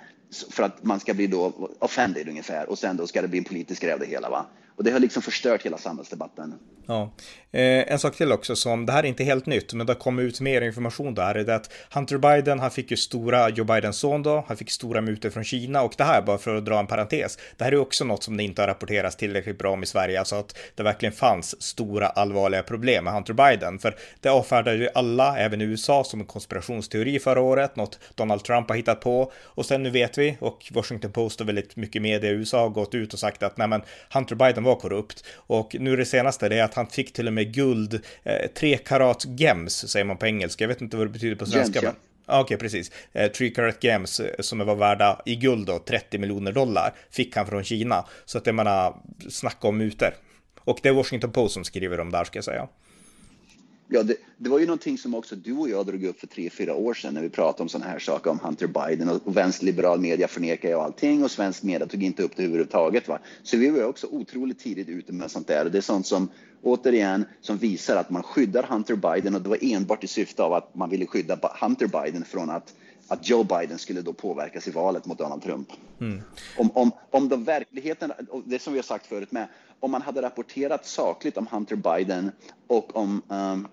för 0.49 0.63
att 0.63 0.83
man 0.83 0.99
ska 0.99 1.13
bli 1.13 1.27
då 1.27 1.69
offended 1.79 2.29
ungefär 2.29 2.69
och 2.69 2.79
sen 2.79 2.97
då 2.97 3.07
ska 3.07 3.21
det 3.21 3.27
bli 3.27 3.39
en 3.39 3.43
politisk 3.43 3.81
grej 3.81 3.93
av 3.93 3.99
det 3.99 4.05
hela. 4.05 4.29
Va? 4.29 4.45
Och 4.79 4.83
det 4.83 4.91
har 4.91 4.99
liksom 4.99 5.21
förstört 5.21 5.65
hela 5.65 5.77
samhällsdebatten. 5.77 6.53
Ja. 6.87 7.13
Eh, 7.51 7.91
en 7.91 7.99
sak 7.99 8.15
till 8.15 8.31
också 8.31 8.55
som, 8.55 8.85
det 8.85 8.91
här 8.91 9.03
är 9.03 9.07
inte 9.07 9.23
helt 9.23 9.45
nytt, 9.45 9.73
men 9.73 9.87
det 9.87 9.95
kommit 9.95 10.23
ut 10.23 10.41
mer 10.41 10.61
information 10.61 11.15
där, 11.15 11.35
är 11.35 11.43
det 11.43 11.55
att 11.55 11.73
Hunter 11.93 12.17
Biden, 12.17 12.59
han 12.59 12.71
fick 12.71 12.91
ju 12.91 12.97
stora, 12.97 13.49
Joe 13.49 13.65
Bidens 13.65 13.97
son 13.97 14.23
då, 14.23 14.45
han 14.47 14.57
fick 14.57 14.71
stora 14.71 15.01
mutor 15.01 15.29
från 15.29 15.43
Kina 15.43 15.81
och 15.81 15.93
det 15.97 16.03
här, 16.03 16.21
bara 16.21 16.37
för 16.37 16.55
att 16.55 16.65
dra 16.65 16.79
en 16.79 16.87
parentes, 16.87 17.37
det 17.57 17.63
här 17.63 17.71
är 17.71 17.77
också 17.77 18.05
något 18.05 18.23
som 18.23 18.37
det 18.37 18.43
inte 18.43 18.61
har 18.61 18.67
rapporterats 18.67 19.15
tillräckligt 19.15 19.57
bra 19.57 19.71
om 19.71 19.83
i 19.83 19.85
Sverige, 19.85 20.19
alltså 20.19 20.35
att 20.35 20.57
det 20.75 20.83
verkligen 20.83 21.13
fanns 21.13 21.61
stora 21.61 22.07
allvarliga 22.07 22.63
problem 22.63 23.07
med 23.09 23.15
Hunter 23.15 23.33
Biden, 23.33 23.79
för 23.79 23.95
det 24.21 24.29
avfärdade 24.29 24.77
ju 24.77 24.89
alla, 24.95 25.37
även 25.37 25.61
i 25.61 25.65
USA, 25.65 26.03
som 26.03 26.19
en 26.19 26.25
konspirationsteori 26.25 27.19
förra 27.19 27.41
året, 27.41 27.75
något 27.75 27.99
Donald 28.15 28.43
Trump 28.43 28.69
har 28.69 28.75
hittat 28.75 29.01
på, 29.01 29.31
och 29.35 29.65
sen 29.65 29.83
nu 29.83 29.89
vet 29.89 30.17
vi, 30.17 30.37
och 30.39 30.71
Washington 30.71 31.11
Post 31.11 31.41
och 31.41 31.47
väldigt 31.47 31.75
mycket 31.75 32.01
media 32.01 32.29
i 32.29 32.33
USA 32.33 32.61
har 32.61 32.69
gått 32.69 32.95
ut 32.95 33.13
och 33.13 33.19
sagt 33.19 33.43
att 33.43 33.57
nej 33.57 33.67
men 33.67 33.81
Hunter 34.13 34.35
Biden 34.35 34.63
var 34.63 34.75
korrupt, 34.75 35.23
och 35.35 35.75
nu 35.79 35.95
det 35.95 36.05
senaste 36.05 36.49
det 36.49 36.59
är 36.59 36.63
att 36.63 36.73
han 36.73 36.87
fick 36.87 37.13
till 37.13 37.27
och 37.27 37.33
med 37.33 37.53
guld, 37.53 38.01
eh, 38.23 38.47
tre 38.55 38.77
karat 38.77 39.25
gems 39.25 39.73
säger 39.73 40.05
man 40.05 40.17
på 40.17 40.25
engelska, 40.25 40.63
jag 40.63 40.69
vet 40.69 40.81
inte 40.81 40.97
vad 40.97 41.05
det 41.07 41.11
betyder 41.11 41.35
på 41.35 41.45
svenska. 41.45 41.81
Gems, 41.81 41.95
ja. 41.95 42.05
Okej, 42.31 42.41
okay, 42.41 42.57
precis. 42.57 42.91
Eh, 43.13 43.31
Three 43.31 43.49
Carat 43.49 43.83
Gems 43.83 44.19
eh, 44.19 44.35
som 44.39 44.59
var 44.59 44.75
värda 44.75 45.21
i 45.25 45.35
guld 45.35 45.67
då, 45.67 45.79
30 45.79 46.17
miljoner 46.17 46.51
dollar, 46.51 46.93
fick 47.11 47.35
han 47.35 47.47
från 47.47 47.63
Kina. 47.63 48.05
Så 48.25 48.37
att 48.37 48.45
jag 48.45 48.55
menar, 48.55 48.95
snacka 49.29 49.67
om 49.67 49.77
mutor. 49.77 50.13
Och 50.59 50.79
det 50.83 50.89
är 50.89 50.93
Washington 50.93 51.31
Post 51.31 51.53
som 51.53 51.63
skriver 51.63 51.99
om 51.99 52.11
det 52.11 52.17
här 52.17 52.23
ska 52.23 52.37
jag 52.37 52.45
säga. 52.45 52.67
Ja, 53.91 54.03
det, 54.03 54.15
det, 54.37 54.49
var 54.49 54.59
ju 54.59 54.65
någonting 54.65 54.97
som 54.97 55.15
också 55.15 55.35
du 55.35 55.53
och 55.53 55.69
jag 55.69 55.85
drog 55.85 56.03
upp 56.03 56.19
för 56.19 56.27
tre, 56.27 56.49
fyra 56.49 56.75
år 56.75 56.93
sedan 56.93 57.13
när 57.13 57.21
vi 57.21 57.29
pratade 57.29 57.63
om 57.63 57.69
sådana 57.69 57.91
här 57.91 57.99
saker 57.99 58.29
om 58.29 58.39
Hunter 58.39 58.67
Biden 58.67 59.09
och, 59.09 59.27
och 59.27 59.37
vänsterliberal 59.37 59.99
media 59.99 60.27
förnekar 60.27 60.69
ju 60.69 60.75
allting 60.75 61.23
och 61.23 61.31
svensk 61.31 61.63
media 61.63 61.87
tog 61.87 62.03
inte 62.03 62.23
upp 62.23 62.31
det 62.35 62.43
överhuvudtaget. 62.43 63.07
Va? 63.07 63.19
Så 63.43 63.57
vi 63.57 63.69
var 63.69 63.83
också 63.83 64.07
otroligt 64.07 64.59
tidigt 64.59 64.89
ute 64.89 65.13
med 65.13 65.31
sånt 65.31 65.47
där 65.47 65.65
och 65.65 65.71
det 65.71 65.77
är 65.77 65.81
sånt 65.81 66.07
som 66.07 66.29
återigen 66.61 67.25
som 67.41 67.57
visar 67.57 67.95
att 67.95 68.09
man 68.09 68.23
skyddar 68.23 68.63
Hunter 68.63 68.95
Biden 68.95 69.35
och 69.35 69.41
det 69.41 69.49
var 69.49 69.57
enbart 69.61 70.03
i 70.03 70.07
syfte 70.07 70.43
av 70.43 70.53
att 70.53 70.75
man 70.75 70.89
ville 70.89 71.05
skydda 71.05 71.39
Hunter 71.61 71.87
Biden 71.87 72.25
från 72.25 72.49
att 72.49 72.73
att 73.11 73.29
Joe 73.29 73.43
Biden 73.43 73.77
skulle 73.77 74.01
då 74.01 74.13
påverkas 74.13 74.67
i 74.67 74.71
valet 74.71 75.05
mot 75.05 75.17
Donald 75.17 75.41
Trump. 75.41 75.69
Mm. 75.99 76.21
Om, 76.57 76.71
om, 76.73 76.91
om 77.11 77.29
de 77.29 77.43
verkligheten, 77.43 78.11
det 78.45 78.59
som 78.59 78.73
vi 78.73 78.79
har 78.79 78.83
sagt 78.83 79.05
förut 79.05 79.31
med, 79.31 79.47
om 79.79 79.91
man 79.91 80.01
hade 80.01 80.21
rapporterat 80.21 80.85
sakligt 80.85 81.37
om 81.37 81.47
Hunter 81.51 81.75
Biden 81.75 82.31
och 82.67 82.95
om 82.95 83.21
um, 83.27 83.67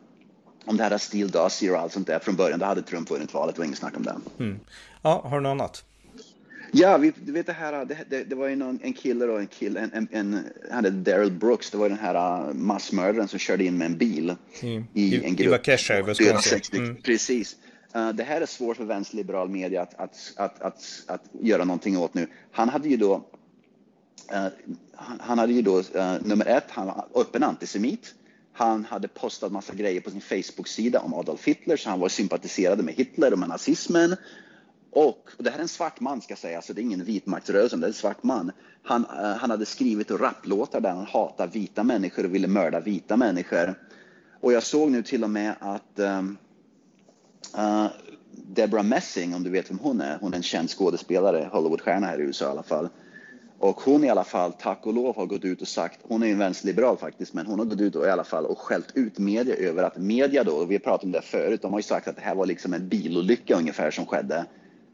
om 0.66 0.76
det 0.76 0.82
här 0.82 0.98
Steel 0.98 1.30
Dossier 1.30 1.72
och 1.72 1.80
allt 1.80 1.92
sånt 1.92 2.06
där 2.06 2.18
från 2.18 2.36
början, 2.36 2.58
då 2.58 2.66
hade 2.66 2.82
Trump 2.82 3.10
vunnit 3.10 3.34
valet, 3.34 3.54
det 3.54 3.58
var 3.58 3.66
inget 3.66 3.78
snack 3.78 3.96
om 3.96 4.02
det. 4.02 4.16
Mm. 4.38 4.60
Ja, 5.02 5.22
har 5.24 5.36
du 5.36 5.42
något 5.42 5.50
annat? 5.50 5.84
Ja, 6.72 6.98
vi, 6.98 7.12
du 7.24 7.32
vet 7.32 7.46
det 7.46 7.52
här, 7.52 7.84
det, 7.84 7.98
det, 8.08 8.24
det 8.24 8.34
var 8.34 8.48
ju 8.48 8.56
någon, 8.56 8.78
en 8.82 8.92
kille 8.92 9.24
och 9.24 9.40
en 9.40 9.46
kille, 9.46 9.80
en, 9.80 9.90
en, 9.92 10.08
en 10.10 10.44
han 10.70 10.84
hette 10.84 10.96
Daryl 10.96 11.30
Brooks, 11.30 11.70
det 11.70 11.78
var 11.78 11.88
den 11.88 11.98
här 11.98 12.48
uh, 12.48 12.54
massmördaren 12.54 13.28
som 13.28 13.38
körde 13.38 13.64
in 13.64 13.78
med 13.78 13.86
en 13.86 13.98
bil 13.98 14.34
mm. 14.62 14.84
i, 14.94 15.24
en 15.24 15.36
grupp. 15.36 15.46
I 15.46 15.50
Waukesha 15.50 15.94
i. 16.72 16.76
Mm. 16.76 16.96
Precis. 17.02 17.56
Uh, 17.96 18.08
det 18.08 18.22
här 18.22 18.40
är 18.40 18.46
svårt 18.46 18.76
för 18.76 18.84
vänsterliberal 18.84 19.48
media 19.48 19.82
att, 19.82 19.94
att, 19.94 20.32
att, 20.36 20.62
att, 20.62 21.02
att 21.06 21.22
göra 21.40 21.64
någonting 21.64 21.98
åt 21.98 22.14
nu. 22.14 22.26
Han 22.52 22.68
hade 22.68 22.88
ju 22.88 22.96
då 22.96 23.14
uh, 23.14 24.46
han, 24.94 25.20
han, 25.20 25.38
hade 25.38 25.52
ju 25.52 25.62
då 25.62 25.78
uh, 25.78 26.16
nummer 26.20 26.46
ett, 26.46 26.66
han 26.68 26.86
var 26.86 27.06
öppen 27.14 27.42
antisemit. 27.42 28.14
Han 28.58 28.84
hade 28.84 29.08
postat 29.08 29.52
massa 29.52 29.74
grejer 29.74 30.00
på 30.00 30.10
sin 30.10 30.20
Facebook-sida 30.20 31.00
om 31.00 31.14
Adolf 31.14 31.44
Hitler, 31.44 31.76
så 31.76 31.90
han 31.90 32.00
var 32.00 32.08
sympatiserade 32.08 32.82
med 32.82 32.94
Hitler 32.94 33.32
och 33.32 33.38
med 33.38 33.48
nazismen. 33.48 34.16
Och, 34.90 35.28
och 35.36 35.44
det 35.44 35.50
här 35.50 35.58
är 35.58 35.62
en 35.62 35.68
svart 35.68 36.00
man 36.00 36.20
ska 36.20 36.32
jag 36.32 36.38
säga, 36.38 36.62
så 36.62 36.72
det 36.72 36.80
är 36.80 36.82
ingen 36.82 37.04
vitmaktsrörelse, 37.04 37.76
det 37.76 37.86
är 37.86 37.88
en 37.88 37.94
svart 37.94 38.22
man. 38.22 38.52
Han, 38.82 39.04
uh, 39.04 39.36
han 39.36 39.50
hade 39.50 39.66
skrivit 39.66 40.10
rapplåtar 40.10 40.80
där 40.80 40.90
han 40.90 41.06
hatar 41.06 41.46
vita 41.46 41.84
människor 41.84 42.24
och 42.24 42.34
ville 42.34 42.48
mörda 42.48 42.80
vita 42.80 43.16
människor. 43.16 43.74
Och 44.40 44.52
jag 44.52 44.62
såg 44.62 44.90
nu 44.90 45.02
till 45.02 45.24
och 45.24 45.30
med 45.30 45.54
att 45.60 45.98
um, 45.98 46.38
uh, 47.58 47.86
Deborah 48.30 48.84
Messing, 48.84 49.34
om 49.34 49.42
du 49.42 49.50
vet 49.50 49.70
vem 49.70 49.78
hon 49.78 50.00
är, 50.00 50.18
hon 50.20 50.32
är 50.32 50.36
en 50.36 50.42
känd 50.42 50.70
skådespelare, 50.70 51.48
Hollywoodstjärna 51.52 52.06
här 52.06 52.18
i 52.18 52.22
USA 52.22 52.44
i 52.44 52.48
alla 52.48 52.62
fall. 52.62 52.88
Och 53.58 53.80
hon 53.80 54.04
i 54.04 54.08
alla 54.08 54.24
fall, 54.24 54.52
tack 54.52 54.86
och 54.86 54.94
lov, 54.94 55.16
har 55.16 55.26
gått 55.26 55.44
ut 55.44 55.62
och 55.62 55.68
sagt, 55.68 56.00
hon 56.02 56.22
är 56.22 56.26
en 56.26 56.38
vänsterliberal 56.38 56.96
faktiskt, 56.96 57.34
men 57.34 57.46
hon 57.46 57.58
har 57.58 57.66
gått 57.66 57.80
ut 57.80 57.96
och 57.96 58.06
i 58.06 58.10
alla 58.10 58.24
fall 58.24 58.46
och 58.46 58.58
skällt 58.58 58.96
ut 58.96 59.18
media 59.18 59.54
över 59.54 59.82
att 59.82 59.96
media 59.96 60.44
då, 60.44 60.52
och 60.52 60.70
vi 60.70 60.74
har 60.74 60.80
pratat 60.80 61.04
om 61.04 61.12
det 61.12 61.22
förut, 61.22 61.62
de 61.62 61.72
har 61.72 61.78
ju 61.78 61.82
sagt 61.82 62.08
att 62.08 62.16
det 62.16 62.22
här 62.22 62.34
var 62.34 62.46
liksom 62.46 62.74
en 62.74 62.88
bilolycka 62.88 63.56
ungefär 63.56 63.90
som 63.90 64.06
skedde. 64.06 64.44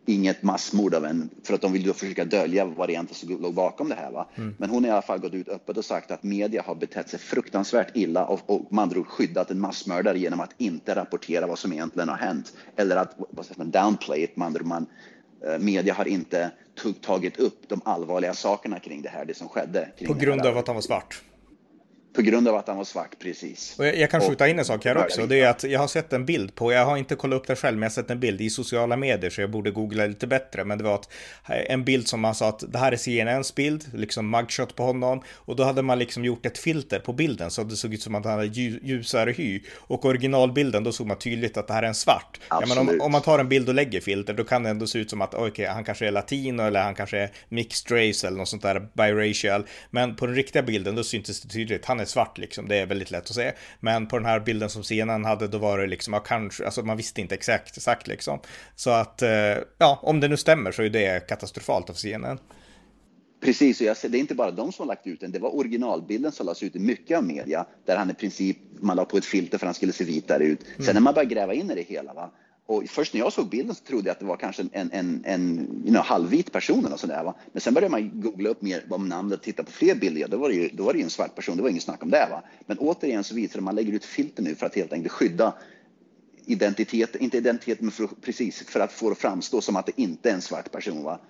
Inget 0.07 0.42
massmord 0.42 0.94
av 0.94 1.05
en, 1.05 1.31
för 1.44 1.55
att 1.55 1.61
de 1.61 1.72
vill 1.72 1.87
då 1.87 1.92
försöka 1.92 2.25
dölja 2.25 2.64
vad 2.64 2.88
det 2.88 2.92
egentligen 2.92 3.37
som 3.37 3.42
låg 3.42 3.55
bakom 3.55 3.88
det 3.88 3.94
här. 3.94 4.11
Va? 4.11 4.29
Mm. 4.35 4.55
Men 4.59 4.70
hon 4.70 4.85
har 4.85 4.88
i 4.88 4.92
alla 4.92 5.03
fall 5.03 5.18
gått 5.18 5.35
ut 5.35 5.48
öppet 5.48 5.77
och 5.77 5.85
sagt 5.85 6.11
att 6.11 6.22
media 6.22 6.62
har 6.66 6.75
betett 6.75 7.09
sig 7.09 7.18
fruktansvärt 7.18 7.96
illa 7.96 8.27
och, 8.27 8.40
och 8.46 8.72
man 8.72 8.83
andra 8.83 9.05
skyddat 9.05 9.51
en 9.51 9.61
massmördare 9.61 10.18
genom 10.18 10.40
att 10.40 10.55
inte 10.59 10.94
rapportera 10.94 11.46
vad 11.46 11.59
som 11.59 11.72
egentligen 11.72 12.09
har 12.09 12.16
hänt. 12.16 12.53
Eller 12.77 12.96
att 12.96 13.14
vad 13.31 13.46
säger 13.46 13.59
man, 13.59 13.70
downplay 13.70 14.22
it, 14.22 14.37
man, 14.37 14.57
man 14.62 14.87
media 15.61 15.95
har 15.95 16.09
inte 16.09 16.51
tagit 17.01 17.37
upp 17.37 17.69
de 17.69 17.81
allvarliga 17.85 18.35
sakerna 18.35 18.79
kring 18.79 19.03
det 19.03 19.09
här, 19.09 19.25
det 19.25 19.35
som 19.35 19.49
skedde. 19.49 19.89
På 20.07 20.15
grund 20.15 20.47
av 20.47 20.59
att 20.59 20.67
han 20.67 20.77
var 20.77 20.83
svart? 20.83 21.23
På 22.14 22.22
grund 22.22 22.48
av 22.48 22.57
att 22.57 22.68
han 22.68 22.77
var 22.77 22.85
svart, 22.85 23.18
precis. 23.18 23.79
Och 23.79 23.87
jag, 23.87 23.96
jag 23.96 24.11
kan 24.11 24.20
skjuta 24.20 24.48
in 24.48 24.59
en 24.59 24.64
sak 24.64 24.85
här 24.85 24.96
också. 24.96 25.27
Det 25.27 25.40
är 25.40 25.48
att 25.48 25.64
jag 25.64 25.81
har 25.81 25.88
sett 25.88 26.12
en 26.12 26.27
bild 26.27 26.55
på, 26.55 26.72
jag 26.72 26.87
har 26.87 26.96
inte 26.96 27.14
kollat 27.14 27.37
upp 27.40 27.46
det 27.46 27.57
själv, 27.57 27.79
men 27.79 27.83
jag 27.83 27.90
har 27.90 27.94
sett 27.94 28.11
en 28.11 28.20
bild 28.20 28.40
i 28.40 28.51
sociala 28.51 28.96
medier 28.96 29.31
så 29.31 29.40
jag 29.40 29.51
borde 29.51 29.70
googla 29.70 30.07
lite 30.07 30.27
bättre. 30.27 30.64
Men 30.64 30.79
det 30.79 30.85
var 30.85 30.94
att, 30.94 31.09
en 31.46 31.85
bild 31.85 32.09
som 32.09 32.20
man 32.20 32.35
sa 32.35 32.48
att 32.48 32.72
det 32.72 32.79
här 32.79 32.92
är 32.92 32.96
CNNs 32.96 33.55
bild, 33.55 33.85
liksom 33.94 34.31
mugshot 34.31 34.77
på 34.77 34.83
honom. 34.83 35.22
Och 35.35 35.57
då 35.57 35.64
hade 35.64 35.83
man 35.83 35.98
liksom 35.98 36.25
gjort 36.25 36.46
ett 36.46 36.59
filter 36.59 36.98
på 36.98 37.12
bilden 37.12 37.51
så 37.51 37.64
det 37.64 37.77
såg 37.77 37.94
ut 37.94 38.03
som 38.03 38.14
att 38.14 38.25
han 38.25 38.35
hade 38.35 38.46
ljusare 38.46 39.31
hy. 39.31 39.62
Och 39.77 40.05
originalbilden, 40.05 40.85
då 40.85 40.92
såg 40.92 41.07
man 41.07 41.18
tydligt 41.18 41.57
att 41.57 41.66
det 41.66 41.75
här 41.75 41.83
är 41.83 41.87
en 41.87 41.94
svart. 41.94 42.40
Ja, 42.48 42.62
men 42.68 42.79
om, 42.79 43.01
om, 43.01 43.12
man 43.12 43.22
tar 43.22 43.38
en 43.38 43.48
bild 43.48 43.68
och 43.68 43.75
lägger 43.75 44.01
filter, 44.01 44.35
då 44.35 44.44
kan 44.44 44.62
det 44.62 44.70
ändå 44.70 44.87
se 44.87 44.98
ut 44.98 45.11
som 45.11 45.22
att 45.22 45.35
okej, 45.35 45.48
okay, 45.48 45.66
han 45.66 45.85
kanske 45.85 46.07
är 46.07 46.11
latino 46.11 46.62
eller 46.62 46.83
han 46.83 46.94
kanske 46.94 47.18
är 47.18 47.31
mixed 47.48 47.98
race 47.98 48.27
eller 48.27 48.37
något 48.37 48.48
sånt 48.48 48.62
där 48.62 48.88
biracial. 48.94 49.66
Men 49.90 50.16
på 50.16 50.27
den 50.27 50.35
riktiga 50.35 50.62
bilden, 50.62 50.94
då 50.94 51.05
syntes 51.05 51.40
det 51.40 51.48
tydligt. 51.48 51.85
Han 51.85 52.01
är 52.03 52.07
svart 52.07 52.38
liksom, 52.38 52.69
det 52.69 52.77
är 52.77 52.87
väldigt 52.87 53.11
lätt 53.11 53.31
att 53.31 53.37
se. 53.37 53.53
Men 53.81 54.07
på 54.07 54.19
den 54.19 54.27
här 54.27 54.41
bilden 54.41 54.71
som 54.71 54.83
scenen 54.83 55.25
hade, 55.25 55.49
då 55.49 55.59
var 55.59 55.79
det 55.79 55.87
liksom, 55.87 56.15
ja, 56.15 56.21
kanske, 56.21 56.65
alltså 56.65 56.83
man 56.83 56.97
visste 56.97 57.21
inte 57.21 57.35
exakt, 57.35 57.77
exakt 57.77 58.07
liksom. 58.07 58.41
Så 58.77 58.91
att, 58.91 59.23
eh, 59.23 59.31
ja, 59.79 59.99
om 60.03 60.21
det 60.21 60.29
nu 60.29 60.37
stämmer 60.37 60.73
så 60.73 60.83
är 60.83 60.91
det 60.91 61.29
katastrofalt 61.29 61.91
av 61.91 61.95
scenen. 61.95 62.38
Precis, 63.43 63.81
och 63.81 63.87
jag 63.87 63.97
det 64.09 64.19
är 64.19 64.21
inte 64.21 64.35
bara 64.35 64.51
de 64.51 64.73
som 64.73 64.83
har 64.83 64.95
lagt 64.95 65.07
ut 65.07 65.21
den, 65.21 65.33
det 65.33 65.38
var 65.38 65.57
originalbilden 65.57 66.33
som 66.33 66.47
lades 66.47 66.62
ut 66.62 66.77
i 66.77 66.79
mycket 66.79 67.19
av 67.19 67.25
media, 67.25 67.67
där 67.87 67.97
han 67.97 68.11
i 68.11 68.15
princip, 68.15 68.57
man 68.81 68.97
la 68.97 69.05
på 69.05 69.17
ett 69.17 69.25
filter 69.25 69.59
för 69.59 69.67
att 69.67 69.69
han 69.69 69.75
skulle 69.75 69.93
se 69.93 70.05
vitare 70.05 70.45
ut. 70.45 70.61
Sen 70.61 70.85
mm. 70.85 70.95
när 70.95 71.01
man 71.01 71.15
började 71.15 71.35
gräva 71.35 71.55
in 71.55 71.71
i 71.71 71.75
det 71.75 71.83
hela, 71.83 72.15
va, 72.15 72.31
och 72.66 72.85
först 72.88 73.14
när 73.14 73.20
jag 73.20 73.33
såg 73.33 73.48
bilden 73.48 73.75
så 73.75 73.85
trodde 73.85 74.09
jag 74.09 74.12
att 74.12 74.18
det 74.18 74.25
var 74.25 74.37
kanske 74.37 74.66
en, 74.72 74.90
en, 74.92 75.22
en 75.25 75.59
you 75.59 75.90
know, 75.90 76.03
halvvit 76.03 76.53
person 76.53 76.87
eller 76.87 76.96
sådär. 76.96 77.25
Va? 77.25 77.35
Men 77.53 77.61
sen 77.61 77.75
började 77.75 77.90
man 77.90 78.20
googla 78.20 78.51
upp 78.51 78.62
mer 78.62 78.85
om 78.90 79.09
namnet 79.09 79.38
och 79.38 79.44
titta 79.44 79.62
på 79.62 79.72
fler 79.72 79.94
bilder. 79.94 80.29
Då 80.29 80.37
var, 80.37 80.48
det 80.48 80.55
ju, 80.55 80.68
då 80.68 80.85
var 80.85 80.92
det 80.92 80.98
ju 80.98 81.05
en 81.05 81.11
svart 81.11 81.35
person, 81.35 81.57
det 81.57 81.62
var 81.62 81.70
inget 81.70 81.83
snack 81.83 82.03
om 82.03 82.11
det. 82.11 82.27
Va? 82.31 82.42
Men 82.66 82.79
återigen 82.79 83.25
så 83.25 83.35
visar 83.35 83.53
det 83.53 83.59
att 83.59 83.64
man 83.64 83.75
lägger 83.75 83.92
ut 83.92 84.05
filter 84.05 84.42
nu 84.42 84.55
för 84.55 84.66
att 84.66 84.75
helt 84.75 84.92
enkelt 84.92 85.12
skydda 85.12 85.55
identitet, 86.44 87.16
inte 87.16 87.37
identitet, 87.37 87.81
men 87.81 87.90
för, 87.90 88.07
precis 88.07 88.62
för 88.68 88.81
att 88.81 88.92
få 88.92 89.07
det 89.07 89.12
att 89.12 89.18
framstå 89.18 89.61
som 89.61 89.77
att 89.77 89.87
det 89.87 89.92
inte 89.96 90.31
är 90.31 90.35
en 90.35 90.42
svart 90.42 90.72
person. 90.72 91.05
Va? 91.05 91.20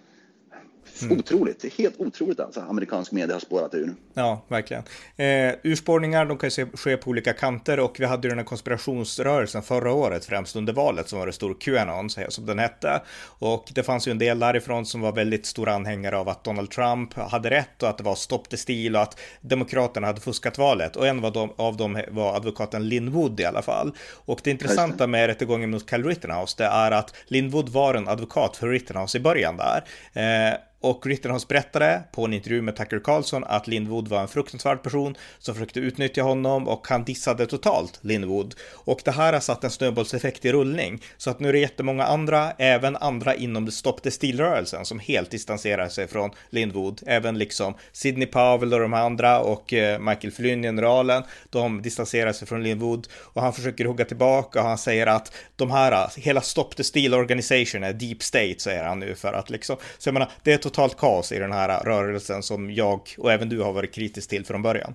Mm. 1.02 1.18
Otroligt, 1.18 1.78
helt 1.78 1.94
otroligt 2.00 2.40
alltså. 2.40 2.60
Amerikansk 2.60 3.12
media 3.12 3.34
har 3.34 3.40
spårat 3.40 3.74
ur. 3.74 3.94
Ja, 4.14 4.44
verkligen. 4.48 4.82
Eh, 5.16 5.54
urspårningar, 5.62 6.24
de 6.26 6.38
kan 6.38 6.50
ju 6.50 6.66
ske 6.66 6.96
på 6.96 7.10
olika 7.10 7.32
kanter 7.32 7.80
och 7.80 8.00
vi 8.00 8.04
hade 8.04 8.28
ju 8.28 8.28
den 8.28 8.38
här 8.38 8.44
konspirationsrörelsen 8.44 9.62
förra 9.62 9.92
året, 9.92 10.24
främst 10.24 10.56
under 10.56 10.72
valet, 10.72 11.08
som 11.08 11.18
var 11.18 11.26
det 11.26 11.32
stor 11.32 11.56
Qanon, 11.60 12.10
som 12.28 12.46
den 12.46 12.58
hette. 12.58 13.02
Och 13.38 13.64
det 13.74 13.82
fanns 13.82 14.08
ju 14.08 14.10
en 14.10 14.18
del 14.18 14.38
därifrån 14.38 14.86
som 14.86 15.00
var 15.00 15.12
väldigt 15.12 15.46
stora 15.46 15.74
anhängare 15.74 16.18
av 16.18 16.28
att 16.28 16.44
Donald 16.44 16.70
Trump 16.70 17.14
hade 17.14 17.50
rätt 17.50 17.82
och 17.82 17.88
att 17.88 17.98
det 17.98 18.04
var 18.04 18.14
stopp 18.14 18.48
the 18.48 18.56
stil 18.56 18.96
och 18.96 19.02
att 19.02 19.20
Demokraterna 19.40 20.06
hade 20.06 20.20
fuskat 20.20 20.58
valet. 20.58 20.96
Och 20.96 21.06
en 21.06 21.24
av 21.56 21.76
dem 21.76 22.02
var 22.10 22.36
advokaten 22.36 22.88
Lin 22.88 23.10
Wood 23.10 23.40
i 23.40 23.44
alla 23.44 23.62
fall. 23.62 23.92
Och 24.24 24.40
det 24.44 24.50
intressanta 24.50 25.06
med 25.06 25.26
rättegången 25.26 25.70
mot 25.70 25.86
Cal 25.86 26.04
Rittenhouse, 26.04 26.54
det 26.58 26.64
är 26.64 26.90
att 26.90 27.14
Lin 27.26 27.50
Wood 27.50 27.68
var 27.68 27.94
en 27.94 28.08
advokat 28.08 28.56
för 28.56 28.68
Rittenhouse 28.68 29.18
i 29.18 29.20
början 29.20 29.56
där. 29.56 29.84
Eh, 30.12 30.54
och 30.82 31.06
Rittenhouse 31.06 31.46
berättade 31.48 32.02
på 32.12 32.24
en 32.24 32.32
intervju 32.32 32.62
med 32.62 32.76
Tucker 32.76 33.00
Carlson 33.04 33.44
att 33.44 33.66
Lindwood 33.66 34.08
var 34.08 34.20
en 34.20 34.28
fruktansvärd 34.28 34.82
person 34.82 35.16
som 35.38 35.54
försökte 35.54 35.80
utnyttja 35.80 36.22
honom 36.22 36.68
och 36.68 36.88
han 36.88 37.04
dissade 37.04 37.46
totalt 37.46 37.98
Lindwood. 38.02 38.54
Och 38.72 39.00
det 39.04 39.10
här 39.10 39.32
har 39.32 39.40
satt 39.40 39.64
en 39.64 39.70
snöbollseffekt 39.70 40.44
i 40.44 40.52
rullning. 40.52 41.02
Så 41.16 41.30
att 41.30 41.40
nu 41.40 41.48
är 41.48 41.52
det 41.52 41.58
jättemånga 41.58 42.04
andra, 42.04 42.52
även 42.58 42.96
andra 42.96 43.34
inom 43.34 43.70
Stop 43.70 43.96
the 44.02 44.10
Steal-rörelsen 44.10 44.84
som 44.84 44.98
helt 44.98 45.30
distanserar 45.30 45.88
sig 45.88 46.08
från 46.08 46.30
Lindwood. 46.50 47.02
Även 47.06 47.38
liksom 47.38 47.74
Sidney 47.92 48.26
Powell 48.26 48.74
och 48.74 48.80
de 48.80 48.94
andra 48.94 49.40
och 49.40 49.72
eh, 49.72 49.98
Michael 49.98 50.32
Flynn, 50.32 50.62
generalen, 50.62 51.22
de 51.50 51.82
distanserar 51.82 52.32
sig 52.32 52.48
från 52.48 52.62
Lindwood 52.62 53.08
och 53.14 53.42
han 53.42 53.52
försöker 53.52 53.84
hugga 53.84 54.04
tillbaka 54.04 54.60
och 54.60 54.68
han 54.68 54.78
säger 54.78 55.06
att 55.06 55.32
de 55.56 55.70
här, 55.70 56.20
hela 56.20 56.40
Stop 56.40 56.68
the 56.76 56.84
Steal 56.84 57.14
Organization 57.14 57.84
är 57.84 57.92
deep 57.92 58.22
state, 58.22 58.54
säger 58.58 58.84
han 58.84 58.98
nu 58.98 59.14
för 59.14 59.32
att 59.32 59.50
liksom, 59.50 59.76
så 59.98 60.08
jag 60.08 60.14
menar, 60.14 60.30
det 60.42 60.52
är 60.52 60.58
totalt 60.72 60.96
kaos 60.96 61.32
i 61.32 61.38
den 61.38 61.52
här 61.52 61.84
rörelsen 61.84 62.42
som 62.42 62.74
jag 62.74 63.00
och 63.18 63.32
även 63.32 63.48
du 63.48 63.60
har 63.60 63.72
varit 63.72 63.94
kritisk 63.94 64.30
till 64.30 64.44
från 64.44 64.62
början. 64.62 64.94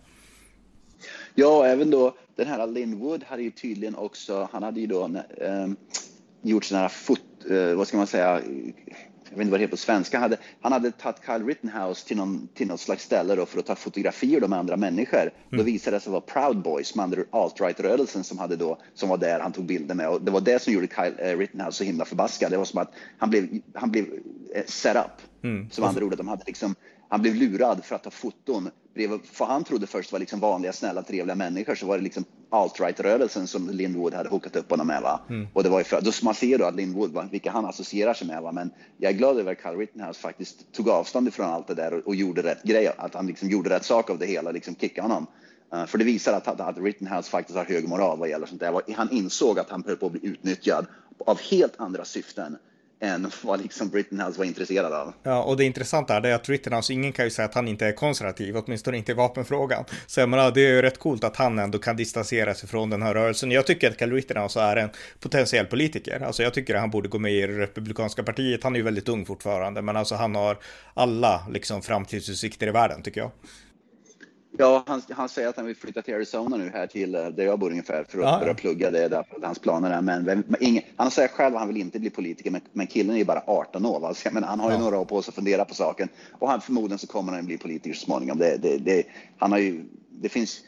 Ja, 1.36 1.66
även 1.66 1.92
då 1.92 2.16
den 2.36 2.48
här 2.48 2.68
Linwood 2.68 3.24
hade 3.24 3.42
ju 3.44 3.52
tydligen 3.52 3.96
också, 3.96 4.50
han 4.52 4.64
hade 4.64 4.80
ju 4.80 4.88
då 4.88 5.06
eh, 5.38 5.68
gjort 6.42 6.64
sådana 6.64 6.82
här 6.82 6.90
fot, 6.90 7.22
eh, 7.50 7.74
vad 7.76 7.88
ska 7.88 7.98
man 7.98 8.08
säga, 8.08 8.42
jag 9.30 9.38
vet 9.38 9.42
inte 9.42 9.52
vad 9.52 9.60
det 9.60 9.64
heter 9.64 9.72
på 9.72 9.78
svenska, 9.78 10.18
han 10.18 10.24
hade, 10.24 10.38
han 10.62 10.72
hade 10.72 10.92
tagit 10.92 11.22
Kyle 11.26 11.46
Rittenhouse 11.46 12.08
till 12.08 12.18
någon, 12.18 12.48
till 12.54 12.68
någon 12.68 12.78
slags 12.78 13.04
ställe 13.04 13.36
då 13.36 13.46
för 13.46 13.60
att 13.60 13.66
ta 13.66 13.76
fotografier 13.76 14.48
med 14.48 14.60
andra 14.60 14.78
människor. 14.78 15.22
Mm. 15.22 15.34
Då 15.50 15.64
visade 15.64 15.98
det 15.98 16.02
sig 16.02 16.12
vara 16.12 16.22
Proud 16.22 16.62
Boys, 16.62 16.96
med 16.96 17.04
andra 17.04 17.22
alt-right-rörelsen 17.32 18.24
som, 18.24 18.38
hade 18.38 18.56
då, 18.56 18.78
som 18.94 19.10
var 19.10 19.18
där 19.18 19.40
han 19.40 19.52
tog 19.52 19.66
bilder 19.66 19.96
med. 19.96 20.10
Och 20.10 20.22
det 20.22 20.32
var 20.32 20.42
det 20.42 20.62
som 20.62 20.74
gjorde 20.74 20.88
Kyle 20.88 21.16
äh, 21.20 21.38
Rittenhouse 21.38 21.78
så 21.78 21.84
himla 21.84 22.06
förbaskad. 22.06 22.52
Det 22.52 22.58
var 22.58 22.66
som 22.66 22.80
att 22.80 22.94
han 23.18 23.30
blev, 23.30 23.48
han 23.74 23.92
blev 23.92 24.06
äh, 24.56 24.66
set 24.66 24.96
up. 24.96 25.44
Mm. 25.44 25.70
Som 25.70 25.84
andra 25.84 26.06
ord, 26.06 26.14
att 26.14 26.18
de 26.18 26.28
hade 26.28 26.44
liksom 26.48 26.76
han 27.10 27.22
blev 27.22 27.36
lurad 27.36 27.86
för 27.86 27.96
att 27.96 28.04
ta 28.04 28.10
foton. 28.10 28.70
För 29.24 29.46
han 29.46 29.64
trodde 29.64 29.88
först 29.88 30.12
var 30.12 30.20
liksom 30.20 30.40
vanliga, 30.40 30.74
snälla, 30.74 31.04
trevliga 31.04 31.36
människor 31.36 31.76
så 31.76 31.86
var 31.86 31.98
det 31.98 32.04
liksom 32.04 32.26
alt-right-rörelsen 32.50 33.48
som 33.48 33.70
Lindwood 33.70 34.14
hade 34.14 34.30
hookat 34.30 34.56
upp 34.56 34.70
honom 34.70 34.88
med. 34.88 35.02
Va? 35.02 35.20
Mm. 35.30 35.48
Och 35.54 35.64
det 35.64 35.70
var 35.70 35.80
ju 35.80 35.84
för, 35.84 36.02
då 36.02 36.12
man 36.24 36.34
ser 36.34 36.58
då 36.58 36.66
att 36.66 36.76
Lindwood, 36.76 37.12
va, 37.12 37.28
vilka 37.32 37.52
han 37.52 37.66
associerar 37.66 38.14
sig 38.14 38.28
med. 38.28 38.42
Va? 38.42 38.52
Men 38.52 38.72
jag 38.98 39.12
är 39.12 39.18
glad 39.18 39.40
över 39.40 39.52
att 39.52 39.62
Kyle 39.62 39.78
Rittenhouse 39.78 40.20
faktiskt 40.20 40.74
tog 40.74 40.90
avstånd 40.90 41.28
ifrån 41.28 41.46
allt 41.46 41.68
det 41.68 41.74
där 41.74 41.94
och, 41.94 42.08
och 42.08 42.16
gjorde 42.16 42.44
rätt 42.44 42.64
grej. 42.64 42.92
Att 42.98 43.14
han 43.14 43.28
liksom 43.28 43.50
gjorde 43.50 43.70
rätt 43.70 43.86
sak 43.86 44.10
av 44.10 44.18
det 44.18 44.26
hela, 44.26 44.52
liksom 44.52 44.76
kickade 44.76 45.08
honom. 45.08 45.28
Uh, 45.74 45.86
för 45.86 45.98
det 45.98 46.04
visar 46.04 46.34
att, 46.34 46.48
att, 46.48 46.62
att 46.62 46.78
Rittenhouse 46.78 47.30
faktiskt 47.30 47.58
har 47.58 47.66
hög 47.66 47.88
moral 47.88 48.20
vad 48.20 48.30
gäller 48.30 48.46
sånt 48.46 48.60
där. 48.60 48.94
Han 48.96 49.12
insåg 49.12 49.60
att 49.60 49.70
han 49.70 49.84
höll 49.88 49.98
på 49.98 50.06
att 50.06 50.12
bli 50.12 50.26
utnyttjad 50.26 50.86
av 51.26 51.40
helt 51.40 51.74
andra 51.80 52.06
syften 52.06 52.58
än 53.00 53.32
vad 53.44 53.62
liksom 53.62 53.92
Rittenhouse 53.92 54.38
var 54.38 54.46
intresserad 54.46 54.94
av. 54.94 55.14
Ja, 55.24 55.44
och 55.44 55.58
det 55.58 55.64
intressanta 55.64 56.16
är 56.16 56.34
att 56.34 56.50
Rittenhouse, 56.50 56.76
alltså 56.76 56.94
ingen 56.94 57.12
kan 57.12 57.26
ju 57.26 57.32
säga 57.32 57.46
att 57.46 57.54
han 57.54 57.68
inte 57.68 57.86
är 57.86 57.92
konservativ, 57.92 58.58
åtminstone 58.58 58.98
inte 58.98 59.12
i 59.12 59.16
vapenfrågan. 59.16 59.86
Så 60.08 60.20
jag 60.20 60.30
menar, 60.30 60.52
det 60.52 60.62
är 60.62 60.70
ju 60.70 60.82
rätt 60.82 61.00
coolt 61.00 61.24
att 61.24 61.36
han 61.36 61.60
ändå 61.60 61.80
kan 61.80 61.96
distansera 61.96 62.54
sig 62.54 62.70
från 62.70 62.90
den 62.90 63.02
här 63.02 63.14
rörelsen. 63.14 63.52
Jag 63.52 63.66
tycker 63.66 63.92
att 63.92 63.98
Cal 63.98 64.12
Rittenhouse 64.12 64.44
alltså 64.44 64.60
är 64.60 64.76
en 64.76 64.90
potentiell 65.20 65.66
politiker. 65.66 66.20
Alltså 66.20 66.44
jag 66.44 66.54
tycker 66.54 66.76
att 66.76 66.82
han 66.82 66.90
borde 66.90 67.10
gå 67.10 67.20
med 67.20 67.34
i 67.34 67.42
det 67.42 67.60
republikanska 67.60 68.24
partiet. 68.24 68.64
Han 68.64 68.74
är 68.74 68.78
ju 68.78 68.84
väldigt 68.84 69.10
ung 69.10 69.26
fortfarande, 69.26 69.82
men 69.82 69.98
alltså 69.98 70.16
han 70.16 70.36
har 70.36 70.58
alla 70.94 71.48
liksom 71.50 71.82
framtidsutsikter 71.82 72.68
i 72.68 72.72
världen 72.72 73.02
tycker 73.02 73.22
jag. 73.22 73.32
Ja, 74.58 74.84
han, 74.88 75.02
han, 75.10 75.30
säger 75.30 75.48
att 75.48 75.56
han 75.56 75.66
vill 75.66 75.76
flytta 75.76 76.02
till 76.02 76.14
Arizona 76.14 76.58
nu 76.58 76.70
här 76.74 76.88
till 76.88 77.16
eh, 77.16 77.28
där 77.28 77.44
jag 77.44 77.60
bor 77.60 77.72
ungefär 77.72 78.04
för 78.04 78.20
att 78.20 78.26
ja. 78.26 78.40
börja 78.40 78.54
plugga. 78.54 78.92
Det 78.92 79.04
är 79.04 79.10
där, 79.10 79.26
hans 79.42 79.60
planer 79.60 79.92
är. 79.92 80.02
Men, 80.02 80.24
men 80.24 80.56
ingen, 80.60 80.84
han 80.96 81.12
säger 81.12 81.28
själv 81.28 81.56
att 81.56 81.60
han 81.60 81.68
vill 81.68 81.78
inte 81.78 82.00
bli 82.00 82.10
politiker, 82.10 82.52
men, 82.52 82.62
men 82.74 82.88
killen 82.88 83.16
är 83.16 83.20
ju 83.20 83.26
bara 83.26 83.44
18 83.48 83.86
år. 83.86 84.08
Alltså, 84.08 84.30
men 84.32 84.44
han 84.44 84.60
har 84.60 84.72
ju 84.72 84.78
ja. 84.78 84.84
några 84.84 85.00
år 85.00 85.06
på 85.06 85.22
sig 85.22 85.32
att 85.32 85.36
fundera 85.36 85.66
på 85.66 85.74
saken 85.74 86.10
och 86.32 86.50
han, 86.50 86.62
förmodligen 86.62 87.00
så 87.00 87.08
kommer 87.08 87.34
han 87.34 87.46
bli 87.46 87.58
politiker 87.58 87.96
så 87.96 88.06
småningom. 88.06 88.38
Det, 88.38 88.58
det, 88.58 88.78
det, 88.78 89.04
han 89.38 89.52
har 89.52 89.60
ju, 89.60 89.86
det 90.10 90.30
finns, 90.30 90.62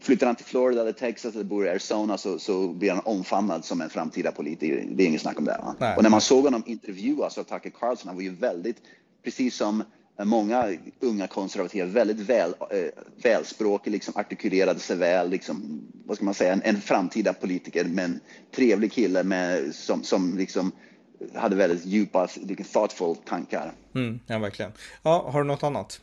flyttar 0.00 0.26
han 0.26 0.36
till 0.36 0.46
Florida 0.46 0.80
eller 0.80 0.92
Texas 0.92 1.34
eller 1.34 1.44
bor 1.44 1.66
i 1.66 1.70
Arizona 1.70 2.18
så, 2.18 2.38
så 2.38 2.68
blir 2.68 2.90
han 2.90 3.00
omfamnad 3.04 3.64
som 3.64 3.80
en 3.80 3.90
framtida 3.90 4.32
politiker. 4.32 4.84
Det 4.90 5.02
är 5.02 5.06
inget 5.06 5.20
snack 5.20 5.38
om 5.38 5.44
det. 5.44 5.60
Och 5.96 6.02
när 6.02 6.10
man 6.10 6.20
såg 6.20 6.44
honom 6.44 6.62
intervjuas 6.66 7.38
av 7.38 7.42
Tucker 7.42 7.70
Carlson, 7.70 8.08
han 8.08 8.16
var 8.16 8.22
ju 8.22 8.34
väldigt, 8.34 8.76
precis 9.22 9.56
som 9.56 9.82
många 10.18 10.76
unga 11.00 11.26
konservativa 11.26 11.86
väldigt 11.86 12.20
väl, 12.20 12.54
eh, 12.70 13.02
välspråkig, 13.22 13.90
liksom 13.90 14.14
artikulerade 14.16 14.80
sig 14.80 14.96
väl, 14.96 15.30
liksom, 15.30 15.82
vad 16.06 16.16
ska 16.16 16.24
man 16.24 16.34
säga, 16.34 16.52
en, 16.52 16.62
en 16.64 16.80
framtida 16.80 17.32
politiker, 17.32 17.84
men 17.84 18.20
trevlig 18.54 18.92
kille 18.92 19.22
med, 19.22 19.74
som, 19.74 20.02
som 20.02 20.36
liksom 20.38 20.72
hade 21.34 21.56
väldigt 21.56 21.86
djupa, 21.86 22.28
liksom, 22.36 22.64
thoughtful 22.72 23.16
tankar. 23.16 23.72
Mm, 23.94 24.20
ja, 24.26 24.38
verkligen. 24.38 24.72
Ja, 25.02 25.30
har 25.32 25.42
du 25.42 25.46
något 25.46 25.62
annat? 25.62 26.00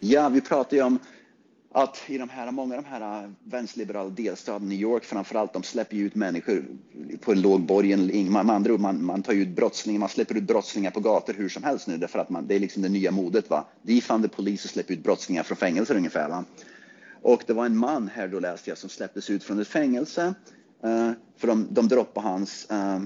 Ja, 0.00 0.28
vi 0.28 0.40
pratade 0.40 0.76
ju 0.76 0.82
om 0.82 0.98
att 1.72 2.02
i 2.06 2.18
de 2.18 2.28
här, 2.28 2.50
många 2.50 2.76
av 2.76 2.82
de 2.82 2.88
här 2.88 3.24
äh, 3.24 3.30
vänsterliberala 3.44 4.10
delstaterna, 4.10 4.68
New 4.68 4.78
York 4.78 5.04
framförallt, 5.04 5.52
de 5.52 5.62
släpper 5.62 5.96
ju 5.96 6.06
ut 6.06 6.14
människor 6.14 6.64
på 7.20 7.32
en 7.32 7.40
låg 7.40 7.60
borgen. 7.60 8.32
Man, 8.32 8.50
andra 8.50 8.72
ord, 8.72 8.80
man, 8.80 9.04
man 9.04 9.22
tar 9.22 9.32
ut 9.32 9.48
brottslingar, 9.48 10.00
man 10.00 10.08
släpper 10.08 10.36
ut 10.36 10.42
brottslingar 10.42 10.90
på 10.90 11.00
gator 11.00 11.34
hur 11.34 11.48
som 11.48 11.62
helst 11.62 11.86
nu 11.86 11.96
därför 11.96 12.18
att 12.18 12.30
man, 12.30 12.46
det 12.46 12.54
är 12.54 12.60
liksom 12.60 12.82
det 12.82 12.88
nya 12.88 13.10
modet. 13.10 13.50
Va? 13.50 13.64
Defund 13.82 14.22
the 14.22 14.28
police 14.28 14.66
och 14.66 14.70
släpper 14.70 14.94
ut 14.94 15.02
brottslingar 15.02 15.42
från 15.42 15.56
fängelser 15.56 15.96
ungefär. 15.96 16.28
Va? 16.28 16.44
Och 17.22 17.42
det 17.46 17.52
var 17.52 17.66
en 17.66 17.76
man 17.76 18.10
här 18.14 18.28
då 18.28 18.40
läste 18.40 18.70
jag 18.70 18.78
som 18.78 18.90
släpptes 18.90 19.30
ut 19.30 19.44
från 19.44 19.60
ett 19.60 19.68
fängelse 19.68 20.34
uh, 20.84 21.10
för 21.36 21.48
de, 21.48 21.66
de 21.70 21.88
droppade 21.88 22.28
hans 22.28 22.66
uh, 22.72 23.02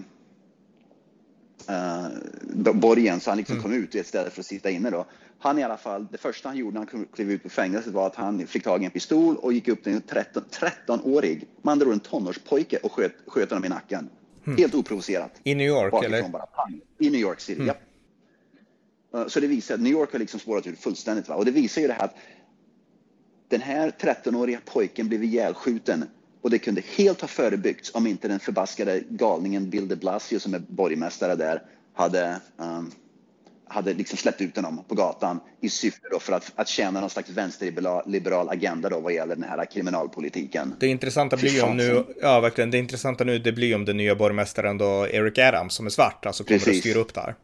uh, 1.70 2.72
borgen 2.75 3.20
så 3.20 3.31
han 3.31 3.38
liksom 3.38 3.57
mm. 3.57 3.62
kom 3.62 3.72
ut 3.72 3.94
istället 3.94 4.33
för 4.33 4.40
att 4.40 4.46
sitta 4.46 4.70
inne 4.70 4.90
då. 4.90 5.07
Han 5.38 5.59
i 5.59 5.62
alla 5.62 5.77
fall, 5.77 6.07
det 6.11 6.18
första 6.18 6.48
han 6.48 6.59
gjorde 6.59 6.79
när 6.81 6.87
han 6.92 7.07
klev 7.14 7.31
ut 7.31 7.42
på 7.42 7.48
fängelset 7.48 7.92
var 7.92 8.07
att 8.07 8.14
han 8.14 8.46
fick 8.46 8.64
tag 8.64 8.83
i 8.83 8.85
en 8.85 8.90
pistol 8.90 9.37
och 9.37 9.53
gick 9.53 9.68
upp 9.68 9.83
till 9.83 9.92
en 9.92 10.01
13, 10.01 10.42
13-årig, 10.87 11.46
med 11.62 11.72
andra 11.72 11.87
ord 11.87 11.92
en 11.92 12.01
tonårspojke 12.01 12.77
och 12.83 12.92
sköt, 12.92 13.12
sköt 13.27 13.51
honom 13.51 13.64
i 13.64 13.68
nacken. 13.68 14.09
Mm. 14.44 14.59
Helt 14.59 14.75
oprovocerat. 14.75 15.40
I 15.44 15.55
New 15.55 15.66
York 15.66 16.05
eller? 16.05 16.29
Bara, 16.29 16.46
I 16.98 17.11
New 17.11 17.20
York 17.20 17.40
City, 17.40 17.62
mm. 17.62 17.75
ja. 19.11 19.29
Så 19.29 19.40
det 19.40 19.46
visar 19.46 19.75
att 19.75 19.81
New 19.81 19.92
York 19.92 20.12
har 20.12 20.18
liksom 20.18 20.40
spårat 20.40 20.66
ut 20.66 20.79
fullständigt. 20.79 21.29
Va? 21.29 21.35
Och 21.35 21.44
det 21.44 21.51
visar 21.51 21.83
ju 21.83 21.88
det 21.88 21.94
här 21.94 22.05
att 22.05 22.16
den 23.48 23.61
här 23.61 23.90
13-åriga 23.90 24.59
pojken 24.64 25.09
blev 25.09 25.25
ihjälskjuten 25.25 26.05
och 26.43 26.51
det 26.51 26.59
kunde 26.59 26.83
helt 26.97 27.21
ha 27.21 27.29
förebyggts 27.29 27.95
om 27.95 28.07
inte 28.07 28.29
den 28.29 28.41
förbaskade 28.41 29.03
galningen 29.09 29.71
Bill 29.71 29.89
de 29.89 29.97
Blasio 29.97 30.39
som 30.39 30.55
är 30.55 30.59
borgmästare 30.59 31.35
där 31.35 31.63
hade, 31.95 32.41
um, 32.57 32.93
hade 33.69 33.95
liksom 33.95 34.19
släppt 34.19 34.41
ut 34.41 34.57
honom 34.57 34.85
på 34.89 34.95
gatan 34.95 35.41
i 35.61 35.69
syfte 35.69 36.09
då 36.11 36.19
för 36.19 36.33
att, 36.33 36.53
att 36.57 36.69
tjäna 36.69 37.01
någon 37.01 37.11
slags 37.11 37.31
vänsterliberal 37.31 38.49
agenda 38.49 38.89
då 38.89 39.01
vad 39.01 39.13
gäller 39.13 39.35
den 39.35 39.45
här 39.45 39.65
kriminalpolitiken. 39.65 40.75
Det 40.81 40.87
intressanta 40.87 41.37
blir 41.37 41.51
ju 41.51 41.63
om 41.63 41.77
nu, 41.77 42.05
ja 42.21 42.40
verkligen, 42.40 42.71
det 42.71 42.79
intressanta 42.79 43.25
nu 43.25 43.38
det 43.38 43.53
blir 43.53 43.75
om 43.75 43.85
den 43.85 43.97
nya 43.97 44.15
borgmästaren 44.15 44.79
då 44.79 45.09
Eric 45.09 45.38
Adams 45.38 45.75
som 45.75 45.87
är 45.87 45.90
svart, 45.90 46.27
alltså 46.27 46.45
kommer 46.45 46.59
Precis. 46.59 46.77
att 46.77 46.81
styra 46.81 46.99
upp 46.99 47.15
där. 47.15 47.35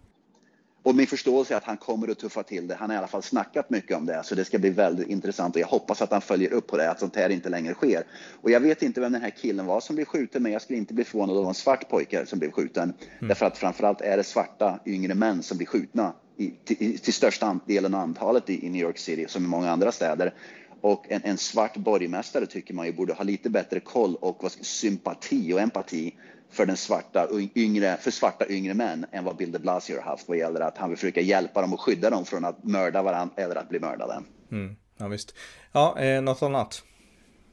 Och 0.89 0.95
min 0.95 1.07
förståelse 1.07 1.55
är 1.55 1.57
att 1.57 1.64
han 1.64 1.76
kommer 1.76 2.09
att 2.11 2.18
tuffa 2.18 2.43
till 2.43 2.68
det. 2.68 2.74
Han 2.74 2.91
har 2.91 2.95
i 2.95 2.99
alla 2.99 3.07
fall 3.07 3.22
snackat 3.22 3.70
mycket 3.70 3.97
om 3.97 4.07
det, 4.07 4.22
så 4.24 4.34
det 4.34 4.45
ska 4.45 4.59
bli 4.59 4.70
väldigt 4.70 5.09
intressant 5.09 5.55
och 5.55 5.61
jag 5.61 5.66
hoppas 5.66 6.03
att 6.03 6.11
han 6.11 6.20
följer 6.20 6.53
upp 6.53 6.66
på 6.66 6.76
det, 6.76 6.91
att 6.91 7.01
sånt 7.01 7.16
här 7.16 7.30
inte 7.30 7.49
längre 7.49 7.74
sker. 7.74 8.05
Och 8.43 8.51
jag 8.51 8.61
vet 8.61 8.82
inte 8.82 9.01
vem 9.01 9.12
den 9.12 9.22
här 9.22 9.30
killen 9.30 9.66
var 9.66 9.80
som 9.80 9.97
blev 9.97 10.05
skjuten, 10.05 10.43
men 10.43 10.53
jag 10.53 10.62
skulle 10.62 10.78
inte 10.78 10.95
bli 10.95 11.05
förvånad 11.05 11.30
om 11.30 11.36
det 11.36 11.43
var 11.43 11.49
en 11.49 11.55
svart 11.55 11.89
pojke 11.89 12.26
som 12.26 12.39
blev 12.39 12.51
skjuten. 12.51 12.82
Mm. 12.82 13.28
Därför 13.28 13.47
att 13.47 13.59
framförallt 13.59 14.01
är 14.01 14.16
det 14.16 14.24
svarta 14.24 14.78
yngre 14.86 15.14
män 15.14 15.43
som 15.43 15.57
blir 15.57 15.66
skjutna 15.66 16.12
i, 16.36 16.51
till, 16.64 16.99
till 16.99 17.14
största 17.14 17.61
delen 17.66 17.95
av 17.95 18.01
antalet 18.01 18.51
i, 18.51 18.66
i 18.66 18.70
New 18.70 18.82
York 18.82 18.99
City, 18.99 19.26
som 19.28 19.45
i 19.45 19.49
många 19.49 19.70
andra 19.70 19.93
städer. 19.93 20.34
Och 20.80 21.07
en, 21.09 21.20
en, 21.24 21.39
svart 21.39 21.76
borgmästare 21.76 22.47
tycker 22.47 22.74
man 22.74 22.86
ju 22.86 22.93
borde 22.93 23.12
ha 23.12 23.24
lite 23.24 23.51
bättre 23.51 23.80
koll 23.80 24.14
och 24.14 24.39
vad, 24.41 24.53
sympati 24.53 25.53
och 25.53 25.61
empati 25.61 26.14
för, 26.51 26.66
den 26.66 26.76
svarta, 26.76 27.28
yngre, 27.55 27.96
för 27.96 28.11
svarta 28.11 28.49
yngre 28.49 28.74
män 28.74 29.07
än 29.12 29.24
vad 29.24 29.36
Bill 29.36 29.53
de 29.53 29.59
Blasio 29.59 29.96
har 29.96 30.03
haft 30.03 30.28
vad 30.28 30.38
gäller 30.38 30.61
att 30.61 30.78
han 30.78 30.88
vill 30.88 30.99
försöka 30.99 31.20
hjälpa 31.20 31.61
dem 31.61 31.72
och 31.72 31.80
skydda 31.80 32.11
dem 32.11 32.24
från 32.24 32.44
att 32.44 32.64
mörda 32.64 33.03
varandra 33.03 33.34
eller 33.36 33.57
att 33.57 33.68
bli 33.68 33.80
mördade. 33.80 34.22
Mm, 34.51 34.76
ja, 34.96 35.09
visst. 35.09 35.34
Ja, 35.72 35.99
eh, 35.99 36.22
något 36.22 36.42
annat? 36.42 36.82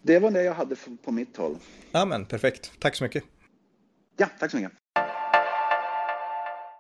Det 0.02 0.20
var 0.20 0.32
det 0.32 0.44
jag 0.44 0.54
hade 0.54 0.76
på 1.06 1.12
mitt 1.12 1.38
håll. 1.38 1.58
Ja, 1.92 2.06
men 2.06 2.26
perfekt. 2.26 2.72
Tack 2.80 2.96
så 2.96 3.04
mycket. 3.04 3.24
Ja, 4.18 4.28
tack 4.40 4.52
så 4.52 4.58
mycket. 4.58 4.72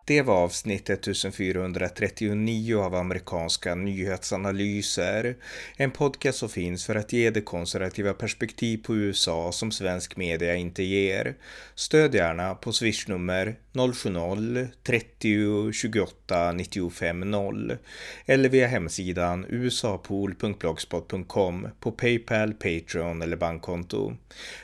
Det 0.07 0.21
var 0.21 0.35
avsnitt 0.35 0.89
1439 0.89 2.79
av 2.79 2.95
amerikanska 2.95 3.75
nyhetsanalyser. 3.75 5.35
En 5.77 5.91
podcast 5.91 6.37
som 6.37 6.49
finns 6.49 6.85
för 6.85 6.95
att 6.95 7.13
ge 7.13 7.29
det 7.29 7.41
konservativa 7.41 8.13
perspektiv 8.13 8.83
på 8.83 8.95
USA 8.95 9.51
som 9.51 9.71
svensk 9.71 10.17
media 10.17 10.55
inte 10.55 10.83
ger. 10.83 11.35
Stöd 11.75 12.15
gärna 12.15 12.55
på 12.55 12.73
swishnummer 12.73 13.55
070-30 13.73 15.71
28 15.71 16.51
95 16.51 17.31
0 17.31 17.77
eller 18.25 18.49
via 18.49 18.67
hemsidan 18.67 19.45
usapool.blogspot.com 19.49 21.67
på 21.79 21.91
Paypal, 21.91 22.53
Patreon 22.53 23.21
eller 23.21 23.37
bankkonto. 23.37 24.13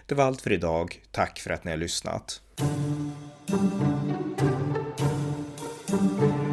Det 0.06 0.16
var 0.16 0.24
allt 0.24 0.42
för 0.42 0.52
idag. 0.52 1.02
Tack 1.12 1.40
för 1.40 1.50
att 1.50 1.64
ni 1.64 1.72
har 1.72 1.78
lyssnat. 1.78 2.42
Thank 5.92 6.22
you. 6.22 6.51